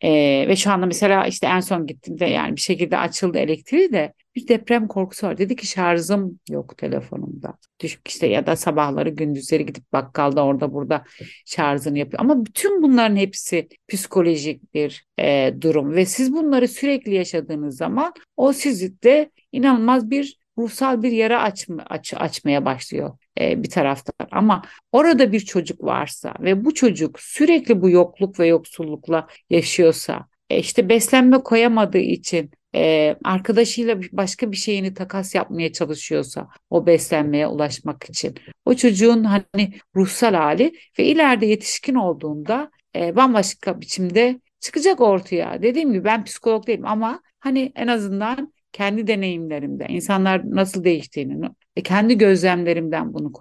Ee, 0.00 0.44
ve 0.48 0.56
şu 0.56 0.70
anda 0.70 0.86
mesela 0.86 1.26
işte 1.26 1.46
en 1.46 1.60
son 1.60 1.86
gittiğimde 1.86 2.24
yani 2.24 2.56
bir 2.56 2.60
şekilde 2.60 2.98
açıldı 2.98 3.38
elektriği 3.38 3.92
de 3.92 4.12
bir 4.36 4.48
deprem 4.48 4.88
korkusu 4.88 5.26
var. 5.26 5.38
Dedi 5.38 5.56
ki 5.56 5.66
şarjım 5.66 6.40
yok 6.50 6.78
telefonumda. 6.78 7.54
Düşük 7.80 8.08
işte 8.08 8.26
ya 8.26 8.46
da 8.46 8.56
sabahları 8.56 9.08
gündüzleri 9.08 9.66
gidip 9.66 9.92
bakkalda 9.92 10.44
orada 10.44 10.72
burada 10.72 11.04
şarjını 11.46 11.98
yapıyor. 11.98 12.20
Ama 12.20 12.46
bütün 12.46 12.82
bunların 12.82 13.16
hepsi 13.16 13.68
psikolojik 13.88 14.74
bir 14.74 15.06
e, 15.18 15.54
durum 15.60 15.94
ve 15.94 16.06
siz 16.06 16.32
bunları 16.32 16.68
sürekli 16.68 17.14
yaşadığınız 17.14 17.76
zaman 17.76 18.12
o 18.36 18.52
sizi 18.52 19.02
de 19.02 19.30
inanılmaz 19.52 20.10
bir 20.10 20.38
ruhsal 20.58 21.02
bir 21.02 21.12
yara 21.12 21.42
açma, 21.42 21.82
aç, 21.90 22.14
açmaya 22.16 22.64
başlıyor 22.64 23.18
e, 23.40 23.62
bir 23.62 23.70
taraftan. 23.70 24.28
Ama 24.30 24.62
orada 24.92 25.32
bir 25.32 25.40
çocuk 25.40 25.84
varsa 25.84 26.34
ve 26.40 26.64
bu 26.64 26.74
çocuk 26.74 27.20
sürekli 27.20 27.82
bu 27.82 27.90
yokluk 27.90 28.40
ve 28.40 28.46
yoksullukla 28.46 29.28
yaşıyorsa, 29.50 30.26
e, 30.50 30.58
işte 30.58 30.88
beslenme 30.88 31.38
koyamadığı 31.38 31.98
için 31.98 32.50
e, 32.74 33.16
arkadaşıyla 33.24 34.00
başka 34.12 34.52
bir 34.52 34.56
şeyini 34.56 34.94
takas 34.94 35.34
yapmaya 35.34 35.72
çalışıyorsa 35.72 36.48
o 36.70 36.86
beslenmeye 36.86 37.46
ulaşmak 37.46 38.04
için 38.08 38.34
o 38.64 38.74
çocuğun 38.74 39.24
hani 39.24 39.72
ruhsal 39.96 40.34
hali 40.34 40.72
ve 40.98 41.04
ileride 41.04 41.46
yetişkin 41.46 41.94
olduğunda 41.94 42.70
e, 42.96 43.16
bambaşka 43.16 43.80
biçimde 43.80 44.40
çıkacak 44.60 45.00
ortaya. 45.00 45.62
Dediğim 45.62 45.92
gibi 45.92 46.04
ben 46.04 46.24
psikolog 46.24 46.66
değilim 46.66 46.86
ama 46.86 47.22
hani 47.40 47.72
en 47.76 47.86
azından 47.86 48.52
kendi 48.72 49.06
deneyimlerimde 49.06 49.86
insanlar 49.88 50.42
nasıl 50.50 50.84
değiştiğini 50.84 51.48
ve 51.78 51.82
kendi 51.82 52.18
gözlemlerimden 52.18 53.14
bunu 53.14 53.32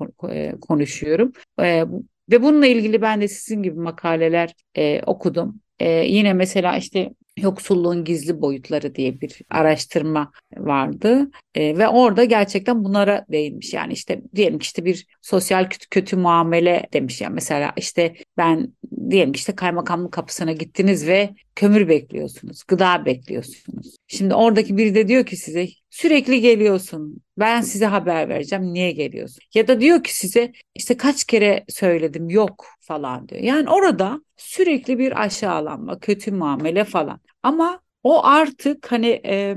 konuşuyorum. 0.62 1.32
E, 1.62 1.86
ve 2.32 2.42
bununla 2.44 2.68
ilgili 2.68 3.02
ben 3.02 3.22
de 3.22 3.28
sizin 3.28 3.64
gibi 3.64 3.80
makaleler 3.80 4.54
e, 4.78 5.02
okudum. 5.06 5.60
E, 5.80 5.90
yine 5.90 6.34
mesela 6.34 6.78
işte 6.78 7.10
yoksulluğun 7.38 8.04
gizli 8.04 8.42
boyutları 8.42 8.96
diye 8.96 9.22
bir 9.22 9.42
araştırma 9.50 10.32
vardı 10.58 11.32
e, 11.56 11.78
ve 11.78 11.88
orada 11.88 12.24
gerçekten 12.24 12.84
bunlara 12.84 13.26
değinmiş. 13.32 13.74
Yani 13.74 13.94
işte 13.94 14.22
diyelim 14.36 14.60
ki 14.60 14.64
işte 14.64 14.86
bir 14.86 15.08
sosyal 15.22 15.70
kötü, 15.70 15.90
kötü 15.90 16.16
muamele 16.16 16.88
demiş 16.94 17.22
ya. 17.22 17.26
Yani 17.26 17.34
mesela 17.34 17.74
işte 17.78 18.16
ben 18.38 18.74
diyelim 19.10 19.34
ki 19.34 19.38
işte 19.38 19.56
kaymakamlık 19.56 20.12
kapısına 20.12 20.52
gittiniz 20.52 21.08
ve 21.08 21.30
kömür 21.56 21.88
bekliyorsunuz 21.88 22.64
gıda 22.68 23.06
bekliyorsunuz. 23.06 23.96
Şimdi 24.08 24.36
oradaki 24.36 24.78
biri 24.78 24.96
de 24.96 25.08
diyor 25.08 25.26
ki 25.26 25.38
size 25.38 25.68
sürekli 25.90 26.42
geliyorsun. 26.42 27.22
Ben 27.38 27.62
size 27.62 27.86
haber 27.86 28.30
vereceğim. 28.30 28.74
Niye 28.74 28.92
geliyorsun? 28.92 29.40
Ya 29.54 29.68
da 29.68 29.82
diyor 29.82 30.04
ki 30.04 30.16
size 30.16 30.52
işte 30.76 30.98
kaç 30.98 31.24
kere 31.24 31.66
söyledim 31.70 32.30
yok 32.30 32.66
falan 32.80 33.28
diyor. 33.28 33.42
Yani 33.42 33.70
orada 33.70 34.22
sürekli 34.38 35.00
bir 35.00 35.22
aşağılanma 35.22 36.00
kötü 36.00 36.32
muamele 36.32 36.84
falan. 36.84 37.20
Ama 37.44 37.82
o 38.04 38.26
artık 38.26 38.92
hani 38.92 39.22
e, 39.26 39.56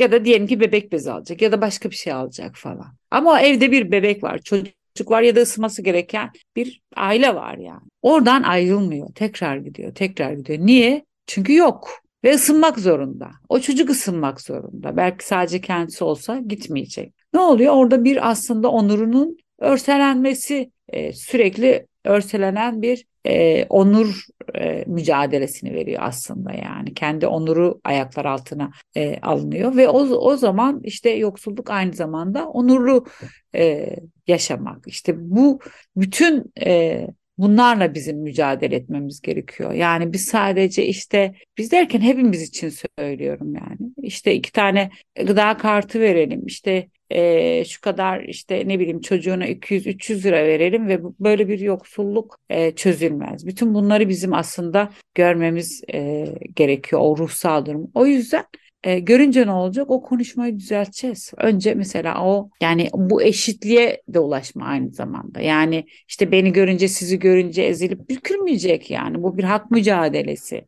ya 0.00 0.12
da 0.12 0.24
diyelim 0.24 0.46
ki 0.46 0.60
bebek 0.60 0.92
bezi 0.92 1.12
alacak 1.12 1.42
ya 1.42 1.52
da 1.52 1.60
başka 1.60 1.90
bir 1.90 1.96
şey 1.96 2.12
alacak 2.12 2.56
falan. 2.56 2.96
Ama 3.10 3.40
evde 3.40 3.72
bir 3.72 3.92
bebek 3.92 4.22
var, 4.22 4.38
çocuk 4.38 4.74
var 5.06 5.22
ya 5.22 5.36
da 5.36 5.40
ısınması 5.40 5.82
gereken 5.82 6.30
bir 6.56 6.80
aile 6.96 7.34
var 7.34 7.58
yani. 7.58 7.82
Oradan 8.02 8.42
ayrılmıyor, 8.42 9.14
tekrar 9.14 9.56
gidiyor, 9.56 9.94
tekrar 9.94 10.32
gidiyor. 10.32 10.58
Niye? 10.58 11.04
Çünkü 11.26 11.54
yok 11.54 12.02
ve 12.24 12.34
ısınmak 12.34 12.78
zorunda. 12.78 13.30
O 13.48 13.60
çocuk 13.60 13.90
ısınmak 13.90 14.40
zorunda. 14.40 14.96
Belki 14.96 15.26
sadece 15.26 15.60
kendisi 15.60 16.04
olsa 16.04 16.38
gitmeyecek. 16.38 17.14
Ne 17.34 17.40
oluyor? 17.40 17.74
Orada 17.74 18.04
bir 18.04 18.30
aslında 18.30 18.68
onurunun 18.70 19.36
örselenmesi, 19.58 20.70
e, 20.88 21.12
sürekli 21.12 21.86
örselenen 22.04 22.82
bir 22.82 23.04
e, 23.26 23.64
onur 23.68 24.24
e, 24.54 24.84
mücadelesini 24.86 25.74
veriyor 25.74 26.02
aslında 26.04 26.52
yani. 26.52 26.94
Kendi 26.94 27.26
onuru 27.26 27.80
ayaklar 27.84 28.24
altına 28.24 28.70
e, 28.96 29.20
alınıyor 29.20 29.76
ve 29.76 29.88
o, 29.88 30.00
o 30.00 30.36
zaman 30.36 30.80
işte 30.84 31.10
yoksulluk 31.10 31.70
aynı 31.70 31.92
zamanda 31.92 32.48
onurlu 32.48 33.06
e, 33.54 33.96
yaşamak. 34.26 34.78
İşte 34.86 35.14
bu 35.18 35.60
bütün 35.96 36.52
e, 36.60 37.06
Bunlarla 37.42 37.94
bizim 37.94 38.18
mücadele 38.18 38.76
etmemiz 38.76 39.20
gerekiyor. 39.20 39.72
Yani 39.72 40.12
biz 40.12 40.24
sadece 40.24 40.86
işte 40.86 41.34
biz 41.58 41.72
derken 41.72 42.00
hepimiz 42.00 42.42
için 42.42 42.72
söylüyorum 42.98 43.54
yani. 43.54 43.92
İşte 44.02 44.34
iki 44.34 44.52
tane 44.52 44.90
gıda 45.26 45.56
kartı 45.56 46.00
verelim. 46.00 46.46
İşte 46.46 46.88
e, 47.10 47.64
şu 47.64 47.80
kadar 47.80 48.20
işte 48.20 48.68
ne 48.68 48.78
bileyim 48.78 49.00
çocuğuna 49.00 49.46
200-300 49.46 50.24
lira 50.24 50.44
verelim 50.46 50.88
ve 50.88 51.00
böyle 51.20 51.48
bir 51.48 51.58
yoksulluk 51.58 52.38
e, 52.50 52.74
çözülmez. 52.74 53.46
Bütün 53.46 53.74
bunları 53.74 54.08
bizim 54.08 54.34
aslında 54.34 54.92
görmemiz 55.14 55.82
e, 55.94 56.26
gerekiyor 56.56 57.02
o 57.04 57.18
ruhsal 57.18 57.66
durum. 57.66 57.90
O 57.94 58.06
yüzden 58.06 58.44
e, 58.84 58.98
görünce 58.98 59.46
ne 59.46 59.50
olacak? 59.50 59.90
O 59.90 60.02
konuşmayı 60.02 60.58
düzelteceğiz. 60.58 61.32
Önce 61.36 61.74
mesela 61.74 62.24
o 62.24 62.50
yani 62.60 62.88
bu 62.94 63.22
eşitliğe 63.22 64.02
de 64.08 64.18
ulaşma 64.18 64.64
aynı 64.66 64.90
zamanda. 64.92 65.40
Yani 65.40 65.84
işte 66.08 66.32
beni 66.32 66.52
görünce 66.52 66.88
sizi 66.88 67.18
görünce 67.18 67.62
ezilip 67.62 68.08
bükülmeyecek 68.10 68.90
yani. 68.90 69.22
Bu 69.22 69.38
bir 69.38 69.44
hak 69.44 69.70
mücadelesi. 69.70 70.66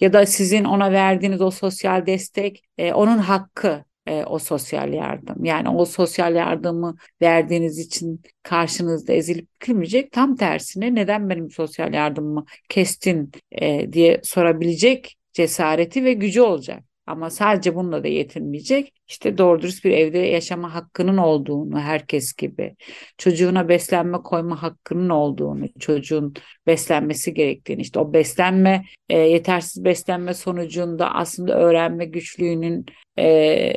Ya 0.00 0.12
da 0.12 0.26
sizin 0.26 0.64
ona 0.64 0.92
verdiğiniz 0.92 1.40
o 1.40 1.50
sosyal 1.50 2.06
destek 2.06 2.62
e, 2.78 2.92
onun 2.92 3.18
hakkı 3.18 3.84
e, 4.06 4.24
o 4.24 4.38
sosyal 4.38 4.92
yardım. 4.92 5.44
Yani 5.44 5.68
o 5.68 5.84
sosyal 5.84 6.34
yardımı 6.34 6.96
verdiğiniz 7.22 7.78
için 7.78 8.22
karşınızda 8.42 9.12
ezilip 9.12 9.48
bükülmeyecek. 9.54 10.12
Tam 10.12 10.36
tersine 10.36 10.94
neden 10.94 11.30
benim 11.30 11.50
sosyal 11.50 11.94
yardımımı 11.94 12.44
kestin 12.68 13.30
e, 13.52 13.92
diye 13.92 14.20
sorabilecek 14.24 15.16
cesareti 15.32 16.04
ve 16.04 16.12
gücü 16.12 16.40
olacak. 16.40 16.85
Ama 17.06 17.30
sadece 17.30 17.74
bununla 17.74 18.04
da 18.04 18.08
yetinmeyecek. 18.08 18.92
İşte 19.08 19.38
doğru 19.38 19.62
dürüst 19.62 19.84
bir 19.84 19.90
evde 19.90 20.18
yaşama 20.18 20.74
hakkının 20.74 21.16
olduğunu 21.16 21.80
herkes 21.80 22.32
gibi, 22.32 22.76
çocuğuna 23.18 23.68
beslenme 23.68 24.18
koyma 24.18 24.62
hakkının 24.62 25.08
olduğunu, 25.08 25.66
çocuğun 25.78 26.34
beslenmesi 26.66 27.34
gerektiğini, 27.34 27.82
işte 27.82 27.98
o 27.98 28.12
beslenme, 28.12 28.84
e, 29.08 29.18
yetersiz 29.18 29.84
beslenme 29.84 30.34
sonucunda 30.34 31.14
aslında 31.14 31.58
öğrenme 31.58 32.04
güçlüğünün 32.04 32.86
e, 33.18 33.72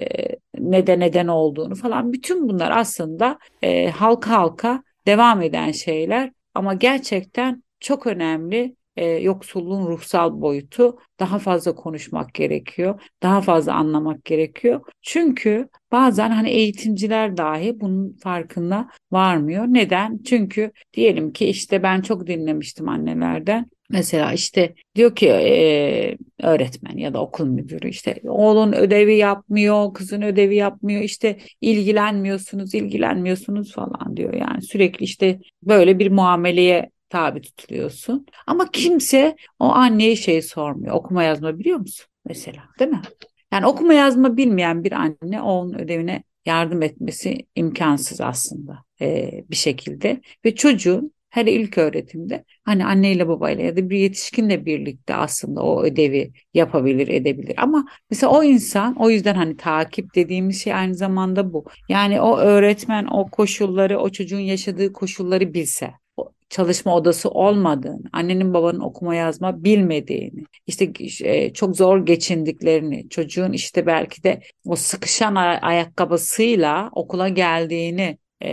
neden 0.57 0.99
neden 0.99 1.27
olduğunu 1.27 1.75
falan. 1.75 2.13
Bütün 2.13 2.49
bunlar 2.49 2.71
aslında 2.71 3.39
e, 3.61 3.89
halka 3.89 4.31
halka 4.31 4.83
devam 5.07 5.41
eden 5.41 5.71
şeyler. 5.71 6.31
Ama 6.53 6.73
gerçekten 6.73 7.63
çok 7.79 8.07
önemli 8.07 8.75
e, 8.99 9.05
yoksulluğun 9.05 9.88
ruhsal 9.88 10.41
boyutu 10.41 10.97
daha 11.19 11.39
fazla 11.39 11.75
konuşmak 11.75 12.33
gerekiyor. 12.33 13.01
Daha 13.23 13.41
fazla 13.41 13.73
anlamak 13.73 14.25
gerekiyor. 14.25 14.81
Çünkü 15.01 15.69
bazen 15.91 16.29
hani 16.29 16.49
eğitimciler 16.49 17.38
dahi 17.38 17.79
bunun 17.79 18.17
farkında 18.23 18.89
varmıyor. 19.12 19.65
Neden? 19.65 20.19
Çünkü 20.25 20.71
diyelim 20.93 21.33
ki 21.33 21.45
işte 21.45 21.83
ben 21.83 22.01
çok 22.01 22.27
dinlemiştim 22.27 22.89
annelerden. 22.89 23.65
Mesela 23.89 24.33
işte 24.33 24.73
diyor 24.95 25.15
ki 25.15 25.27
e, 25.29 26.17
öğretmen 26.43 26.97
ya 26.97 27.13
da 27.13 27.21
okul 27.21 27.45
müdürü 27.45 27.89
işte 27.89 28.21
oğlun 28.23 28.73
ödevi 28.73 29.17
yapmıyor, 29.17 29.93
kızın 29.93 30.21
ödevi 30.21 30.55
yapmıyor, 30.55 31.01
işte 31.01 31.38
ilgilenmiyorsunuz, 31.62 32.73
ilgilenmiyorsunuz 32.73 33.73
falan 33.73 34.17
diyor. 34.17 34.33
Yani 34.33 34.62
sürekli 34.62 35.03
işte 35.03 35.39
böyle 35.63 35.99
bir 35.99 36.12
muameleye 36.12 36.89
tabi 37.10 37.41
tutuluyorsun. 37.41 38.26
Ama 38.48 38.72
kimse 38.72 39.36
o 39.60 39.65
anneye 39.65 40.15
şey 40.15 40.41
sormuyor. 40.41 40.95
Okuma 40.95 41.24
yazma 41.24 41.60
biliyor 41.60 41.78
musun? 41.78 42.06
Mesela 42.26 42.63
değil 42.80 42.91
mi? 42.91 43.02
Yani 43.54 43.65
okuma 43.65 43.93
yazma 43.93 44.38
bilmeyen 44.38 44.84
bir 44.84 44.91
anne 44.91 45.41
onun 45.41 45.74
ödevine 45.74 46.24
yardım 46.45 46.82
etmesi 46.82 47.48
imkansız 47.56 48.22
aslında 48.22 48.84
e, 49.02 49.32
bir 49.50 49.56
şekilde. 49.56 50.22
Ve 50.45 50.56
çocuğun 50.56 51.13
hele 51.30 51.52
ilk 51.52 51.78
öğretimde 51.78 52.45
hani 52.63 52.86
anneyle 52.86 53.28
babayla 53.28 53.63
ya 53.63 53.78
da 53.78 53.89
bir 53.89 53.98
yetişkinle 53.98 54.65
birlikte 54.65 55.15
aslında 55.15 55.62
o 55.63 55.84
ödevi 55.84 56.32
yapabilir 56.54 57.08
edebilir 57.08 57.54
ama 57.58 57.86
mesela 58.10 58.32
o 58.32 58.43
insan 58.43 58.95
o 58.95 59.10
yüzden 59.10 59.36
hani 59.36 59.58
takip 59.58 60.15
dediğimiz 60.15 60.63
şey 60.63 60.74
aynı 60.74 60.95
zamanda 60.95 61.54
bu 61.54 61.65
yani 61.89 62.22
o 62.22 62.38
öğretmen 62.38 63.06
o 63.12 63.30
koşulları 63.30 64.00
o 64.00 64.10
çocuğun 64.10 64.39
yaşadığı 64.39 64.93
koşulları 64.93 65.54
bilse 65.54 65.91
çalışma 66.49 66.95
odası 66.95 67.29
olmadığını, 67.29 68.03
annenin 68.13 68.53
babanın 68.53 68.79
okuma 68.79 69.15
yazma 69.15 69.63
bilmediğini, 69.63 70.43
işte 70.67 70.91
e, 71.23 71.53
çok 71.53 71.77
zor 71.77 72.05
geçindiklerini, 72.05 73.09
çocuğun 73.09 73.53
işte 73.53 73.85
belki 73.85 74.23
de 74.23 74.41
o 74.65 74.75
sıkışan 74.75 75.35
ayakkabısıyla 75.35 76.89
okula 76.93 77.29
geldiğini 77.29 78.17
e, 78.41 78.49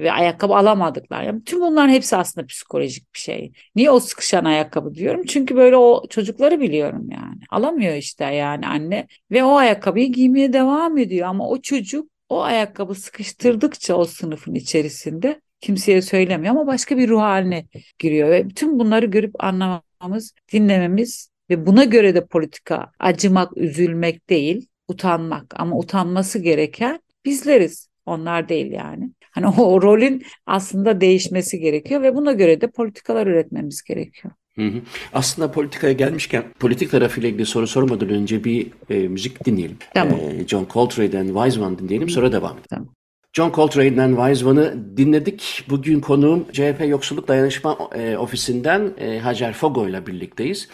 ve 0.00 0.12
ayakkabı 0.12 0.54
alamadıklar. 0.54 1.22
Yani 1.22 1.44
tüm 1.44 1.60
bunların 1.60 1.92
hepsi 1.92 2.16
aslında 2.16 2.46
psikolojik 2.46 3.14
bir 3.14 3.18
şey. 3.18 3.52
Niye 3.76 3.90
o 3.90 4.00
sıkışan 4.00 4.44
ayakkabı 4.44 4.94
diyorum? 4.94 5.24
Çünkü 5.24 5.56
böyle 5.56 5.76
o 5.76 6.08
çocukları 6.10 6.60
biliyorum 6.60 7.08
yani. 7.10 7.40
Alamıyor 7.50 7.94
işte 7.94 8.24
yani 8.24 8.66
anne 8.66 9.06
ve 9.30 9.44
o 9.44 9.56
ayakkabıyı 9.56 10.12
giymeye 10.12 10.52
devam 10.52 10.98
ediyor 10.98 11.28
ama 11.28 11.48
o 11.48 11.60
çocuk 11.60 12.10
o 12.28 12.42
ayakkabı 12.42 12.94
sıkıştırdıkça 12.94 13.94
o 13.94 14.04
sınıfın 14.04 14.54
içerisinde 14.54 15.40
kimseye 15.60 16.02
söylemiyor 16.02 16.54
ama 16.54 16.66
başka 16.66 16.98
bir 16.98 17.08
ruh 17.08 17.20
haline 17.20 17.66
giriyor 17.98 18.30
ve 18.30 18.48
bütün 18.48 18.78
bunları 18.78 19.06
görüp 19.06 19.44
anlamamız, 19.44 20.34
dinlememiz 20.52 21.30
ve 21.50 21.66
buna 21.66 21.84
göre 21.84 22.14
de 22.14 22.26
politika 22.26 22.92
acımak, 22.98 23.56
üzülmek 23.56 24.30
değil, 24.30 24.68
utanmak 24.88 25.60
ama 25.60 25.78
utanması 25.78 26.38
gereken 26.38 27.00
bizleriz. 27.24 27.88
Onlar 28.06 28.48
değil 28.48 28.72
yani. 28.72 29.10
Hani 29.30 29.46
o 29.46 29.82
rolün 29.82 30.22
aslında 30.46 31.00
değişmesi 31.00 31.58
gerekiyor 31.58 32.02
ve 32.02 32.14
buna 32.14 32.32
göre 32.32 32.60
de 32.60 32.70
politikalar 32.70 33.26
üretmemiz 33.26 33.82
gerekiyor. 33.82 34.34
Hı 34.54 34.66
hı. 34.66 34.80
Aslında 35.12 35.52
politikaya 35.52 35.92
gelmişken 35.92 36.44
politik 36.60 36.90
tarafıyla 36.90 37.28
ilgili 37.28 37.46
soru 37.46 37.66
sormadan 37.66 38.08
önce 38.08 38.44
bir 38.44 38.66
e, 38.90 39.08
müzik 39.08 39.44
dinleyelim. 39.44 39.76
Tamam. 39.94 40.20
E, 40.20 40.48
John 40.48 40.66
Coltrane'den 40.70 41.26
Wise 41.26 41.60
One 41.60 41.78
dinleyelim 41.78 42.08
sonra 42.08 42.32
devam 42.32 42.52
edelim. 42.52 42.66
Tamam. 42.70 42.94
John 43.38 43.52
Coltrane'den 43.52 44.16
Wise 44.16 44.46
One'ı 44.46 44.96
dinledik. 44.96 45.64
Bugün 45.68 46.00
konuğum 46.00 46.46
CHP 46.52 46.84
Yoksulluk 46.88 47.28
Dayanışma 47.28 47.78
e, 47.94 48.16
Ofisi'nden 48.16 48.92
e, 48.98 49.18
Hacer 49.18 49.52
Fogo 49.52 49.88
ile 49.88 50.06
birlikteyiz. 50.06 50.68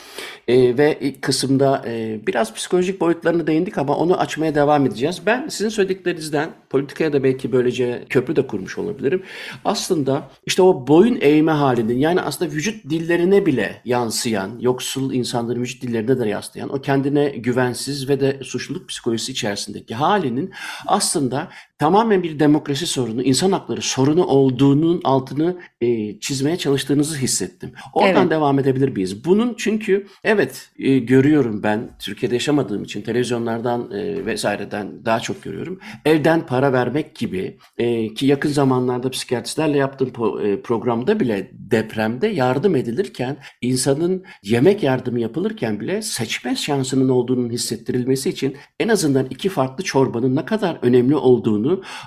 E, 0.48 0.78
ve 0.78 0.98
ilk 1.00 1.22
kısımda 1.22 1.84
biraz 2.26 2.54
psikolojik 2.54 3.00
boyutlarına 3.00 3.46
değindik 3.46 3.78
ama 3.78 3.96
onu 3.96 4.20
açmaya 4.20 4.54
devam 4.54 4.86
edeceğiz. 4.86 5.20
Ben 5.26 5.48
sizin 5.48 5.68
söylediklerinizden 5.68 6.50
politikaya 6.70 7.12
da 7.12 7.22
belki 7.22 7.52
böylece 7.52 8.04
köprü 8.08 8.36
de 8.36 8.46
kurmuş 8.46 8.78
olabilirim. 8.78 9.22
Aslında 9.64 10.30
işte 10.46 10.62
o 10.62 10.86
boyun 10.86 11.18
eğme 11.20 11.52
halinin 11.52 11.98
yani 11.98 12.20
aslında 12.20 12.50
vücut 12.50 12.90
dillerine 12.90 13.46
bile 13.46 13.80
yansıyan, 13.84 14.58
yoksul 14.60 15.12
insanların 15.12 15.60
vücut 15.60 15.82
dillerine 15.82 16.18
de 16.18 16.28
yansıyan 16.28 16.74
o 16.74 16.80
kendine 16.80 17.28
güvensiz 17.28 18.08
ve 18.08 18.20
de 18.20 18.40
suçluluk 18.42 18.88
psikolojisi 18.88 19.32
içerisindeki 19.32 19.94
halinin 19.94 20.52
aslında 20.86 21.48
tamamen 21.78 22.22
bir 22.22 22.38
demokrasi 22.38 22.86
sorunu, 22.86 23.22
insan 23.22 23.52
hakları 23.52 23.82
sorunu 23.82 24.26
olduğunun 24.26 25.00
altını 25.04 25.56
e, 25.80 26.20
çizmeye 26.20 26.56
çalıştığınızı 26.56 27.16
hissettim. 27.16 27.72
Oradan 27.92 28.22
evet. 28.22 28.30
devam 28.30 28.58
edebilir 28.58 28.88
miyiz? 28.88 29.24
Bunun 29.24 29.54
çünkü 29.58 30.06
evet 30.24 30.70
e, 30.78 30.98
görüyorum 30.98 31.62
ben 31.62 31.90
Türkiye'de 31.98 32.34
yaşamadığım 32.34 32.82
için 32.82 33.02
televizyonlardan 33.02 33.90
e, 33.90 34.26
vesaireden 34.26 35.04
daha 35.04 35.20
çok 35.20 35.42
görüyorum. 35.42 35.80
Evden 36.04 36.46
para 36.46 36.72
vermek 36.72 37.16
gibi 37.16 37.58
e, 37.78 38.14
ki 38.14 38.26
yakın 38.26 38.50
zamanlarda 38.50 39.10
psikiyatristlerle 39.10 39.78
yaptığım 39.78 40.08
po- 40.08 40.46
e, 40.46 40.62
programda 40.62 41.20
bile 41.20 41.50
depremde 41.52 42.26
yardım 42.26 42.76
edilirken 42.76 43.36
insanın 43.62 44.24
yemek 44.42 44.82
yardımı 44.82 45.20
yapılırken 45.20 45.80
bile 45.80 46.02
seçme 46.02 46.56
şansının 46.56 47.08
olduğunun 47.08 47.50
hissettirilmesi 47.50 48.30
için 48.30 48.56
en 48.80 48.88
azından 48.88 49.26
iki 49.30 49.48
farklı 49.48 49.84
çorbanın 49.84 50.36
ne 50.36 50.44
kadar 50.44 50.78
önemli 50.82 51.16
olduğunu 51.16 51.63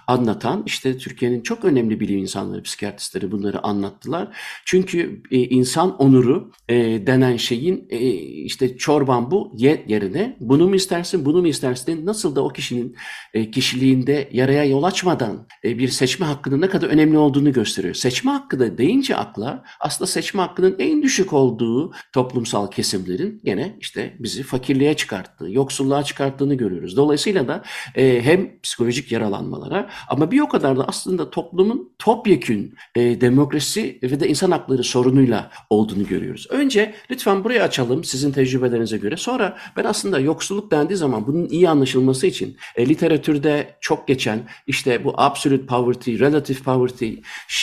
anlatan 0.07 0.63
işte 0.65 0.97
Türkiye'nin 0.97 1.41
çok 1.41 1.65
önemli 1.65 1.99
bilim 1.99 2.17
insanları, 2.17 2.63
psikiyatristleri 2.63 3.31
bunları 3.31 3.63
anlattılar. 3.63 4.27
Çünkü 4.65 5.21
e, 5.31 5.37
insan 5.37 5.97
onuru 5.97 6.51
e, 6.69 6.75
denen 7.07 7.37
şeyin 7.37 7.87
e, 7.89 7.99
işte 8.21 8.77
çorban 8.77 9.31
bu 9.31 9.53
ye, 9.57 9.85
yerine 9.87 10.37
bunu 10.39 10.67
mu 10.67 10.75
istersin, 10.75 11.25
bunu 11.25 11.41
mu 11.41 11.47
istersin 11.47 12.05
nasıl 12.05 12.35
da 12.35 12.43
o 12.43 12.49
kişinin 12.49 12.95
e, 13.33 13.51
kişiliğinde 13.51 14.29
yaraya 14.31 14.63
yol 14.63 14.83
açmadan 14.83 15.47
e, 15.63 15.79
bir 15.79 15.87
seçme 15.87 16.25
hakkının 16.25 16.61
ne 16.61 16.69
kadar 16.69 16.87
önemli 16.87 17.17
olduğunu 17.17 17.53
gösteriyor. 17.53 17.95
Seçme 17.95 18.31
hakkı 18.31 18.59
da 18.59 18.77
deyince 18.77 19.15
akla 19.15 19.63
aslında 19.79 20.07
seçme 20.07 20.41
hakkının 20.41 20.75
en 20.79 21.03
düşük 21.03 21.33
olduğu 21.33 21.91
toplumsal 22.13 22.71
kesimlerin 22.71 23.41
gene 23.43 23.77
işte 23.79 24.15
bizi 24.19 24.43
fakirliğe 24.43 24.93
çıkarttığı, 24.93 25.51
yoksulluğa 25.51 26.03
çıkarttığını 26.03 26.55
görüyoruz. 26.55 26.97
Dolayısıyla 26.97 27.47
da 27.47 27.63
e, 27.95 28.21
hem 28.21 28.59
psikolojik 28.61 29.11
yaralanmalara 29.47 29.89
ama 30.07 30.31
bir 30.31 30.39
o 30.39 30.49
kadar 30.49 30.77
da 30.77 30.85
aslında 30.87 31.29
toplumun 31.29 31.93
topyekün 31.99 32.75
e, 32.95 33.21
demokrasi 33.21 33.99
ve 34.03 34.19
de 34.19 34.27
insan 34.27 34.51
hakları 34.51 34.83
sorunuyla 34.83 35.51
olduğunu 35.69 36.07
görüyoruz. 36.07 36.47
Önce 36.49 36.93
lütfen 37.11 37.43
burayı 37.43 37.63
açalım 37.63 38.03
sizin 38.03 38.31
tecrübelerinize 38.31 38.97
göre. 38.97 39.17
Sonra 39.17 39.57
ben 39.77 39.83
aslında 39.83 40.19
yoksulluk 40.19 40.71
dendiği 40.71 40.97
zaman 40.97 41.27
bunun 41.27 41.49
iyi 41.49 41.69
anlaşılması 41.69 42.27
için 42.27 42.57
e, 42.75 42.89
literatürde 42.89 43.75
çok 43.81 44.07
geçen 44.07 44.39
işte 44.67 45.03
bu 45.03 45.13
absolute 45.17 45.65
poverty, 45.65 46.19
relative 46.19 46.59
poverty 46.59 47.13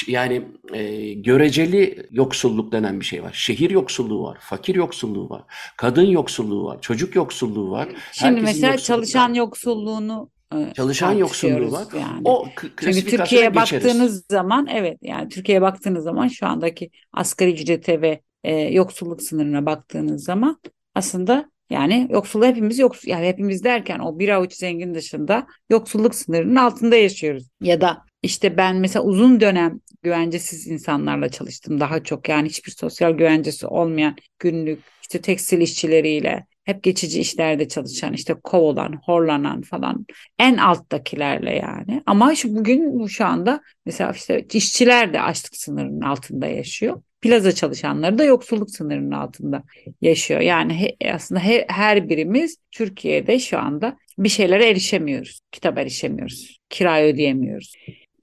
yani 0.07 0.42
e, 0.73 1.12
göreceli 1.14 2.07
yoksulluk 2.11 2.73
denen 2.73 3.01
bir 3.01 3.05
şey 3.05 3.23
var. 3.23 3.33
Şehir 3.33 3.70
yoksulluğu 3.70 4.23
var, 4.23 4.38
fakir 4.40 4.75
yoksulluğu 4.75 5.31
var, 5.31 5.42
kadın 5.77 6.07
yoksulluğu 6.07 6.64
var, 6.64 6.81
çocuk 6.81 7.14
yoksulluğu 7.14 7.70
var. 7.70 7.88
Şimdi 8.12 8.40
Herkesin 8.40 8.44
mesela 8.44 8.77
çalışan 8.77 9.31
var. 9.31 9.37
yoksulluğunu 9.37 10.34
çalışan 10.76 11.12
yoksulluğu 11.12 11.72
var. 11.72 11.86
Yani. 11.94 12.20
O 12.24 12.46
Çünkü 12.80 13.04
Türkiye'ye 13.04 13.54
baktığınız 13.54 14.24
zaman 14.30 14.66
evet 14.66 14.98
yani 15.02 15.28
Türkiye'ye 15.28 15.62
baktığınız 15.62 16.04
zaman 16.04 16.28
şu 16.28 16.46
andaki 16.46 16.90
asgari 17.12 17.52
ücrete 17.52 18.00
ve 18.00 18.20
e, 18.44 18.56
yoksulluk 18.56 19.22
sınırına 19.22 19.66
baktığınız 19.66 20.24
zaman 20.24 20.60
aslında 20.94 21.50
yani 21.70 22.08
yoksulluğu 22.10 22.46
hepimiz 22.46 22.78
yoksul 22.78 23.08
yani 23.08 23.26
hepimiz 23.26 23.64
derken 23.64 23.98
o 23.98 24.18
bir 24.18 24.28
avuç 24.28 24.52
zengin 24.52 24.94
dışında 24.94 25.46
yoksulluk 25.70 26.14
sınırının 26.14 26.56
altında 26.56 26.96
yaşıyoruz. 26.96 27.48
Ya 27.60 27.80
da 27.80 28.02
işte 28.22 28.56
ben 28.56 28.76
mesela 28.76 29.04
uzun 29.04 29.40
dönem 29.40 29.80
güvencesiz 30.02 30.66
insanlarla 30.66 31.28
çalıştım 31.28 31.80
daha 31.80 32.02
çok 32.02 32.28
yani 32.28 32.48
hiçbir 32.48 32.72
sosyal 32.72 33.12
güvencesi 33.12 33.66
olmayan 33.66 34.16
günlük 34.38 34.80
işte 35.02 35.20
tekstil 35.20 35.60
işçileriyle 35.60 36.46
hep 36.64 36.83
geçici 36.83 37.20
işlerde 37.20 37.68
çalışan 37.68 38.12
işte 38.12 38.35
kovulan, 38.35 39.00
horlanan 39.05 39.62
falan 39.62 40.07
en 40.38 40.57
alttakilerle 40.57 41.57
yani. 41.57 42.03
Ama 42.07 42.35
şu 42.35 42.57
bugün 42.57 42.98
bu 42.98 43.09
şu 43.09 43.24
anda 43.24 43.61
mesela 43.87 44.12
işte 44.12 44.46
işçiler 44.53 45.12
de 45.12 45.20
açlık 45.20 45.57
sınırının 45.57 46.00
altında 46.00 46.46
yaşıyor 46.46 47.03
plaza 47.24 47.53
çalışanları 47.53 48.18
da 48.18 48.24
yoksulluk 48.24 48.70
sınırının 48.70 49.11
altında 49.11 49.62
yaşıyor. 50.00 50.40
Yani 50.40 50.74
he, 50.74 51.12
aslında 51.12 51.40
he, 51.40 51.64
her 51.68 52.09
birimiz 52.09 52.57
Türkiye'de 52.72 53.38
şu 53.38 53.59
anda 53.59 53.96
bir 54.18 54.29
şeylere 54.29 54.70
erişemiyoruz. 54.70 55.40
Kitap 55.53 55.79
erişemiyoruz. 55.79 56.59
Kira 56.68 57.03
ödeyemiyoruz. 57.03 57.74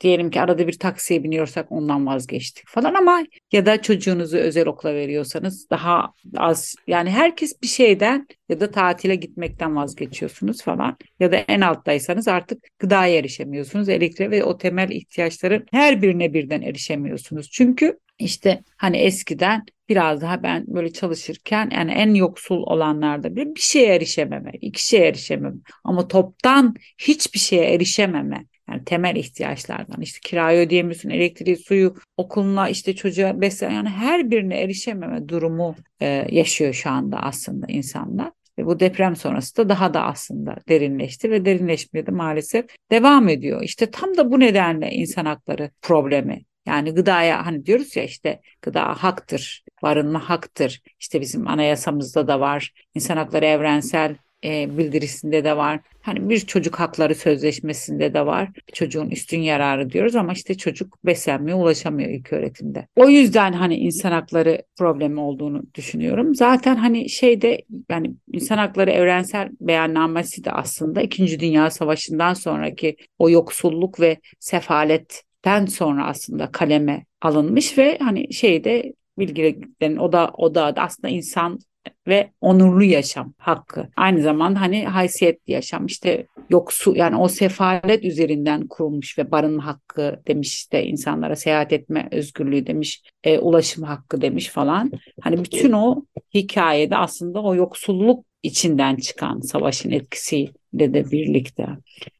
Diyelim 0.01 0.29
ki 0.29 0.41
arada 0.41 0.67
bir 0.67 0.79
taksiye 0.79 1.23
biniyorsak 1.23 1.71
ondan 1.71 2.05
vazgeçtik 2.05 2.67
falan 2.67 2.93
ama 2.93 3.23
ya 3.51 3.65
da 3.65 3.81
çocuğunuzu 3.81 4.37
özel 4.37 4.67
okula 4.67 4.93
veriyorsanız 4.93 5.69
daha 5.69 6.13
az 6.37 6.75
yani 6.87 7.09
herkes 7.09 7.61
bir 7.61 7.67
şeyden 7.67 8.27
ya 8.49 8.59
da 8.59 8.71
tatile 8.71 9.15
gitmekten 9.15 9.75
vazgeçiyorsunuz 9.75 10.61
falan 10.61 10.97
ya 11.19 11.31
da 11.31 11.35
en 11.35 11.61
alttaysanız 11.61 12.27
artık 12.27 12.63
gıdaya 12.79 13.17
erişemiyorsunuz 13.17 13.89
elektriğe 13.89 14.31
ve 14.31 14.43
o 14.43 14.57
temel 14.57 14.89
ihtiyaçların 14.89 15.65
her 15.71 16.01
birine 16.01 16.33
birden 16.33 16.61
erişemiyorsunuz. 16.61 17.51
Çünkü 17.51 17.99
işte 18.19 18.63
hani 18.77 18.97
eskiden 18.97 19.65
biraz 19.89 20.21
daha 20.21 20.43
ben 20.43 20.65
böyle 20.67 20.93
çalışırken 20.93 21.69
yani 21.73 21.91
en 21.91 22.13
yoksul 22.13 22.63
olanlarda 22.63 23.35
bir 23.35 23.45
bir 23.45 23.61
şeye 23.61 23.95
erişememe, 23.95 24.51
iki 24.61 24.85
şeye 24.85 25.07
erişememe 25.07 25.55
ama 25.83 26.07
toptan 26.07 26.75
hiçbir 26.97 27.39
şeye 27.39 27.73
erişememe 27.73 28.45
yani 28.69 28.83
temel 28.85 29.15
ihtiyaçlardan 29.15 30.01
işte 30.01 30.19
kirayı 30.23 30.59
ödeyemiyorsun, 30.59 31.09
elektriği, 31.09 31.57
suyu, 31.57 31.95
okuluna 32.17 32.69
işte 32.69 32.95
çocuğa 32.95 33.41
beslen 33.41 33.71
yani 33.71 33.89
her 33.89 34.31
birine 34.31 34.61
erişememe 34.61 35.29
durumu 35.29 35.75
e, 36.01 36.27
yaşıyor 36.31 36.73
şu 36.73 36.89
anda 36.89 37.17
aslında 37.17 37.65
insanlar. 37.69 38.31
Ve 38.57 38.65
bu 38.65 38.79
deprem 38.79 39.15
sonrası 39.15 39.57
da 39.57 39.69
daha 39.69 39.93
da 39.93 40.03
aslında 40.03 40.55
derinleşti 40.69 41.31
ve 41.31 41.45
derinleşmeye 41.45 42.05
de 42.05 42.11
maalesef 42.11 42.65
devam 42.91 43.29
ediyor. 43.29 43.61
İşte 43.63 43.91
tam 43.91 44.17
da 44.17 44.31
bu 44.31 44.39
nedenle 44.39 44.91
insan 44.91 45.25
hakları 45.25 45.71
problemi 45.81 46.41
yani 46.65 46.91
gıdaya 46.93 47.45
hani 47.45 47.65
diyoruz 47.65 47.95
ya 47.95 48.03
işte 48.03 48.41
gıda 48.61 49.03
haktır, 49.03 49.63
barınma 49.83 50.29
haktır. 50.29 50.81
İşte 50.99 51.21
bizim 51.21 51.47
anayasamızda 51.47 52.27
da 52.27 52.39
var, 52.39 52.73
insan 52.95 53.17
hakları 53.17 53.45
evrensel 53.45 54.15
e, 54.43 54.77
bildirisinde 54.77 55.43
de 55.43 55.57
var. 55.57 55.79
Hani 56.01 56.29
bir 56.29 56.39
çocuk 56.39 56.79
hakları 56.79 57.15
sözleşmesinde 57.15 58.13
de 58.13 58.25
var. 58.25 58.49
Çocuğun 58.73 59.09
üstün 59.09 59.39
yararı 59.39 59.89
diyoruz 59.89 60.15
ama 60.15 60.33
işte 60.33 60.57
çocuk 60.57 61.05
beslenmeye 61.05 61.55
ulaşamıyor 61.55 62.09
ilk 62.09 62.33
öğretimde. 62.33 62.87
O 62.95 63.09
yüzden 63.09 63.53
hani 63.53 63.75
insan 63.75 64.11
hakları 64.11 64.61
problemi 64.77 65.19
olduğunu 65.19 65.63
düşünüyorum. 65.75 66.35
Zaten 66.35 66.75
hani 66.75 67.09
şeyde 67.09 67.61
yani 67.89 68.13
insan 68.33 68.57
hakları 68.57 68.91
evrensel 68.91 69.49
beyannamesi 69.61 70.43
de 70.43 70.51
aslında 70.51 71.01
2. 71.01 71.39
Dünya 71.39 71.69
Savaşı'ndan 71.69 72.33
sonraki 72.33 72.95
o 73.19 73.29
yoksulluk 73.29 73.99
ve 73.99 74.17
sefalet 74.39 75.23
den 75.45 75.65
sonra 75.65 76.07
aslında 76.07 76.51
kaleme 76.51 77.05
alınmış 77.21 77.77
ve 77.77 77.97
hani 78.01 78.33
şeyde 78.33 78.93
bilgilerin 79.17 79.97
o 79.97 80.11
da 80.11 80.31
o 80.37 80.55
da 80.55 80.73
aslında 80.77 81.09
insan 81.09 81.59
ve 82.07 82.31
onurlu 82.41 82.83
yaşam 82.83 83.33
hakkı. 83.37 83.87
Aynı 83.97 84.21
zamanda 84.21 84.61
hani 84.61 84.85
haysiyetli 84.85 85.53
yaşam 85.53 85.85
işte 85.85 86.27
yoksu 86.49 86.95
yani 86.95 87.15
o 87.15 87.27
sefalet 87.27 88.05
üzerinden 88.05 88.67
kurulmuş 88.67 89.17
ve 89.17 89.31
barınma 89.31 89.65
hakkı 89.65 90.21
demiş 90.27 90.53
işte 90.53 90.85
insanlara 90.85 91.35
seyahat 91.35 91.73
etme 91.73 92.07
özgürlüğü 92.11 92.67
demiş, 92.67 93.03
e, 93.23 93.39
ulaşım 93.39 93.83
hakkı 93.83 94.21
demiş 94.21 94.49
falan. 94.49 94.91
Hani 95.21 95.43
bütün 95.43 95.71
o 95.71 96.05
hikayede 96.33 96.97
aslında 96.97 97.41
o 97.41 97.55
yoksulluk 97.55 98.25
içinden 98.43 98.95
çıkan 98.95 99.39
savaşın 99.39 99.91
etkisiyle 99.91 100.93
de 100.93 101.11
birlikte. 101.11 101.67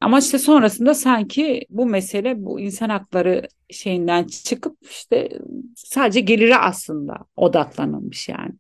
Ama 0.02 0.19
işte 0.19 0.39
sonrasında 0.39 0.93
sanki 0.93 1.65
bu 1.69 1.86
mesele 1.86 2.36
bu 2.38 2.60
insan 2.60 2.89
hakları 2.89 3.47
şeyinden 3.69 4.28
çıkıp 4.28 4.78
işte 4.89 5.30
sadece 5.76 6.19
gelire 6.19 6.58
aslında 6.58 7.17
odaklanılmış 7.36 8.30
yani. 8.30 8.52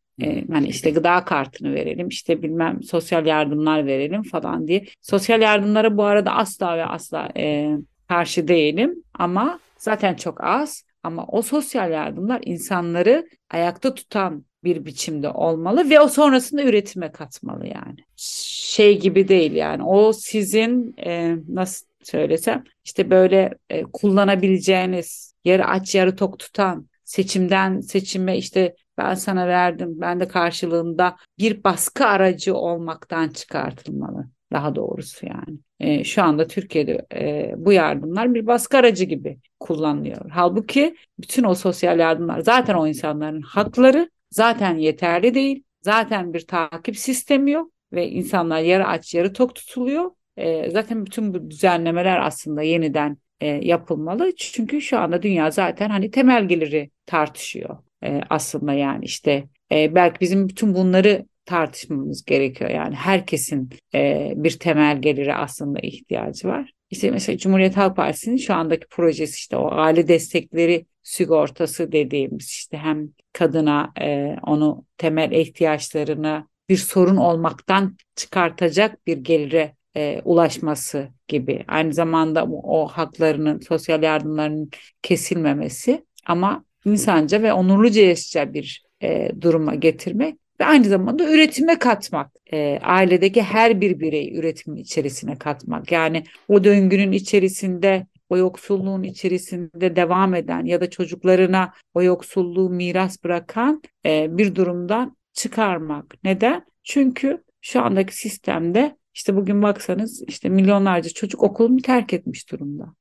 Hani 0.51 0.67
işte 0.67 0.91
gıda 0.91 1.25
kartını 1.25 1.73
verelim, 1.73 2.07
işte 2.07 2.43
bilmem 2.43 2.83
sosyal 2.83 3.25
yardımlar 3.25 3.85
verelim 3.85 4.23
falan 4.23 4.67
diye. 4.67 4.85
Sosyal 5.01 5.41
yardımlara 5.41 5.97
bu 5.97 6.03
arada 6.03 6.31
asla 6.31 6.77
ve 6.77 6.85
asla 6.85 7.29
e, 7.37 7.71
karşı 8.07 8.47
değilim 8.47 9.03
ama 9.13 9.59
zaten 9.77 10.15
çok 10.15 10.43
az. 10.43 10.83
Ama 11.03 11.25
o 11.27 11.41
sosyal 11.41 11.91
yardımlar 11.91 12.41
insanları 12.45 13.27
ayakta 13.49 13.93
tutan 13.93 14.45
bir 14.63 14.85
biçimde 14.85 15.29
olmalı 15.29 15.89
ve 15.89 15.99
o 15.99 16.07
sonrasında 16.07 16.63
üretime 16.63 17.11
katmalı 17.11 17.67
yani. 17.67 17.97
Şey 18.15 18.99
gibi 18.99 19.27
değil 19.27 19.51
yani 19.51 19.83
o 19.83 20.13
sizin 20.13 20.95
e, 21.05 21.35
nasıl 21.49 21.85
söylesem 22.03 22.63
işte 22.85 23.09
böyle 23.09 23.53
e, 23.69 23.83
kullanabileceğiniz 23.83 25.33
yarı 25.45 25.65
aç 25.65 25.95
yarı 25.95 26.15
tok 26.15 26.39
tutan 26.39 26.87
seçimden 27.03 27.79
seçime 27.79 28.37
işte 28.37 28.75
ben 28.97 29.13
sana 29.13 29.47
verdim 29.47 29.89
ben 29.95 30.19
de 30.19 30.27
karşılığında 30.27 31.15
bir 31.39 31.63
baskı 31.63 32.05
aracı 32.05 32.55
olmaktan 32.55 33.29
çıkartılmalı 33.29 34.27
daha 34.51 34.75
doğrusu 34.75 35.25
yani. 35.25 35.59
E, 35.79 36.03
şu 36.03 36.23
anda 36.23 36.47
Türkiye'de 36.47 37.05
e, 37.15 37.53
bu 37.57 37.73
yardımlar 37.73 38.33
bir 38.33 38.47
baskı 38.47 38.77
aracı 38.77 39.05
gibi 39.05 39.37
kullanılıyor. 39.59 40.29
Halbuki 40.31 40.95
bütün 41.19 41.43
o 41.43 41.55
sosyal 41.55 41.99
yardımlar 41.99 42.39
zaten 42.39 42.73
o 42.73 42.87
insanların 42.87 43.41
hakları 43.41 44.09
zaten 44.29 44.77
yeterli 44.77 45.33
değil. 45.33 45.63
Zaten 45.81 46.33
bir 46.33 46.47
takip 46.47 46.97
sistemi 46.97 47.51
yok 47.51 47.71
ve 47.93 48.09
insanlar 48.09 48.59
yarı 48.59 48.87
aç 48.87 49.13
yarı 49.13 49.33
tok 49.33 49.55
tutuluyor. 49.55 50.11
E, 50.37 50.71
zaten 50.71 51.05
bütün 51.05 51.33
bu 51.33 51.49
düzenlemeler 51.49 52.19
aslında 52.19 52.61
yeniden 52.61 53.17
e, 53.41 53.47
yapılmalı. 53.47 54.35
Çünkü 54.35 54.81
şu 54.81 54.99
anda 54.99 55.21
dünya 55.21 55.51
zaten 55.51 55.89
hani 55.89 56.11
temel 56.11 56.47
geliri 56.47 56.89
tartışıyor 57.05 57.77
e, 58.03 58.21
aslında 58.29 58.73
yani 58.73 59.05
işte 59.05 59.47
e, 59.71 59.95
belki 59.95 60.19
bizim 60.19 60.49
bütün 60.49 60.75
bunları 60.75 61.25
tartışmamız 61.45 62.25
gerekiyor. 62.25 62.69
Yani 62.69 62.95
herkesin 62.95 63.69
e, 63.95 64.33
bir 64.35 64.59
temel 64.59 65.01
geliri 65.01 65.35
aslında 65.35 65.79
ihtiyacı 65.79 66.47
var. 66.47 66.71
İşte 66.89 67.11
mesela 67.11 67.37
Cumhuriyet 67.37 67.77
Halk 67.77 67.95
Partisi'nin 67.95 68.37
şu 68.37 68.53
andaki 68.53 68.87
projesi 68.87 69.35
işte 69.35 69.57
o 69.57 69.71
aile 69.71 70.07
destekleri 70.07 70.85
sigortası 71.03 71.91
dediğimiz 71.91 72.47
işte 72.47 72.77
hem 72.77 73.09
kadına 73.33 73.91
e, 74.01 74.35
onu 74.43 74.85
temel 74.97 75.31
ihtiyaçlarını 75.31 76.47
bir 76.69 76.77
sorun 76.77 77.17
olmaktan 77.17 77.97
çıkartacak 78.15 79.07
bir 79.07 79.17
gelire 79.17 79.75
e, 79.95 80.21
ulaşması 80.25 81.09
gibi. 81.27 81.65
Aynı 81.67 81.93
zamanda 81.93 82.45
o, 82.45 82.81
o 82.81 82.87
haklarının, 82.87 83.59
sosyal 83.59 84.03
yardımlarının 84.03 84.69
kesilmemesi 85.01 86.05
ama 86.25 86.65
insanca 86.85 87.43
ve 87.43 87.53
onurluca 87.53 88.01
yaşayacağı 88.01 88.53
bir 88.53 88.83
e, 89.03 89.31
duruma 89.41 89.75
getirmek 89.75 90.35
ve 90.61 90.65
aynı 90.65 90.85
zamanda 90.85 91.33
üretime 91.33 91.79
katmak. 91.79 92.31
E, 92.53 92.79
ailedeki 92.83 93.41
her 93.41 93.81
bir 93.81 93.99
birey 93.99 94.37
üretimin 94.37 94.77
içerisine 94.77 95.37
katmak. 95.37 95.91
Yani 95.91 96.23
o 96.47 96.63
döngünün 96.63 97.11
içerisinde 97.11 98.07
o 98.29 98.37
yoksulluğun 98.37 99.03
içerisinde 99.03 99.95
devam 99.95 100.35
eden 100.35 100.65
ya 100.65 100.81
da 100.81 100.89
çocuklarına 100.89 101.73
o 101.93 102.03
yoksulluğu 102.03 102.69
miras 102.69 103.23
bırakan 103.23 103.81
e, 104.05 104.37
bir 104.37 104.55
durumdan 104.55 105.17
çıkarmak. 105.33 106.15
Neden? 106.23 106.65
Çünkü 106.83 107.43
şu 107.61 107.81
andaki 107.81 108.15
sistemde 108.15 108.97
işte 109.13 109.35
bugün 109.35 109.63
baksanız 109.63 110.23
işte 110.27 110.49
milyonlarca 110.49 111.09
çocuk 111.09 111.43
okulunu 111.43 111.81
terk 111.81 112.13
etmiş 112.13 112.51
durumda. 112.51 112.93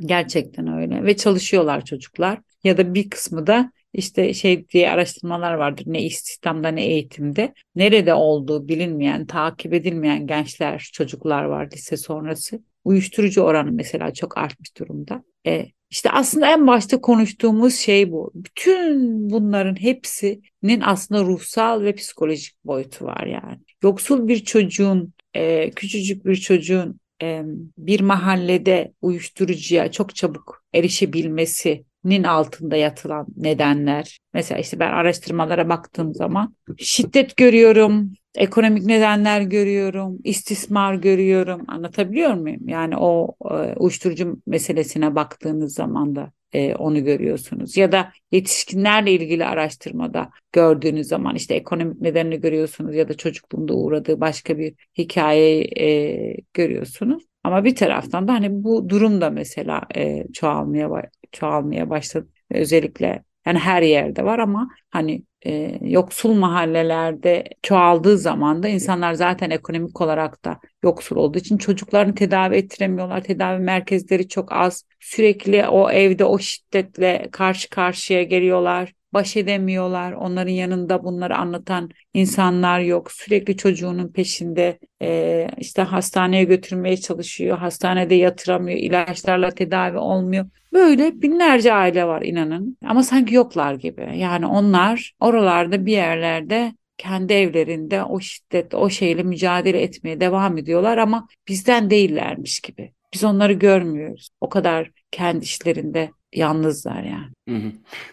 Gerçekten 0.00 0.78
öyle 0.78 1.04
ve 1.04 1.16
çalışıyorlar 1.16 1.84
çocuklar 1.84 2.40
ya 2.64 2.76
da 2.76 2.94
bir 2.94 3.10
kısmı 3.10 3.46
da 3.46 3.72
işte 3.92 4.34
şey 4.34 4.68
diye 4.68 4.90
araştırmalar 4.90 5.54
vardır 5.54 5.84
ne 5.86 6.02
istihdamda 6.02 6.68
ne 6.68 6.86
eğitimde 6.86 7.54
nerede 7.74 8.14
olduğu 8.14 8.68
bilinmeyen 8.68 9.26
takip 9.26 9.72
edilmeyen 9.72 10.26
gençler 10.26 10.90
çocuklar 10.92 11.44
var 11.44 11.68
lise 11.72 11.96
sonrası 11.96 12.60
uyuşturucu 12.84 13.42
oranı 13.42 13.72
mesela 13.72 14.12
çok 14.12 14.38
artmış 14.38 14.78
durumda. 14.78 15.24
E, 15.46 15.66
işte 15.90 16.10
aslında 16.10 16.52
en 16.52 16.66
başta 16.66 17.00
konuştuğumuz 17.00 17.74
şey 17.74 18.12
bu. 18.12 18.32
Bütün 18.34 19.30
bunların 19.30 19.80
hepsinin 19.80 20.80
aslında 20.82 21.22
ruhsal 21.22 21.82
ve 21.82 21.94
psikolojik 21.94 22.54
boyutu 22.64 23.04
var 23.04 23.26
yani. 23.26 23.58
Yoksul 23.82 24.28
bir 24.28 24.44
çocuğun, 24.44 25.12
e, 25.34 25.70
küçücük 25.70 26.24
bir 26.24 26.36
çocuğun 26.36 27.00
e, 27.22 27.42
bir 27.78 28.00
mahallede 28.00 28.92
uyuşturucuya 29.02 29.92
çok 29.92 30.14
çabuk 30.14 30.64
erişebilmesinin 30.74 32.24
altında 32.24 32.76
yatılan 32.76 33.26
nedenler. 33.36 34.18
Mesela 34.34 34.60
işte 34.60 34.78
ben 34.78 34.90
araştırmalara 34.90 35.68
baktığım 35.68 36.14
zaman 36.14 36.54
şiddet 36.78 37.36
görüyorum, 37.36 38.12
ekonomik 38.34 38.84
nedenler 38.84 39.40
görüyorum, 39.40 40.18
istismar 40.24 40.94
görüyorum. 40.94 41.64
Anlatabiliyor 41.68 42.34
muyum? 42.34 42.68
Yani 42.68 42.96
o 42.96 43.34
e, 43.50 43.74
uyuşturucu 43.76 44.36
meselesine 44.46 45.14
baktığınız 45.14 45.74
zaman 45.74 46.16
da 46.16 46.32
e, 46.54 46.74
onu 46.74 47.04
görüyorsunuz. 47.04 47.76
Ya 47.76 47.92
da 47.92 48.12
yetişkinlerle 48.32 49.12
ilgili 49.12 49.44
araştırmada 49.44 50.30
gördüğünüz 50.52 51.06
zaman 51.06 51.34
işte 51.34 51.54
ekonomik 51.54 52.00
nedenini 52.00 52.40
görüyorsunuz 52.40 52.94
ya 52.94 53.08
da 53.08 53.16
çocukluğunda 53.16 53.74
uğradığı 53.74 54.20
başka 54.20 54.58
bir 54.58 54.74
hikayeyi 54.98 55.64
e, 55.80 56.36
görüyorsunuz. 56.54 57.24
Ama 57.44 57.64
bir 57.64 57.76
taraftan 57.76 58.28
da 58.28 58.32
hani 58.32 58.64
bu 58.64 58.88
durum 58.88 59.20
da 59.20 59.30
mesela 59.30 59.82
e, 59.96 60.24
çoğalmaya 60.32 60.90
çoğalmaya 61.32 61.90
başladı. 61.90 62.28
Özellikle 62.50 63.24
yani 63.46 63.58
her 63.58 63.82
yerde 63.82 64.24
var 64.24 64.38
ama 64.38 64.68
hani 64.90 65.22
e, 65.46 65.78
yoksul 65.80 66.32
mahallelerde 66.34 67.44
çoğaldığı 67.62 68.18
zaman 68.18 68.62
da 68.62 68.68
insanlar 68.68 69.14
zaten 69.14 69.50
ekonomik 69.50 70.00
olarak 70.00 70.44
da 70.44 70.60
yoksul 70.82 71.16
olduğu 71.16 71.38
için 71.38 71.58
çocuklarını 71.58 72.14
tedavi 72.14 72.56
ettiremiyorlar. 72.56 73.20
Tedavi 73.20 73.58
merkezleri 73.62 74.28
çok 74.28 74.52
az. 74.52 74.84
Sürekli 75.00 75.66
o 75.68 75.90
evde 75.90 76.24
o 76.24 76.38
şiddetle 76.38 77.28
karşı 77.32 77.70
karşıya 77.70 78.22
geliyorlar 78.22 78.92
baş 79.14 79.36
edemiyorlar. 79.36 80.12
Onların 80.12 80.52
yanında 80.52 81.04
bunları 81.04 81.36
anlatan 81.36 81.90
insanlar 82.14 82.80
yok. 82.80 83.12
Sürekli 83.12 83.56
çocuğunun 83.56 84.08
peşinde 84.08 84.78
e, 85.02 85.48
işte 85.58 85.82
hastaneye 85.82 86.44
götürmeye 86.44 86.96
çalışıyor. 86.96 87.58
Hastanede 87.58 88.14
yatıramıyor. 88.14 88.78
ilaçlarla 88.78 89.50
tedavi 89.50 89.98
olmuyor. 89.98 90.46
Böyle 90.72 91.22
binlerce 91.22 91.72
aile 91.72 92.04
var 92.04 92.22
inanın. 92.22 92.76
Ama 92.86 93.02
sanki 93.02 93.34
yoklar 93.34 93.74
gibi. 93.74 94.08
Yani 94.16 94.46
onlar 94.46 95.12
oralarda 95.20 95.86
bir 95.86 95.92
yerlerde 95.92 96.74
kendi 96.98 97.32
evlerinde 97.32 98.02
o 98.02 98.20
şiddet, 98.20 98.74
o 98.74 98.90
şeyle 98.90 99.22
mücadele 99.22 99.82
etmeye 99.82 100.20
devam 100.20 100.58
ediyorlar 100.58 100.98
ama 100.98 101.28
bizden 101.48 101.90
değillermiş 101.90 102.60
gibi. 102.60 102.92
Biz 103.14 103.24
onları 103.24 103.52
görmüyoruz. 103.52 104.28
O 104.40 104.48
kadar 104.48 104.90
kendi 105.10 105.44
işlerinde 105.44 106.10
yalnızlar 106.34 107.02
yani. 107.02 107.34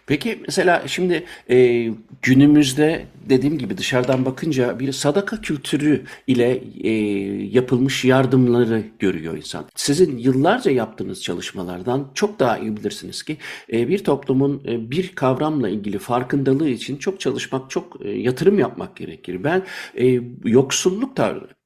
Peki 0.08 0.40
mesela 0.46 0.84
şimdi 0.88 1.26
e, 1.50 1.88
günümüzde 2.22 3.06
dediğim 3.30 3.58
gibi 3.58 3.78
dışarıdan 3.78 4.26
bakınca 4.26 4.80
bir 4.80 4.92
sadaka 4.92 5.42
kültürü 5.42 6.04
ile 6.28 6.64
e, 6.84 6.92
yapılmış 7.46 8.06
yardımları 8.06 8.84
görüyor 9.00 9.38
insan. 9.38 9.66
Sizin 9.76 10.18
yıllarca 10.18 10.72
yaptığınız 10.72 11.24
çalışmalardan 11.24 12.08
çok 12.14 12.40
daha 12.40 12.58
iyi 12.58 12.78
bilirsiniz 12.78 13.24
ki 13.24 13.38
e, 13.74 13.88
bir 13.88 14.04
toplumun 14.04 14.64
e, 14.68 14.92
bir 14.92 15.16
kavramla 15.16 15.70
ilgili 15.70 16.00
farkındalığı 16.00 16.70
için 16.70 16.98
çok 16.98 17.20
çalışmak, 17.20 17.70
çok 17.70 18.06
e, 18.06 18.10
yatırım 18.10 18.60
yapmak 18.60 18.96
gerekir. 18.96 19.44
Ben 19.44 19.64
e, 19.98 20.20
yoksulluk 20.44 21.18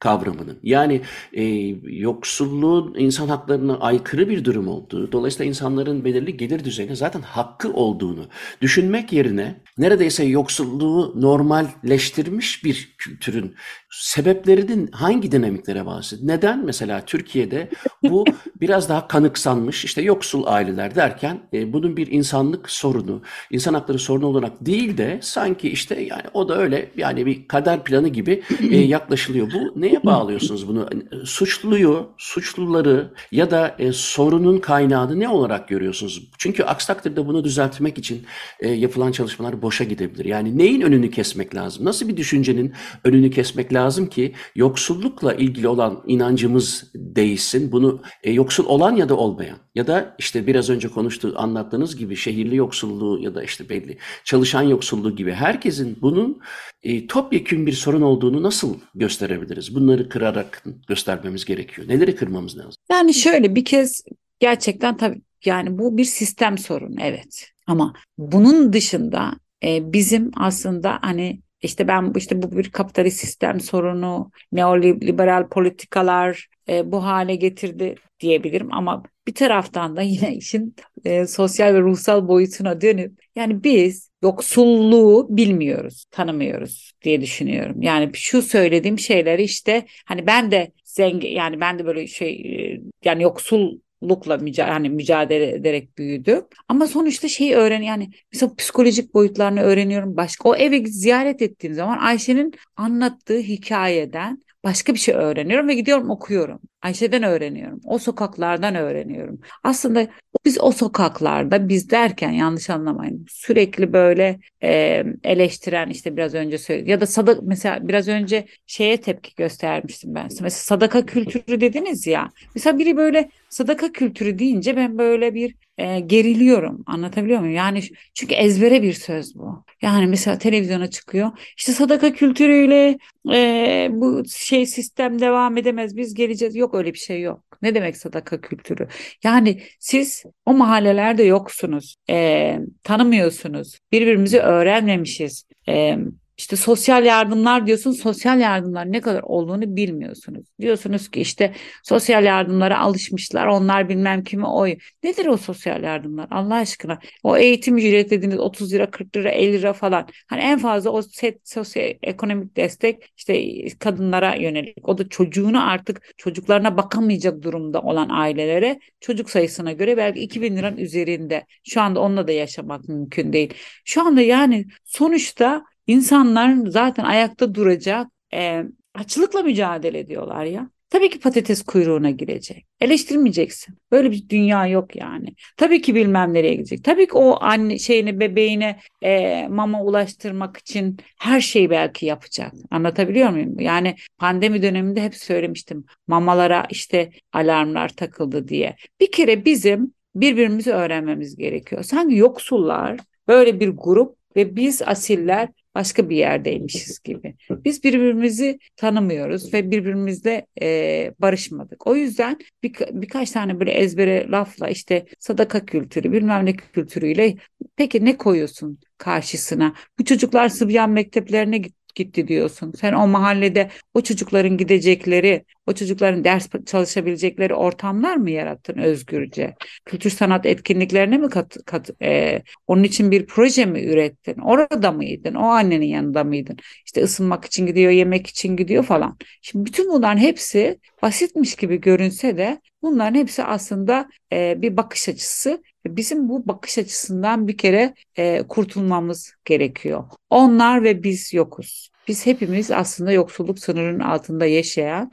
kavramının 0.06 0.60
yani 0.63 1.02
e, 1.34 1.44
yoksulluğun 1.84 2.96
insan 2.98 3.28
haklarına 3.28 3.78
aykırı 3.78 4.30
bir 4.30 4.46
durum 4.46 4.68
olduğu, 4.68 5.12
dolayısıyla 5.12 5.50
insanların 5.50 6.06
belirli 6.06 6.38
gelir 6.38 6.63
düzeyine 6.63 6.96
zaten 6.96 7.22
hakkı 7.22 7.74
olduğunu 7.74 8.26
düşünmek 8.62 9.13
yerine 9.13 9.62
neredeyse 9.78 10.24
yoksulluğu 10.24 11.13
normalleştirmiş 11.22 12.63
bir 12.63 12.96
kültürün 12.98 13.56
sebeplerinin 13.89 14.91
hangi 14.91 15.32
dinamiklere 15.32 15.86
bağlı? 15.86 16.02
Neden 16.22 16.65
mesela 16.65 17.06
Türkiye'de 17.06 17.70
bu 18.04 18.26
biraz 18.62 18.89
daha 18.89 19.08
kanıksanmış 19.08 19.86
işte 19.86 20.02
yoksul 20.02 20.44
aileler 20.46 20.96
derken 20.96 21.39
e, 21.54 21.74
bunun 21.74 21.98
bir 21.98 22.12
insanlık 22.12 22.70
sorunu, 22.70 23.22
insan 23.52 23.74
hakları 23.74 24.00
sorunu 24.00 24.26
olarak 24.26 24.65
değil 24.65 24.98
de 24.98 25.20
sanki 25.22 25.70
işte 25.70 26.02
yani 26.02 26.24
o 26.34 26.50
da 26.50 26.58
öyle 26.58 26.91
yani 26.98 27.26
bir 27.26 27.48
kader 27.48 27.84
planı 27.84 28.08
gibi 28.08 28.44
e, 28.72 28.78
yaklaşılıyor. 28.96 29.52
Bu 29.54 29.82
neye 29.95 30.05
bağlıyorsunuz 30.05 30.67
bunu? 30.67 30.89
Suçluyu, 31.25 32.10
suçluları 32.17 33.13
ya 33.31 33.51
da 33.51 33.75
e, 33.79 33.91
sorunun 33.91 34.60
kaynağını 34.60 35.19
ne 35.19 35.29
olarak 35.29 35.67
görüyorsunuz? 35.67 36.29
Çünkü 36.38 36.63
aksi 36.63 36.88
takdirde 36.88 37.27
bunu 37.27 37.43
düzeltmek 37.43 37.97
için 37.97 38.25
e, 38.60 38.69
yapılan 38.69 39.12
çalışmalar 39.12 39.62
boşa 39.62 39.84
gidebilir. 39.84 40.25
Yani 40.25 40.58
neyin 40.58 40.81
önünü 40.81 41.12
kesmek 41.12 41.55
lazım? 41.55 41.86
Nasıl 41.86 42.08
bir 42.08 42.17
düşüncenin 42.17 42.73
önünü 43.03 43.31
kesmek 43.31 43.73
lazım? 43.73 43.86
lazım 43.86 44.10
ki 44.10 44.34
yoksullukla 44.55 45.34
ilgili 45.34 45.67
olan 45.67 46.03
inancımız 46.08 46.91
değişsin. 46.95 47.71
Bunu 47.71 48.01
e, 48.23 48.31
yoksul 48.31 48.65
olan 48.65 48.95
ya 48.95 49.10
da 49.10 49.15
olmayan 49.15 49.58
ya 49.75 49.88
da 49.88 50.15
işte 50.19 50.47
biraz 50.47 50.69
önce 50.69 50.88
konuştuğu 50.88 51.34
anlattığınız 51.38 51.95
gibi 51.95 52.15
şehirli 52.15 52.55
yoksulluğu 52.55 53.19
ya 53.21 53.36
da 53.36 53.43
işte 53.43 53.69
belli 53.69 53.97
çalışan 54.23 54.63
yoksulluğu 54.63 55.15
gibi 55.15 55.31
herkesin 55.31 55.97
bunun 56.01 56.41
e, 56.84 57.08
topyekün 57.08 57.65
bir 57.65 57.73
sorun 57.73 58.01
olduğunu 58.01 58.43
nasıl 58.43 58.75
gösterebiliriz? 58.95 59.74
Bunları 59.75 60.09
kırarak 60.09 60.63
göstermemiz 60.88 61.45
gerekiyor. 61.45 61.88
Neleri 61.88 62.15
kırmamız 62.15 62.57
lazım? 62.57 62.73
Yani 62.91 63.13
şöyle 63.13 63.55
bir 63.55 63.65
kez 63.65 64.03
gerçekten 64.39 64.97
tabii 64.97 65.21
yani 65.45 65.79
bu 65.79 65.97
bir 65.97 66.05
sistem 66.05 66.57
sorunu 66.57 66.95
evet. 67.01 67.49
Ama 67.67 67.93
bunun 68.17 68.73
dışında 68.73 69.33
e, 69.63 69.93
bizim 69.93 70.31
aslında 70.35 70.99
hani 71.01 71.41
işte 71.65 71.88
ben 71.88 72.13
işte 72.15 72.41
bu 72.41 72.58
bir 72.58 72.71
kapitalist 72.71 73.19
sistem 73.19 73.60
sorunu, 73.60 74.32
neoliberal 74.51 75.49
politikalar 75.49 76.47
e, 76.69 76.91
bu 76.91 77.06
hale 77.06 77.36
getirdi 77.36 77.95
diyebilirim 78.19 78.73
ama 78.73 79.04
bir 79.28 79.34
taraftan 79.34 79.95
da 79.95 80.01
yine 80.01 80.36
işin 80.36 80.75
e, 81.06 81.28
sosyal 81.28 81.73
ve 81.73 81.82
ruhsal 81.82 82.28
boyutuna 82.28 82.82
dönüp 82.82 83.19
yani 83.36 83.63
biz 83.63 84.10
yoksulluğu 84.21 85.28
bilmiyoruz, 85.30 86.06
tanımıyoruz 86.12 86.91
diye 87.01 87.21
düşünüyorum. 87.21 87.82
Yani 87.82 88.12
şu 88.13 88.41
söylediğim 88.41 88.99
şeyleri 88.99 89.43
işte 89.43 89.86
hani 90.06 90.28
ben 90.28 90.51
de 90.51 90.71
zengin 90.84 91.30
yani 91.30 91.60
ben 91.60 91.80
de 91.80 91.86
böyle 91.86 92.08
şey 92.08 92.34
e, 92.34 92.82
yani 93.04 93.23
yoksul 93.23 93.80
lukla 94.03 94.38
mücadele, 94.38 94.73
hani 94.73 94.89
mücadele 94.89 95.49
ederek 95.51 95.97
büyüdüm. 95.97 96.41
Ama 96.67 96.88
sonuçta 96.88 97.27
şeyi 97.27 97.55
öğren 97.55 97.81
yani 97.81 98.10
mesela 98.34 98.55
psikolojik 98.55 99.13
boyutlarını 99.13 99.62
öğreniyorum. 99.62 100.17
Başka 100.17 100.49
o 100.49 100.55
eve 100.55 100.86
ziyaret 100.86 101.41
ettiğim 101.41 101.73
zaman 101.73 101.97
Ayşe'nin 101.97 102.53
anlattığı 102.77 103.39
hikayeden 103.39 104.43
başka 104.63 104.93
bir 104.93 104.99
şey 104.99 105.15
öğreniyorum 105.15 105.67
ve 105.67 105.73
gidiyorum 105.73 106.10
okuyorum. 106.10 106.60
Ayşe'den 106.86 107.24
öğreniyorum. 107.24 107.82
O 107.86 107.98
sokaklardan 107.98 108.76
öğreniyorum. 108.76 109.39
Aslında 109.63 110.08
biz 110.45 110.62
o 110.62 110.71
sokaklarda 110.71 111.69
biz 111.69 111.89
derken 111.89 112.32
yanlış 112.32 112.69
anlamayın 112.69 113.26
sürekli 113.30 113.93
böyle 113.93 114.39
e, 114.63 115.04
eleştiren 115.24 115.89
işte 115.89 116.17
biraz 116.17 116.34
önce 116.34 116.58
söyledim 116.58 116.88
ya 116.89 117.02
da 117.02 117.08
sadak 117.08 117.43
mesela 117.43 117.88
biraz 117.88 118.08
önce 118.08 118.45
şeye 118.67 118.98
tepki 119.02 119.36
göstermiştim 119.36 120.15
ben. 120.15 120.24
Mesela 120.24 120.50
sadaka 120.50 121.06
kültürü 121.06 121.62
dediniz 121.62 122.08
ya. 122.08 122.30
Mesela 122.56 122.80
biri 122.80 122.98
böyle 122.98 123.30
sadaka 123.50 123.91
kültürü 123.91 124.39
deyince 124.39 124.76
ben 124.76 124.98
böyle 124.98 125.34
bir 125.34 125.56
e, 125.78 126.00
geriliyorum. 126.00 126.84
Anlatabiliyor 126.88 127.39
muyum? 127.39 127.56
Yani 127.56 127.82
çünkü 128.13 128.36
ezbere 128.36 128.82
bir 128.84 128.93
söz 128.93 129.36
bu. 129.36 129.63
Yani 129.82 130.08
mesela 130.08 130.38
televizyona 130.38 130.89
çıkıyor. 130.89 131.32
İşte 131.58 131.71
sadaka 131.71 132.13
kültürüyle 132.13 132.98
e, 133.34 133.88
bu 133.91 134.24
şey 134.30 134.65
sistem 134.65 135.21
devam 135.21 135.58
edemez. 135.58 135.98
Biz 135.98 136.13
geleceğiz. 136.13 136.56
Yok 136.56 136.74
öyle 136.75 136.93
bir 136.93 136.99
şey 136.99 137.21
yok. 137.21 137.43
Ne 137.61 137.75
demek 137.75 137.97
sadaka 137.97 138.41
kültürü? 138.41 138.88
Yani 139.23 139.61
siz 139.79 140.23
o 140.45 140.53
mahallelerde 140.53 141.23
yoksunuz. 141.23 141.95
E, 142.09 142.57
tanımıyorsunuz. 142.83 143.79
Birbirimizi 143.91 144.39
öğrenmemişiz. 144.39 145.45
E, 145.67 145.97
İşte 146.38 146.56
sosyal 146.56 147.06
yardımlar 147.06 147.67
diyorsun. 147.67 147.91
Sosyal 147.91 148.39
yardımlar 148.39 148.91
ne 148.91 149.02
kadar 149.02 149.21
olduğunu 149.24 149.76
bilmiyorsunuz. 149.76 150.45
Diyorsunuz 150.60 151.10
ki 151.10 151.21
işte 151.21 151.54
sosyal 151.84 152.24
yardımlara 152.24 152.80
alışmışlar. 152.80 153.47
Onlar 153.47 153.89
bilmem 153.89 154.24
kimi 154.24 154.45
oy. 154.47 154.78
Nedir 155.03 155.26
o 155.26 155.38
sosyal 155.38 155.84
yardımlar? 155.84 156.28
Allah 156.32 156.55
aşkına. 156.55 156.99
O 157.24 157.38
eğitim 157.38 157.78
ücret 157.78 158.09
dediğiniz 158.12 158.39
30 158.39 158.74
lira, 158.74 158.91
40 158.91 159.16
lira, 159.16 159.30
50 159.30 159.53
lira 159.53 159.74
falan. 159.74 160.07
Hani 160.28 160.41
en 160.41 160.59
fazla 160.59 160.89
o 160.89 161.01
set, 161.01 161.49
sosyoekonomik 161.49 162.55
destek 162.55 163.12
işte 163.18 163.66
kadınlara 163.80 164.36
yönelik. 164.36 164.89
O 164.89 164.97
da 164.97 165.09
çocuğunu 165.09 165.70
artık 165.70 166.14
çocuklarına 166.18 166.78
bakamayacak 166.78 167.41
durumda 167.41 167.82
olan 167.82 168.09
ailelere 168.09 168.80
çocuk 168.99 169.30
sayısına 169.30 169.72
göre 169.72 169.97
belki 169.97 170.20
2000 170.20 170.57
liranın 170.57 170.78
üzerinde. 170.78 171.45
Şu 171.64 171.82
anda 171.82 171.99
onunla 171.99 172.28
da 172.28 172.32
yaşamak 172.32 172.88
mümkün 172.88 173.34
değil. 173.34 173.53
Şu 173.86 174.01
anda 174.07 174.22
yani 174.22 174.66
sonuçta 174.86 175.64
insanlar 175.88 176.55
zaten 176.67 177.03
ayakta 177.03 177.55
duracak 177.55 178.07
e, 178.33 178.63
açlıkla 178.93 179.43
mücadele 179.43 179.99
ediyorlar 179.99 180.45
ya. 180.45 180.69
Tabii 180.89 181.09
ki 181.09 181.19
patates 181.19 181.61
kuyruğuna 181.63 182.09
girecek. 182.09 182.65
Eleştirmeyeceksin. 182.81 183.75
Böyle 183.91 184.11
bir 184.11 184.29
dünya 184.29 184.67
yok 184.67 184.95
yani. 184.95 185.27
Tabii 185.57 185.81
ki 185.81 185.95
bilmem 185.95 186.33
nereye 186.33 186.53
gidecek. 186.53 186.83
Tabii 186.83 187.07
ki 187.07 187.13
o 187.13 187.43
anne 187.43 187.79
şeyini 187.79 188.19
bebeğine 188.19 188.79
e, 189.01 189.47
mama 189.47 189.83
ulaştırmak 189.83 190.57
için 190.57 190.97
her 191.19 191.41
şeyi 191.41 191.69
belki 191.69 192.05
yapacak. 192.05 192.53
Anlatabiliyor 192.71 193.29
muyum? 193.29 193.59
Yani 193.59 193.95
pandemi 194.17 194.61
döneminde 194.61 195.01
hep 195.03 195.15
söylemiştim. 195.15 195.86
Mamalara 196.07 196.67
işte 196.69 197.09
alarmlar 197.33 197.89
takıldı 197.89 198.47
diye. 198.47 198.75
Bir 198.99 199.11
kere 199.11 199.45
bizim 199.45 199.93
birbirimizi 200.15 200.71
öğrenmemiz 200.71 201.36
gerekiyor. 201.36 201.83
Sanki 201.83 202.15
yoksullar 202.15 202.99
böyle 203.27 203.59
bir 203.59 203.69
grup 203.69 204.17
ve 204.36 204.55
biz 204.55 204.81
asiller 204.81 205.49
başka 205.76 206.09
bir 206.09 206.15
yerdeymişiz 206.15 206.99
gibi. 207.03 207.36
Biz 207.49 207.84
birbirimizi 207.84 208.59
tanımıyoruz 208.76 209.53
ve 209.53 209.71
birbirimizle 209.71 210.45
e, 210.61 211.13
barışmadık. 211.19 211.88
O 211.88 211.95
yüzden 211.95 212.38
bir, 212.63 212.76
birkaç 212.91 213.32
tane 213.32 213.59
böyle 213.59 213.71
ezbere 213.71 214.28
lafla 214.32 214.69
işte 214.69 215.05
sadaka 215.19 215.65
kültürü 215.65 216.11
bilmem 216.11 216.45
ne 216.45 216.55
kültürüyle 216.55 217.36
peki 217.76 218.05
ne 218.05 218.17
koyuyorsun 218.17 218.80
karşısına? 218.97 219.73
Bu 219.99 220.05
çocuklar 220.05 220.49
Sıbyan 220.49 220.89
mekteplerine 220.89 221.57
git 221.57 221.84
gitti 221.96 222.28
diyorsun. 222.28 222.72
Sen 222.72 222.93
o 222.93 223.08
mahallede 223.08 223.70
o 223.93 224.02
çocukların 224.02 224.58
gidecekleri, 224.58 225.46
o 225.68 225.74
çocukların 225.74 226.24
ders 226.24 226.50
çalışabilecekleri 226.66 227.54
ortamlar 227.54 228.16
mı 228.16 228.32
yarattın 228.32 228.78
özgürce? 228.78 229.56
Kültür 229.86 230.10
sanat 230.10 230.46
etkinliklerine 230.46 231.18
mi 231.18 231.30
kat, 231.30 231.58
kat 231.66 231.89
e, 232.02 232.41
onun 232.68 232.84
için 232.84 233.12
bir 233.12 233.26
proje 233.26 233.66
mi 233.66 233.84
ürettin? 233.84 234.39
Orada 234.39 234.91
mıydın? 234.91 235.34
O 235.34 235.43
annenin 235.46 235.86
yanında 235.86 236.24
mıydın? 236.24 236.58
İşte 236.86 237.04
ısınmak 237.04 237.46
için 237.46 237.66
gidiyor, 237.66 237.91
yemek 237.91 238.28
için 238.28 238.56
gidiyor 238.58 238.84
falan. 238.84 239.18
Şimdi 239.41 239.66
bütün 239.66 239.89
bunların 239.91 240.18
hepsi 240.18 240.80
basitmiş 241.02 241.56
gibi 241.56 241.82
görünse 241.82 242.38
de 242.38 242.62
bunların 242.82 243.16
hepsi 243.16 243.43
aslında 243.43 244.10
e, 244.34 244.62
bir 244.62 244.78
bakış 244.78 245.10
açısı 245.10 245.64
Bizim 245.86 246.29
bu 246.29 246.47
bakış 246.47 246.77
açısından 246.77 247.47
bir 247.47 247.57
kere 247.57 247.93
e, 248.15 248.43
kurtulmamız 248.47 249.33
gerekiyor. 249.45 250.03
Onlar 250.29 250.83
ve 250.83 251.03
biz 251.03 251.33
yokuz. 251.33 251.89
Biz 252.07 252.25
hepimiz 252.25 252.71
aslında 252.71 253.11
yoksulluk 253.11 253.59
sınırının 253.59 253.99
altında 253.99 254.45
yaşayan, 254.45 255.09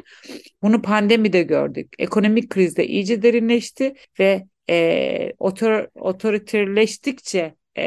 bunu 0.63 0.83
pandemide 0.83 1.43
gördük. 1.43 1.95
Ekonomik 1.99 2.51
krizde 2.51 2.87
iyice 2.87 3.23
derinleşti 3.23 3.95
ve 4.19 4.47
e, 4.71 5.33
otor, 5.39 5.87
otoriterleştikçe 5.95 7.55
e, 7.79 7.85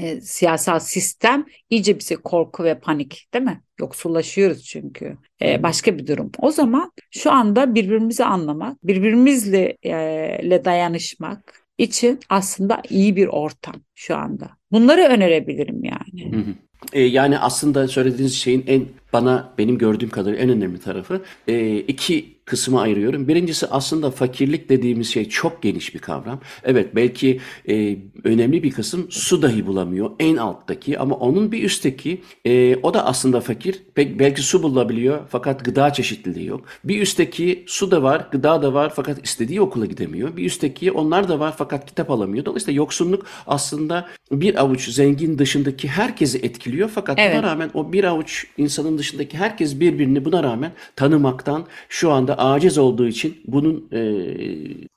e, 0.00 0.20
siyasal 0.20 0.78
sistem 0.78 1.44
iyice 1.70 1.98
bize 1.98 2.16
korku 2.16 2.64
ve 2.64 2.80
panik 2.80 3.28
değil 3.34 3.44
mi? 3.44 3.62
Yoksullaşıyoruz 3.80 4.64
çünkü. 4.64 5.16
E, 5.42 5.62
başka 5.62 5.98
bir 5.98 6.06
durum. 6.06 6.30
O 6.38 6.50
zaman 6.50 6.92
şu 7.10 7.32
anda 7.32 7.74
birbirimizi 7.74 8.24
anlamak, 8.24 8.86
birbirimizle 8.86 9.76
e, 9.84 10.64
dayanışmak, 10.64 11.63
için 11.78 12.20
aslında 12.28 12.82
iyi 12.88 13.16
bir 13.16 13.26
ortam 13.26 13.74
şu 13.94 14.16
anda. 14.16 14.50
Bunları 14.72 15.02
önerebilirim 15.02 15.84
yani. 15.84 16.32
Hı 16.32 16.36
hı. 16.36 16.54
E, 16.92 17.02
yani 17.02 17.38
aslında 17.38 17.88
söylediğiniz 17.88 18.34
şeyin 18.34 18.64
en 18.66 18.86
bana 19.12 19.52
benim 19.58 19.78
gördüğüm 19.78 20.10
kadarıyla 20.10 20.44
en 20.44 20.50
önemli 20.50 20.80
tarafı 20.80 21.22
e, 21.48 21.78
iki 21.78 22.33
kısmı 22.44 22.80
ayırıyorum. 22.80 23.28
Birincisi 23.28 23.66
aslında 23.66 24.10
fakirlik 24.10 24.68
dediğimiz 24.68 25.08
şey 25.08 25.28
çok 25.28 25.62
geniş 25.62 25.94
bir 25.94 25.98
kavram. 25.98 26.40
Evet 26.64 26.96
belki 26.96 27.40
e, 27.68 27.96
önemli 28.24 28.62
bir 28.62 28.70
kısım 28.70 29.06
su 29.10 29.42
dahi 29.42 29.66
bulamıyor 29.66 30.10
en 30.18 30.36
alttaki 30.36 30.98
ama 30.98 31.14
onun 31.14 31.52
bir 31.52 31.62
üstteki 31.62 32.22
e, 32.44 32.76
o 32.76 32.94
da 32.94 33.06
aslında 33.06 33.40
fakir. 33.40 33.82
Be- 33.96 34.18
belki 34.18 34.42
su 34.42 34.62
bulabiliyor 34.62 35.20
fakat 35.28 35.64
gıda 35.64 35.92
çeşitliliği 35.92 36.46
yok. 36.46 36.64
Bir 36.84 37.00
üstteki 37.02 37.64
su 37.66 37.90
da 37.90 38.02
var, 38.02 38.28
gıda 38.32 38.62
da 38.62 38.74
var 38.74 38.92
fakat 38.96 39.24
istediği 39.24 39.60
okula 39.60 39.86
gidemiyor. 39.86 40.36
Bir 40.36 40.44
üstteki 40.44 40.92
onlar 40.92 41.28
da 41.28 41.38
var 41.38 41.54
fakat 41.58 41.86
kitap 41.86 42.10
alamıyor. 42.10 42.44
Dolayısıyla 42.44 42.76
yoksulluk 42.76 43.26
aslında 43.46 44.08
bir 44.32 44.60
avuç 44.60 44.88
zengin 44.88 45.38
dışındaki 45.38 45.88
herkesi 45.88 46.38
etkiliyor 46.38 46.88
fakat 46.94 47.18
evet. 47.18 47.36
buna 47.36 47.42
rağmen 47.42 47.70
o 47.74 47.92
bir 47.92 48.04
avuç 48.04 48.46
insanın 48.56 48.98
dışındaki 48.98 49.38
herkes 49.38 49.80
birbirini 49.80 50.24
buna 50.24 50.42
rağmen 50.42 50.72
tanımaktan 50.96 51.66
şu 51.88 52.10
anda 52.10 52.33
aciz 52.34 52.78
olduğu 52.78 53.06
için 53.06 53.36
bunun 53.46 53.88
e, 53.92 54.00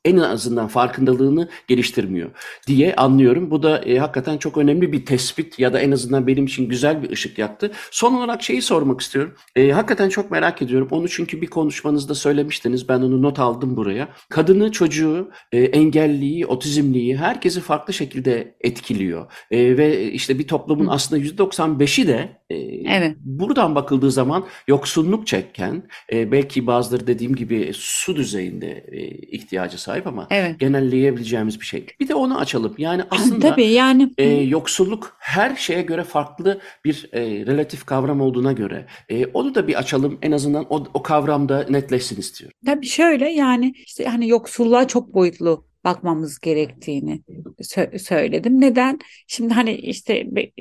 en 0.08 0.18
azından 0.18 0.68
farkındalığını 0.68 1.50
geliştirmiyor 1.68 2.30
diye 2.68 2.96
anlıyorum. 2.96 3.52
Bu 3.52 3.64
da 3.64 3.80
e, 3.80 3.98
hakikaten 3.98 4.38
çok 4.38 4.58
önemli 4.58 4.92
bir 4.92 5.06
tespit 5.06 5.60
ya 5.60 5.74
da 5.74 5.80
en 5.80 5.92
azından 5.92 6.28
benim 6.28 6.46
için 6.46 6.70
güzel 6.70 7.04
bir 7.04 7.10
ışık 7.10 7.38
yaktı. 7.38 7.72
Son 7.92 8.14
olarak 8.14 8.44
şeyi 8.44 8.62
sormak 8.62 9.02
istiyorum. 9.02 9.36
E, 9.56 9.72
hakikaten 9.72 10.10
çok 10.10 10.32
merak 10.32 10.62
ediyorum. 10.62 10.88
Onu 10.92 11.10
çünkü 11.10 11.42
bir 11.42 11.48
konuşmanızda 11.48 12.16
söylemiştiniz. 12.16 12.90
Ben 12.90 13.00
onu 13.00 13.22
not 13.22 13.40
aldım 13.40 13.78
buraya. 13.78 14.08
Kadını, 14.30 14.72
çocuğu, 14.72 15.32
e, 15.52 15.64
engelliyi, 15.64 16.46
otizmliyi 16.46 17.18
herkesi 17.18 17.62
farklı 17.62 17.94
şekilde 17.94 18.56
etkiliyor. 18.62 19.32
E, 19.52 19.78
ve 19.78 20.12
işte 20.12 20.40
bir 20.40 20.48
toplumun 20.48 20.88
aslında 20.88 21.24
%95'i 21.24 22.08
de 22.08 22.38
e, 22.50 22.56
evet. 22.96 23.18
buradan 23.20 23.76
bakıldığı 23.76 24.12
zaman 24.12 24.46
yoksulluk 24.68 25.28
çekken, 25.28 25.84
e, 26.14 26.32
belki 26.32 26.68
bazıları 26.68 27.08
dediğim 27.08 27.36
gibi 27.36 27.72
su 27.74 28.16
düzeyinde 28.16 28.86
e, 28.92 29.08
ihtiyacı 29.08 29.82
sahip 29.82 29.97
ama 30.06 30.28
evet. 30.30 30.60
genelleyebileceğimiz 30.60 31.60
bir 31.60 31.66
şey. 31.66 31.88
Bir 32.00 32.08
de 32.08 32.16
onu 32.16 32.40
açalım. 32.40 32.76
Yani 32.78 33.04
aslında 33.12 33.50
Tabii 33.50 33.66
yani 33.66 34.12
e, 34.18 34.30
yoksulluk 34.30 35.18
her 35.20 35.56
şeye 35.56 35.82
göre 35.82 36.04
farklı 36.04 36.60
bir 36.86 37.10
e, 37.14 37.22
relatif 37.22 37.86
kavram 37.86 38.22
olduğuna 38.22 38.52
göre 38.52 38.86
e, 39.10 39.26
onu 39.26 39.56
da 39.56 39.68
bir 39.68 39.76
açalım. 39.76 40.18
En 40.22 40.32
azından 40.32 40.66
o, 40.70 40.84
o 40.94 41.04
kavramda 41.04 41.66
netleşsin 41.70 42.20
istiyorum. 42.20 42.58
Tabii 42.66 42.86
şöyle 42.86 43.30
yani 43.30 43.74
işte 43.86 44.06
hani 44.06 44.28
yoksulluğa 44.28 44.88
çok 44.88 45.14
boyutlu 45.14 45.68
bakmamız 45.88 46.40
gerektiğini 46.40 47.22
sö- 47.62 48.00
söyledim. 48.00 48.62
Neden? 48.62 49.00
Şimdi 49.28 49.54
hani 49.54 49.72
işte 49.72 50.14
e, 50.14 50.54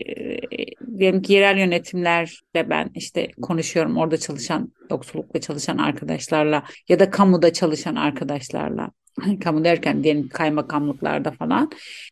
diyelim 0.98 1.22
ki 1.22 1.32
yerel 1.32 1.58
yönetimlerle 1.58 2.70
ben 2.70 2.90
işte 2.94 3.30
konuşuyorum 3.42 3.96
orada 3.96 4.16
çalışan 4.16 4.72
yoksullukla 4.90 5.40
çalışan 5.40 5.78
arkadaşlarla 5.78 6.62
ya 6.88 6.98
da 7.00 7.10
kamuda 7.10 7.52
çalışan 7.52 7.94
arkadaşlarla 7.94 8.90
kamu 9.44 9.64
derken 9.64 10.04
diyelim 10.04 10.28
kaymakamlıklarda 10.28 11.30
falan 11.30 11.70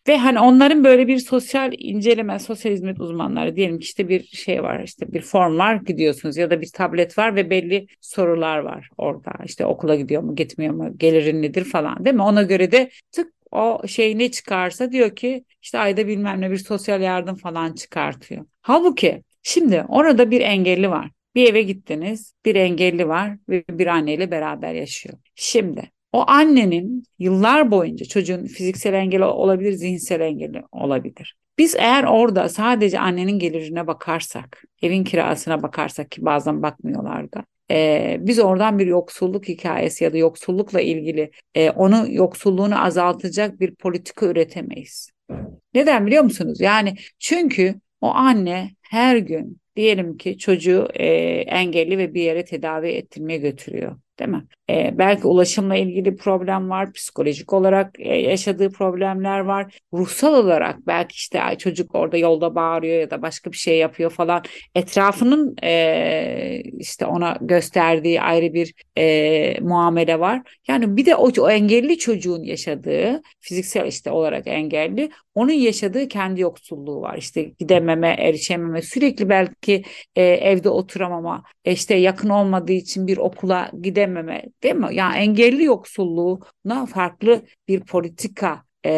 ve 0.08 0.18
hani 0.18 0.40
onların 0.40 0.84
böyle 0.84 1.08
bir 1.08 1.18
sosyal 1.18 1.72
inceleme 1.78 2.38
sosyal 2.38 2.72
hizmet 2.72 3.00
uzmanları 3.00 3.56
diyelim 3.56 3.78
ki 3.78 3.84
işte 3.84 4.08
bir 4.08 4.24
şey 4.24 4.62
var 4.62 4.82
işte 4.84 5.12
bir 5.12 5.22
form 5.22 5.58
var 5.58 5.74
gidiyorsunuz 5.74 6.36
ya 6.36 6.50
da 6.50 6.60
bir 6.60 6.70
tablet 6.72 7.18
var 7.18 7.36
ve 7.36 7.50
belli 7.50 7.86
sorular 8.00 8.58
var 8.58 8.88
orada 8.98 9.32
işte 9.44 9.66
okula 9.66 9.94
gidiyor 9.94 10.22
mu 10.22 10.36
gitmiyor 10.36 10.74
mu 10.74 10.98
gelirin 10.98 11.42
nedir 11.42 11.64
falan 11.64 12.04
değil 12.04 12.16
mi 12.16 12.22
ona 12.22 12.42
göre 12.42 12.72
de 12.72 12.90
tık 13.12 13.34
o 13.54 13.82
şey 13.88 14.18
ne 14.18 14.30
çıkarsa 14.30 14.92
diyor 14.92 15.16
ki 15.16 15.44
işte 15.62 15.78
ayda 15.78 16.06
bilmem 16.06 16.40
ne 16.40 16.50
bir 16.50 16.56
sosyal 16.56 17.00
yardım 17.00 17.36
falan 17.36 17.72
çıkartıyor. 17.72 18.44
Halbuki 18.62 19.22
şimdi 19.42 19.84
orada 19.88 20.30
bir 20.30 20.40
engelli 20.40 20.90
var. 20.90 21.10
Bir 21.34 21.50
eve 21.50 21.62
gittiniz, 21.62 22.34
bir 22.44 22.54
engelli 22.54 23.08
var 23.08 23.38
ve 23.48 23.64
bir 23.70 23.86
anneyle 23.86 24.30
beraber 24.30 24.74
yaşıyor. 24.74 25.18
Şimdi 25.34 25.90
o 26.14 26.24
annenin 26.26 27.04
yıllar 27.18 27.70
boyunca 27.70 28.06
çocuğun 28.06 28.44
fiziksel 28.46 28.94
engeli 28.94 29.24
olabilir, 29.24 29.72
zihinsel 29.72 30.20
engeli 30.20 30.62
olabilir. 30.72 31.36
Biz 31.58 31.74
eğer 31.78 32.04
orada 32.04 32.48
sadece 32.48 32.98
annenin 32.98 33.38
gelirine 33.38 33.86
bakarsak, 33.86 34.64
evin 34.82 35.04
kirasına 35.04 35.62
bakarsak 35.62 36.10
ki 36.10 36.24
bazen 36.24 36.62
bakmıyorlar 36.62 37.32
da, 37.32 37.44
e, 37.70 38.16
biz 38.20 38.38
oradan 38.38 38.78
bir 38.78 38.86
yoksulluk 38.86 39.48
hikayesi 39.48 40.04
ya 40.04 40.12
da 40.12 40.16
yoksullukla 40.16 40.80
ilgili 40.80 41.30
e, 41.54 41.70
onu 41.70 42.06
yoksulluğunu 42.08 42.84
azaltacak 42.84 43.60
bir 43.60 43.74
politika 43.74 44.26
üretemeyiz. 44.26 45.10
Neden 45.74 46.06
biliyor 46.06 46.22
musunuz? 46.22 46.60
Yani 46.60 46.94
çünkü 47.18 47.74
o 48.00 48.08
anne 48.08 48.70
her 48.82 49.16
gün 49.16 49.60
diyelim 49.76 50.16
ki 50.16 50.38
çocuğu 50.38 50.88
e, 50.94 51.06
engelli 51.46 51.98
ve 51.98 52.14
bir 52.14 52.22
yere 52.22 52.44
tedavi 52.44 52.88
ettirmeye 52.88 53.38
götürüyor. 53.38 53.96
Değil 54.18 54.30
mi? 54.30 54.46
E, 54.70 54.98
belki 54.98 55.26
ulaşımla 55.26 55.76
ilgili 55.76 56.16
problem 56.16 56.70
var, 56.70 56.92
psikolojik 56.92 57.52
olarak 57.52 58.00
e, 58.00 58.16
yaşadığı 58.16 58.70
problemler 58.70 59.40
var, 59.40 59.78
ruhsal 59.92 60.34
olarak 60.34 60.86
belki 60.86 61.14
işte 61.14 61.42
ay, 61.42 61.58
çocuk 61.58 61.94
orada 61.94 62.16
yolda 62.16 62.54
bağırıyor 62.54 63.00
ya 63.00 63.10
da 63.10 63.22
başka 63.22 63.52
bir 63.52 63.56
şey 63.56 63.78
yapıyor 63.78 64.10
falan. 64.10 64.42
Etrafının 64.74 65.56
e, 65.62 66.62
işte 66.78 67.06
ona 67.06 67.38
gösterdiği 67.40 68.20
ayrı 68.20 68.54
bir 68.54 68.74
e, 68.98 69.60
muamele 69.60 70.20
var. 70.20 70.42
Yani 70.68 70.96
bir 70.96 71.06
de 71.06 71.16
o, 71.16 71.30
o 71.40 71.50
engelli 71.50 71.98
çocuğun 71.98 72.42
yaşadığı 72.42 73.22
fiziksel 73.40 73.86
işte 73.86 74.10
olarak 74.10 74.46
engelli 74.46 75.10
onun 75.34 75.52
yaşadığı 75.52 76.08
kendi 76.08 76.40
yoksulluğu 76.40 77.00
var. 77.00 77.16
İşte 77.18 77.42
gidememe, 77.42 78.16
erişememe, 78.18 78.82
sürekli 78.82 79.28
belki 79.28 79.82
e, 80.16 80.22
evde 80.22 80.68
oturamama, 80.68 81.42
işte 81.64 81.94
yakın 81.94 82.28
olmadığı 82.28 82.72
için 82.72 83.06
bir 83.06 83.16
okula 83.16 83.70
gidememe 83.82 84.03
değil 84.62 84.74
mi? 84.74 84.88
Yani 84.92 85.16
engelli 85.16 85.64
yoksulluğuna 85.64 86.86
farklı 86.86 87.42
bir 87.68 87.80
politika 87.80 88.62
e, 88.86 88.90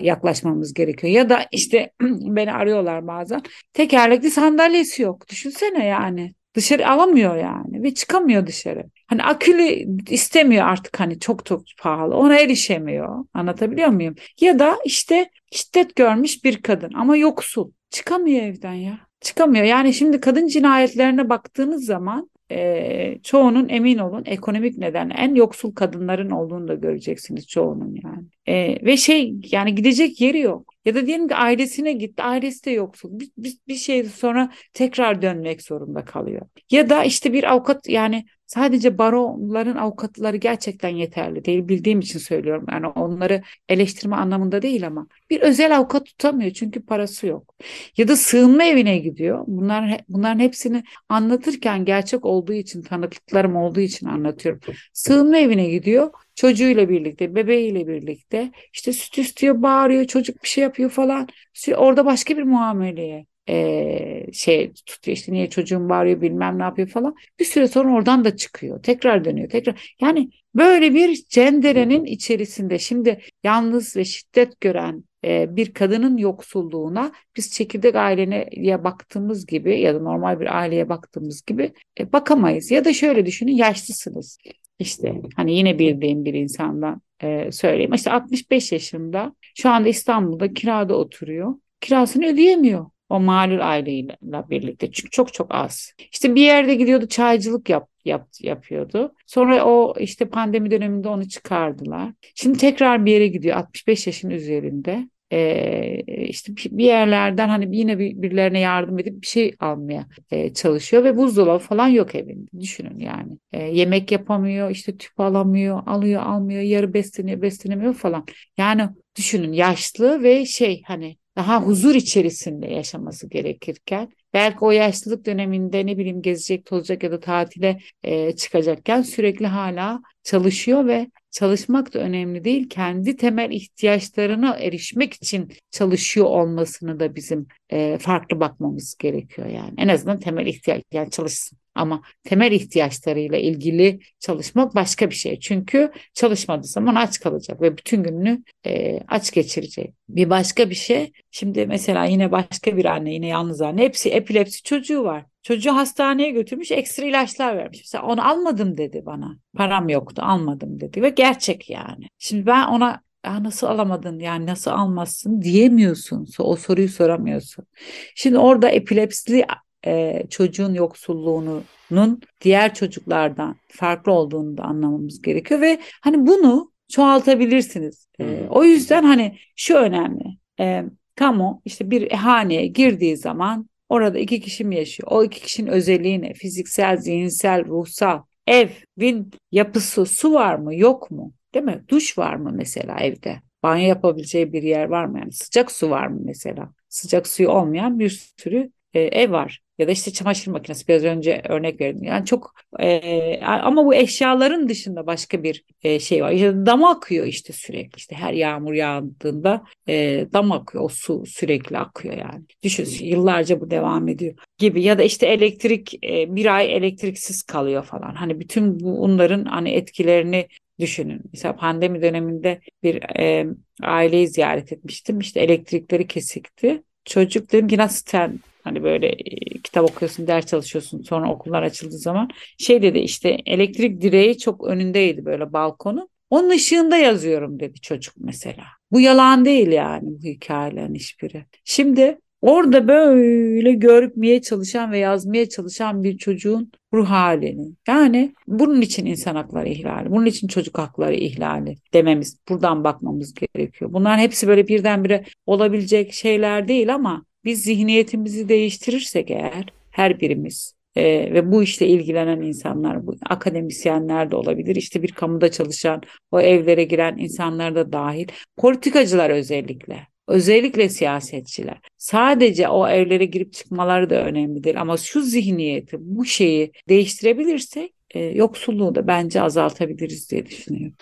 yaklaşmamız 0.00 0.74
gerekiyor. 0.74 1.12
Ya 1.12 1.28
da 1.28 1.46
işte 1.52 1.90
beni 2.02 2.52
arıyorlar 2.52 3.06
bazen 3.06 3.42
tekerlekli 3.72 4.30
sandalyesi 4.30 5.02
yok. 5.02 5.28
Düşünsene 5.28 5.86
yani. 5.86 6.32
Dışarı 6.54 6.88
alamıyor 6.88 7.36
yani 7.36 7.82
ve 7.82 7.94
çıkamıyor 7.94 8.46
dışarı. 8.46 8.84
Hani 9.06 9.22
akülü 9.22 9.86
istemiyor 10.10 10.66
artık 10.66 11.00
hani 11.00 11.20
çok 11.20 11.46
çok 11.46 11.62
pahalı. 11.78 12.16
Ona 12.16 12.38
erişemiyor. 12.38 13.24
Anlatabiliyor 13.34 13.88
muyum? 13.88 14.14
Ya 14.40 14.58
da 14.58 14.76
işte 14.84 15.30
şiddet 15.52 15.96
görmüş 15.96 16.44
bir 16.44 16.62
kadın 16.62 16.92
ama 16.94 17.16
yoksul. 17.16 17.70
Çıkamıyor 17.90 18.42
evden 18.42 18.72
ya. 18.72 18.98
Çıkamıyor. 19.20 19.64
Yani 19.64 19.94
şimdi 19.94 20.20
kadın 20.20 20.46
cinayetlerine 20.46 21.28
baktığınız 21.28 21.84
zaman 21.84 22.30
e, 22.50 23.18
çoğunun 23.22 23.68
emin 23.68 23.98
olun 23.98 24.22
ekonomik 24.26 24.78
nedenle 24.78 25.14
en 25.14 25.34
yoksul 25.34 25.74
kadınların 25.74 26.30
olduğunu 26.30 26.68
da 26.68 26.74
göreceksiniz 26.74 27.48
çoğunun 27.48 27.96
yani. 28.04 28.24
E, 28.46 28.84
ve 28.86 28.96
şey 28.96 29.34
yani 29.52 29.74
gidecek 29.74 30.20
yeri 30.20 30.38
yok. 30.38 30.74
Ya 30.84 30.94
da 30.94 31.06
diyelim 31.06 31.28
ki 31.28 31.34
ailesine 31.34 31.92
gitti, 31.92 32.22
ailesi 32.22 32.64
de 32.64 32.70
yoksul. 32.70 33.20
Bir, 33.20 33.30
bir, 33.38 33.58
bir 33.68 33.74
şey 33.74 34.04
sonra 34.04 34.50
tekrar 34.74 35.22
dönmek 35.22 35.62
zorunda 35.62 36.04
kalıyor. 36.04 36.42
Ya 36.70 36.90
da 36.90 37.04
işte 37.04 37.32
bir 37.32 37.52
avukat 37.52 37.88
yani 37.88 38.24
sadece 38.54 38.98
baroların 38.98 39.76
avukatları 39.76 40.36
gerçekten 40.36 40.88
yeterli 40.88 41.44
değil. 41.44 41.68
Bildiğim 41.68 42.00
için 42.00 42.18
söylüyorum. 42.18 42.66
Yani 42.72 42.86
onları 42.86 43.42
eleştirme 43.68 44.16
anlamında 44.16 44.62
değil 44.62 44.86
ama 44.86 45.06
bir 45.30 45.40
özel 45.40 45.76
avukat 45.76 46.06
tutamıyor 46.06 46.50
çünkü 46.50 46.86
parası 46.86 47.26
yok. 47.26 47.54
Ya 47.96 48.08
da 48.08 48.16
sığınma 48.16 48.64
evine 48.64 48.98
gidiyor. 48.98 49.44
Bunlar 49.46 50.00
bunların 50.08 50.38
hepsini 50.38 50.82
anlatırken 51.08 51.84
gerçek 51.84 52.24
olduğu 52.24 52.52
için, 52.52 52.82
tanıklıklarım 52.82 53.56
olduğu 53.56 53.80
için 53.80 54.06
anlatıyorum. 54.06 54.60
Sığınma 54.92 55.38
evine 55.38 55.70
gidiyor 55.70 56.10
çocuğuyla 56.34 56.88
birlikte, 56.88 57.34
bebeğiyle 57.34 57.86
birlikte 57.86 58.52
işte 58.72 58.92
süt 58.92 59.18
istiyor, 59.18 59.62
bağırıyor, 59.62 60.04
çocuk 60.04 60.42
bir 60.42 60.48
şey 60.48 60.64
yapıyor 60.64 60.90
falan. 60.90 61.28
Orada 61.76 62.04
başka 62.04 62.36
bir 62.36 62.42
muameleye 62.42 63.26
e, 63.50 64.32
şey 64.32 64.72
tutuyor 64.86 65.16
işte 65.16 65.32
niye 65.32 65.50
çocuğum 65.50 65.88
bağırıyor 65.88 66.20
bilmem 66.20 66.58
ne 66.58 66.62
yapıyor 66.62 66.88
falan. 66.88 67.14
Bir 67.38 67.44
süre 67.44 67.68
sonra 67.68 67.94
oradan 67.94 68.24
da 68.24 68.36
çıkıyor. 68.36 68.82
Tekrar 68.82 69.24
dönüyor. 69.24 69.48
Tekrar 69.48 69.94
yani 70.00 70.30
böyle 70.54 70.94
bir 70.94 71.24
cenderenin 71.28 72.04
içerisinde 72.04 72.78
şimdi 72.78 73.20
yalnız 73.44 73.96
ve 73.96 74.04
şiddet 74.04 74.60
gören 74.60 75.04
bir 75.24 75.74
kadının 75.74 76.16
yoksulluğuna 76.16 77.12
biz 77.36 77.50
çekirdek 77.50 77.96
aileye 77.96 78.84
baktığımız 78.84 79.46
gibi 79.46 79.80
ya 79.80 79.94
da 79.94 80.00
normal 80.00 80.40
bir 80.40 80.58
aileye 80.58 80.88
baktığımız 80.88 81.42
gibi 81.42 81.72
e, 82.00 82.12
bakamayız. 82.12 82.70
Ya 82.70 82.84
da 82.84 82.92
şöyle 82.92 83.26
düşünün 83.26 83.52
yaşlısınız. 83.52 84.38
İşte 84.78 85.14
hani 85.36 85.56
yine 85.56 85.78
bildiğim 85.78 86.24
bir 86.24 86.34
insandan 86.34 87.02
söyleyeyim. 87.50 87.94
İşte 87.94 88.10
65 88.10 88.72
yaşında 88.72 89.34
şu 89.54 89.70
anda 89.70 89.88
İstanbul'da 89.88 90.52
kirada 90.52 90.96
oturuyor. 90.96 91.54
Kirasını 91.80 92.26
ödeyemiyor 92.26 92.86
o 93.10 93.20
malul 93.20 93.60
aileyle 93.60 94.16
birlikte. 94.22 94.92
Çünkü 94.92 95.10
çok 95.10 95.32
çok 95.32 95.54
az. 95.54 95.92
İşte 96.12 96.34
bir 96.34 96.42
yerde 96.42 96.74
gidiyordu 96.74 97.08
çaycılık 97.08 97.68
yap, 97.68 97.88
yap, 98.04 98.28
yapıyordu. 98.40 99.14
Sonra 99.26 99.64
o 99.64 99.94
işte 99.98 100.28
pandemi 100.28 100.70
döneminde 100.70 101.08
onu 101.08 101.28
çıkardılar. 101.28 102.12
Şimdi 102.34 102.58
tekrar 102.58 103.04
bir 103.06 103.12
yere 103.12 103.26
gidiyor 103.26 103.56
65 103.56 104.06
yaşın 104.06 104.30
üzerinde 104.30 105.08
e, 105.32 106.24
işte 106.24 106.52
bir 106.56 106.84
yerlerden 106.84 107.48
hani 107.48 107.76
yine 107.76 107.98
birilerine 107.98 108.60
yardım 108.60 108.98
edip 108.98 109.22
bir 109.22 109.26
şey 109.26 109.54
almaya 109.60 110.06
e, 110.30 110.54
çalışıyor 110.54 111.04
ve 111.04 111.16
buzdolabı 111.16 111.58
falan 111.58 111.88
yok 111.88 112.14
evinde. 112.14 112.50
Düşünün 112.60 112.98
yani. 112.98 113.38
E, 113.52 113.62
yemek 113.62 114.12
yapamıyor, 114.12 114.70
işte 114.70 114.96
tüp 114.96 115.20
alamıyor, 115.20 115.82
alıyor, 115.86 116.22
almıyor, 116.22 116.62
yarı 116.62 116.94
besleniyor, 116.94 117.42
beslenemiyor 117.42 117.94
falan. 117.94 118.24
Yani 118.56 118.82
düşünün 119.16 119.52
yaşlı 119.52 120.22
ve 120.22 120.46
şey 120.46 120.82
hani 120.86 121.16
daha 121.36 121.62
huzur 121.62 121.94
içerisinde 121.94 122.66
yaşaması 122.66 123.28
gerekirken 123.28 124.08
belki 124.34 124.58
o 124.60 124.70
yaşlılık 124.70 125.26
döneminde 125.26 125.86
ne 125.86 125.98
bileyim 125.98 126.22
gezecek, 126.22 126.66
tozacak 126.66 127.02
ya 127.02 127.12
da 127.12 127.20
tatile 127.20 127.80
e, 128.02 128.36
çıkacakken 128.36 129.02
sürekli 129.02 129.46
hala 129.46 130.00
çalışıyor 130.22 130.86
ve 130.86 131.10
çalışmak 131.30 131.94
da 131.94 131.98
önemli 131.98 132.44
değil. 132.44 132.68
Kendi 132.68 133.16
temel 133.16 133.50
ihtiyaçlarına 133.50 134.56
erişmek 134.56 135.14
için 135.14 135.52
çalışıyor 135.70 136.26
olmasını 136.26 137.00
da 137.00 137.14
bizim 137.14 137.46
e, 137.70 137.98
farklı 137.98 138.40
bakmamız 138.40 138.96
gerekiyor 138.98 139.48
yani. 139.48 139.74
En 139.78 139.88
azından 139.88 140.20
temel 140.20 140.46
ihtiyaç 140.46 140.82
yani 140.92 141.10
çalışsın. 141.10 141.59
Ama 141.80 142.02
temel 142.24 142.52
ihtiyaçlarıyla 142.52 143.38
ilgili 143.38 144.00
çalışmak 144.20 144.74
başka 144.74 145.10
bir 145.10 145.14
şey. 145.14 145.40
Çünkü 145.40 145.92
çalışmadığı 146.14 146.66
zaman 146.66 146.94
aç 146.94 147.20
kalacak 147.20 147.62
ve 147.62 147.76
bütün 147.76 148.02
gününü 148.02 148.42
e, 148.66 149.00
aç 149.08 149.32
geçirecek. 149.32 149.94
Bir 150.08 150.30
başka 150.30 150.70
bir 150.70 150.74
şey. 150.74 151.12
Şimdi 151.30 151.66
mesela 151.66 152.04
yine 152.04 152.32
başka 152.32 152.76
bir 152.76 152.84
anne, 152.84 153.14
yine 153.14 153.26
yalnız 153.26 153.60
anne. 153.60 153.82
Hepsi 153.82 154.10
epilepsi 154.10 154.62
çocuğu 154.62 155.04
var. 155.04 155.24
Çocuğu 155.42 155.70
hastaneye 155.76 156.30
götürmüş 156.30 156.70
ekstra 156.70 157.04
ilaçlar 157.06 157.56
vermiş. 157.56 157.78
Mesela 157.78 158.04
onu 158.04 158.28
almadım 158.28 158.76
dedi 158.76 159.02
bana. 159.06 159.36
Param 159.56 159.88
yoktu 159.88 160.22
almadım 160.24 160.80
dedi 160.80 161.02
ve 161.02 161.08
gerçek 161.08 161.70
yani. 161.70 162.04
Şimdi 162.18 162.46
ben 162.46 162.66
ona 162.66 163.02
ya 163.24 163.42
nasıl 163.42 163.66
alamadın 163.66 164.18
yani 164.18 164.46
nasıl 164.46 164.70
almazsın 164.70 165.42
diyemiyorsun. 165.42 166.26
O 166.38 166.56
soruyu 166.56 166.88
soramıyorsun. 166.88 167.66
Şimdi 168.14 168.38
orada 168.38 168.68
epilepsili 168.68 169.46
e, 169.86 170.22
çocuğun 170.30 170.74
yoksulluğunun 170.74 172.20
diğer 172.40 172.74
çocuklardan 172.74 173.56
farklı 173.68 174.12
olduğunu 174.12 174.56
da 174.56 174.62
anlamamız 174.62 175.22
gerekiyor 175.22 175.60
ve 175.60 175.80
hani 176.02 176.26
bunu 176.26 176.72
çoğaltabilirsiniz. 176.88 178.08
E, 178.20 178.46
o 178.50 178.64
yüzden 178.64 179.02
hani 179.02 179.38
şu 179.56 179.74
önemli. 179.74 180.24
E, 180.60 180.84
kamu 181.14 181.62
işte 181.64 181.90
bir 181.90 182.10
haneye 182.10 182.66
girdiği 182.66 183.16
zaman 183.16 183.68
orada 183.88 184.18
iki 184.18 184.40
kişi 184.40 184.64
mi 184.64 184.76
yaşıyor? 184.76 185.08
O 185.12 185.24
iki 185.24 185.42
kişinin 185.42 185.70
özelliği 185.70 186.22
ne? 186.22 186.34
Fiziksel, 186.34 186.96
zihinsel, 186.96 187.66
ruhsal, 187.66 188.22
evin 188.46 189.30
yapısı, 189.52 190.06
su 190.06 190.32
var 190.32 190.54
mı, 190.54 190.74
yok 190.74 191.10
mu? 191.10 191.32
Değil 191.54 191.64
mi? 191.64 191.84
Duş 191.88 192.18
var 192.18 192.34
mı 192.34 192.50
mesela 192.54 192.96
evde? 193.00 193.40
Banyo 193.62 193.88
yapabileceği 193.88 194.52
bir 194.52 194.62
yer 194.62 194.84
var 194.84 195.04
mı? 195.04 195.18
Yani 195.18 195.32
sıcak 195.32 195.72
su 195.72 195.90
var 195.90 196.06
mı 196.06 196.20
mesela? 196.24 196.72
Sıcak 196.88 197.26
suyu 197.26 197.48
olmayan 197.48 197.98
bir 197.98 198.32
sürü 198.38 198.70
e, 198.94 199.00
ev 199.00 199.32
var 199.32 199.60
ya 199.80 199.88
da 199.88 199.92
işte 199.92 200.12
çamaşır 200.12 200.50
makinesi 200.50 200.88
biraz 200.88 201.04
önce 201.04 201.42
örnek 201.48 201.80
verdim. 201.80 202.04
Yani 202.04 202.26
çok 202.26 202.54
e, 202.80 203.40
ama 203.44 203.86
bu 203.86 203.94
eşyaların 203.94 204.68
dışında 204.68 205.06
başka 205.06 205.42
bir 205.42 205.64
e, 205.82 206.00
şey 206.00 206.22
var. 206.22 206.32
İşte 206.32 206.66
dam 206.66 206.84
akıyor 206.84 207.26
işte 207.26 207.52
sürekli 207.52 207.96
işte 207.96 208.16
her 208.16 208.32
yağmur 208.32 208.72
yağdığında 208.72 209.64
e, 209.88 210.26
dam 210.32 210.52
akıyor 210.52 210.84
o 210.84 210.88
su 210.88 211.26
sürekli 211.26 211.78
akıyor 211.78 212.16
yani. 212.16 212.44
Düşün 212.62 213.06
yıllarca 213.06 213.60
bu 213.60 213.70
devam 213.70 214.08
ediyor 214.08 214.34
gibi 214.58 214.82
ya 214.82 214.98
da 214.98 215.02
işte 215.02 215.26
elektrik 215.26 216.04
e, 216.04 216.34
bir 216.34 216.56
ay 216.56 216.76
elektriksiz 216.76 217.42
kalıyor 217.42 217.84
falan. 217.84 218.14
Hani 218.14 218.40
bütün 218.40 218.80
bunların 218.80 219.44
hani 219.44 219.70
etkilerini 219.70 220.48
düşünün. 220.80 221.22
Mesela 221.32 221.56
pandemi 221.56 222.02
döneminde 222.02 222.60
bir 222.82 223.02
e, 223.20 223.46
aileyi 223.82 224.28
ziyaret 224.28 224.72
etmiştim. 224.72 225.18
İşte 225.20 225.40
elektrikleri 225.40 226.06
kesikti. 226.06 226.82
Çocuk 227.04 227.52
dedim 227.52 227.68
ki 227.68 227.78
nasıl 227.78 228.02
sen 228.06 228.40
Hani 228.64 228.82
böyle 228.82 229.06
e, 229.06 229.60
kitap 229.64 229.90
okuyorsun, 229.90 230.26
ders 230.26 230.46
çalışıyorsun 230.46 231.02
sonra 231.02 231.32
okullar 231.32 231.62
açıldığı 231.62 231.98
zaman. 231.98 232.28
Şey 232.58 232.82
dedi 232.82 232.98
işte 232.98 233.36
elektrik 233.46 234.00
direği 234.00 234.38
çok 234.38 234.64
önündeydi 234.64 235.24
böyle 235.24 235.52
balkonu. 235.52 236.08
Onun 236.30 236.50
ışığında 236.50 236.96
yazıyorum 236.96 237.60
dedi 237.60 237.80
çocuk 237.80 238.14
mesela. 238.18 238.64
Bu 238.92 239.00
yalan 239.00 239.44
değil 239.44 239.68
yani 239.68 240.02
bu 240.04 240.24
hikayelerin 240.24 240.94
hiçbiri. 240.94 241.44
Şimdi 241.64 242.18
orada 242.42 242.88
böyle 242.88 243.72
görmeye 243.72 244.42
çalışan 244.42 244.92
ve 244.92 244.98
yazmaya 244.98 245.48
çalışan 245.48 246.02
bir 246.04 246.18
çocuğun 246.18 246.72
ruh 246.94 247.06
halini. 247.06 247.68
Yani 247.88 248.34
bunun 248.46 248.80
için 248.80 249.06
insan 249.06 249.36
hakları 249.36 249.68
ihlali, 249.68 250.10
bunun 250.10 250.26
için 250.26 250.48
çocuk 250.48 250.78
hakları 250.78 251.14
ihlali 251.14 251.76
dememiz, 251.94 252.38
buradan 252.48 252.84
bakmamız 252.84 253.34
gerekiyor. 253.34 253.92
Bunların 253.92 254.18
hepsi 254.18 254.48
böyle 254.48 254.68
birdenbire 254.68 255.24
olabilecek 255.46 256.12
şeyler 256.12 256.68
değil 256.68 256.94
ama 256.94 257.24
biz 257.44 257.62
zihniyetimizi 257.62 258.48
değiştirirsek 258.48 259.30
eğer 259.30 259.66
her 259.90 260.20
birimiz 260.20 260.74
e, 260.96 261.34
ve 261.34 261.52
bu 261.52 261.62
işle 261.62 261.86
ilgilenen 261.86 262.40
insanlar, 262.40 263.06
bu 263.06 263.16
akademisyenler 263.30 264.30
de 264.30 264.36
olabilir, 264.36 264.76
işte 264.76 265.02
bir 265.02 265.12
kamuda 265.12 265.50
çalışan, 265.50 266.02
o 266.30 266.40
evlere 266.40 266.84
giren 266.84 267.18
insanlar 267.18 267.74
da 267.74 267.92
dahil, 267.92 268.26
politikacılar 268.56 269.30
özellikle. 269.30 270.10
Özellikle 270.28 270.88
siyasetçiler. 270.88 271.80
Sadece 271.98 272.68
o 272.68 272.88
evlere 272.88 273.24
girip 273.24 273.52
çıkmaları 273.52 274.10
da 274.10 274.24
önemli 274.24 274.64
değil 274.64 274.80
ama 274.80 274.96
şu 274.96 275.22
zihniyeti, 275.22 275.96
bu 276.00 276.24
şeyi 276.24 276.72
değiştirebilirsek 276.88 277.94
e, 278.14 278.20
yoksulluğu 278.20 278.94
da 278.94 279.06
bence 279.06 279.42
azaltabiliriz 279.42 280.30
diye 280.30 280.46
düşünüyorum. 280.46 280.96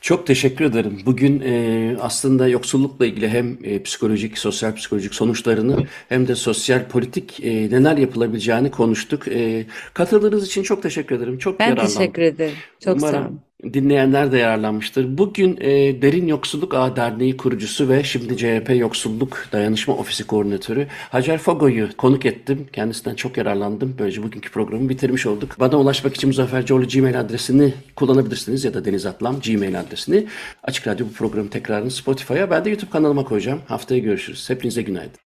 Çok 0.00 0.26
teşekkür 0.26 0.64
ederim. 0.64 1.00
Bugün 1.06 1.40
e, 1.40 1.96
aslında 2.00 2.48
yoksullukla 2.48 3.06
ilgili 3.06 3.28
hem 3.28 3.58
e, 3.64 3.82
psikolojik, 3.82 4.38
sosyal 4.38 4.74
psikolojik 4.74 5.14
sonuçlarını 5.14 5.86
hem 6.08 6.28
de 6.28 6.34
sosyal 6.34 6.88
politik 6.88 7.44
e, 7.44 7.70
neler 7.70 7.96
yapılabileceğini 7.96 8.70
konuştuk. 8.70 9.28
E, 9.28 9.66
katıldığınız 9.94 10.46
için 10.46 10.62
çok 10.62 10.82
teşekkür 10.82 11.16
ederim. 11.16 11.38
Çok 11.38 11.60
Ben 11.60 11.68
yararlandım. 11.68 11.94
teşekkür 11.94 12.22
ederim. 12.22 12.56
Çok 12.80 13.00
sağ 13.00 13.06
Umarım 13.06 13.26
olun. 13.26 13.40
Dinleyenler 13.64 14.32
de 14.32 14.38
yararlanmıştır. 14.38 15.18
Bugün 15.18 15.56
e, 15.60 16.02
Derin 16.02 16.26
Yoksulluk 16.26 16.74
Ağı 16.74 16.96
Derneği 16.96 17.36
kurucusu 17.36 17.88
ve 17.88 18.04
şimdi 18.04 18.36
CHP 18.36 18.70
Yoksulluk 18.76 19.46
Dayanışma 19.52 19.94
Ofisi 19.94 20.26
Koordinatörü 20.26 20.86
Hacer 21.10 21.38
Fogo'yu 21.38 21.88
konuk 21.96 22.26
ettim. 22.26 22.66
Kendisinden 22.72 23.14
çok 23.14 23.36
yararlandım. 23.36 23.94
Böylece 23.98 24.22
bugünkü 24.22 24.50
programı 24.50 24.88
bitirmiş 24.88 25.26
olduk. 25.26 25.56
Bana 25.60 25.76
ulaşmak 25.76 26.14
için 26.14 26.28
Muzaffer 26.28 26.62
Gmail 26.62 27.20
adresini 27.20 27.74
kullanabilirsiniz 27.96 28.64
ya 28.64 28.74
da 28.74 28.84
Deniz 28.84 29.06
Atlam 29.06 29.40
Gmail 29.40 29.80
adresini. 29.80 30.26
Açık 30.62 30.86
Radyo 30.86 31.06
bu 31.06 31.12
programı 31.12 31.50
tekrarını 31.50 31.90
Spotify'a 31.90 32.50
ben 32.50 32.64
de 32.64 32.70
YouTube 32.70 32.90
kanalıma 32.90 33.24
koyacağım. 33.24 33.60
Haftaya 33.68 34.00
görüşürüz. 34.00 34.50
Hepinize 34.50 34.82
günaydın. 34.82 35.18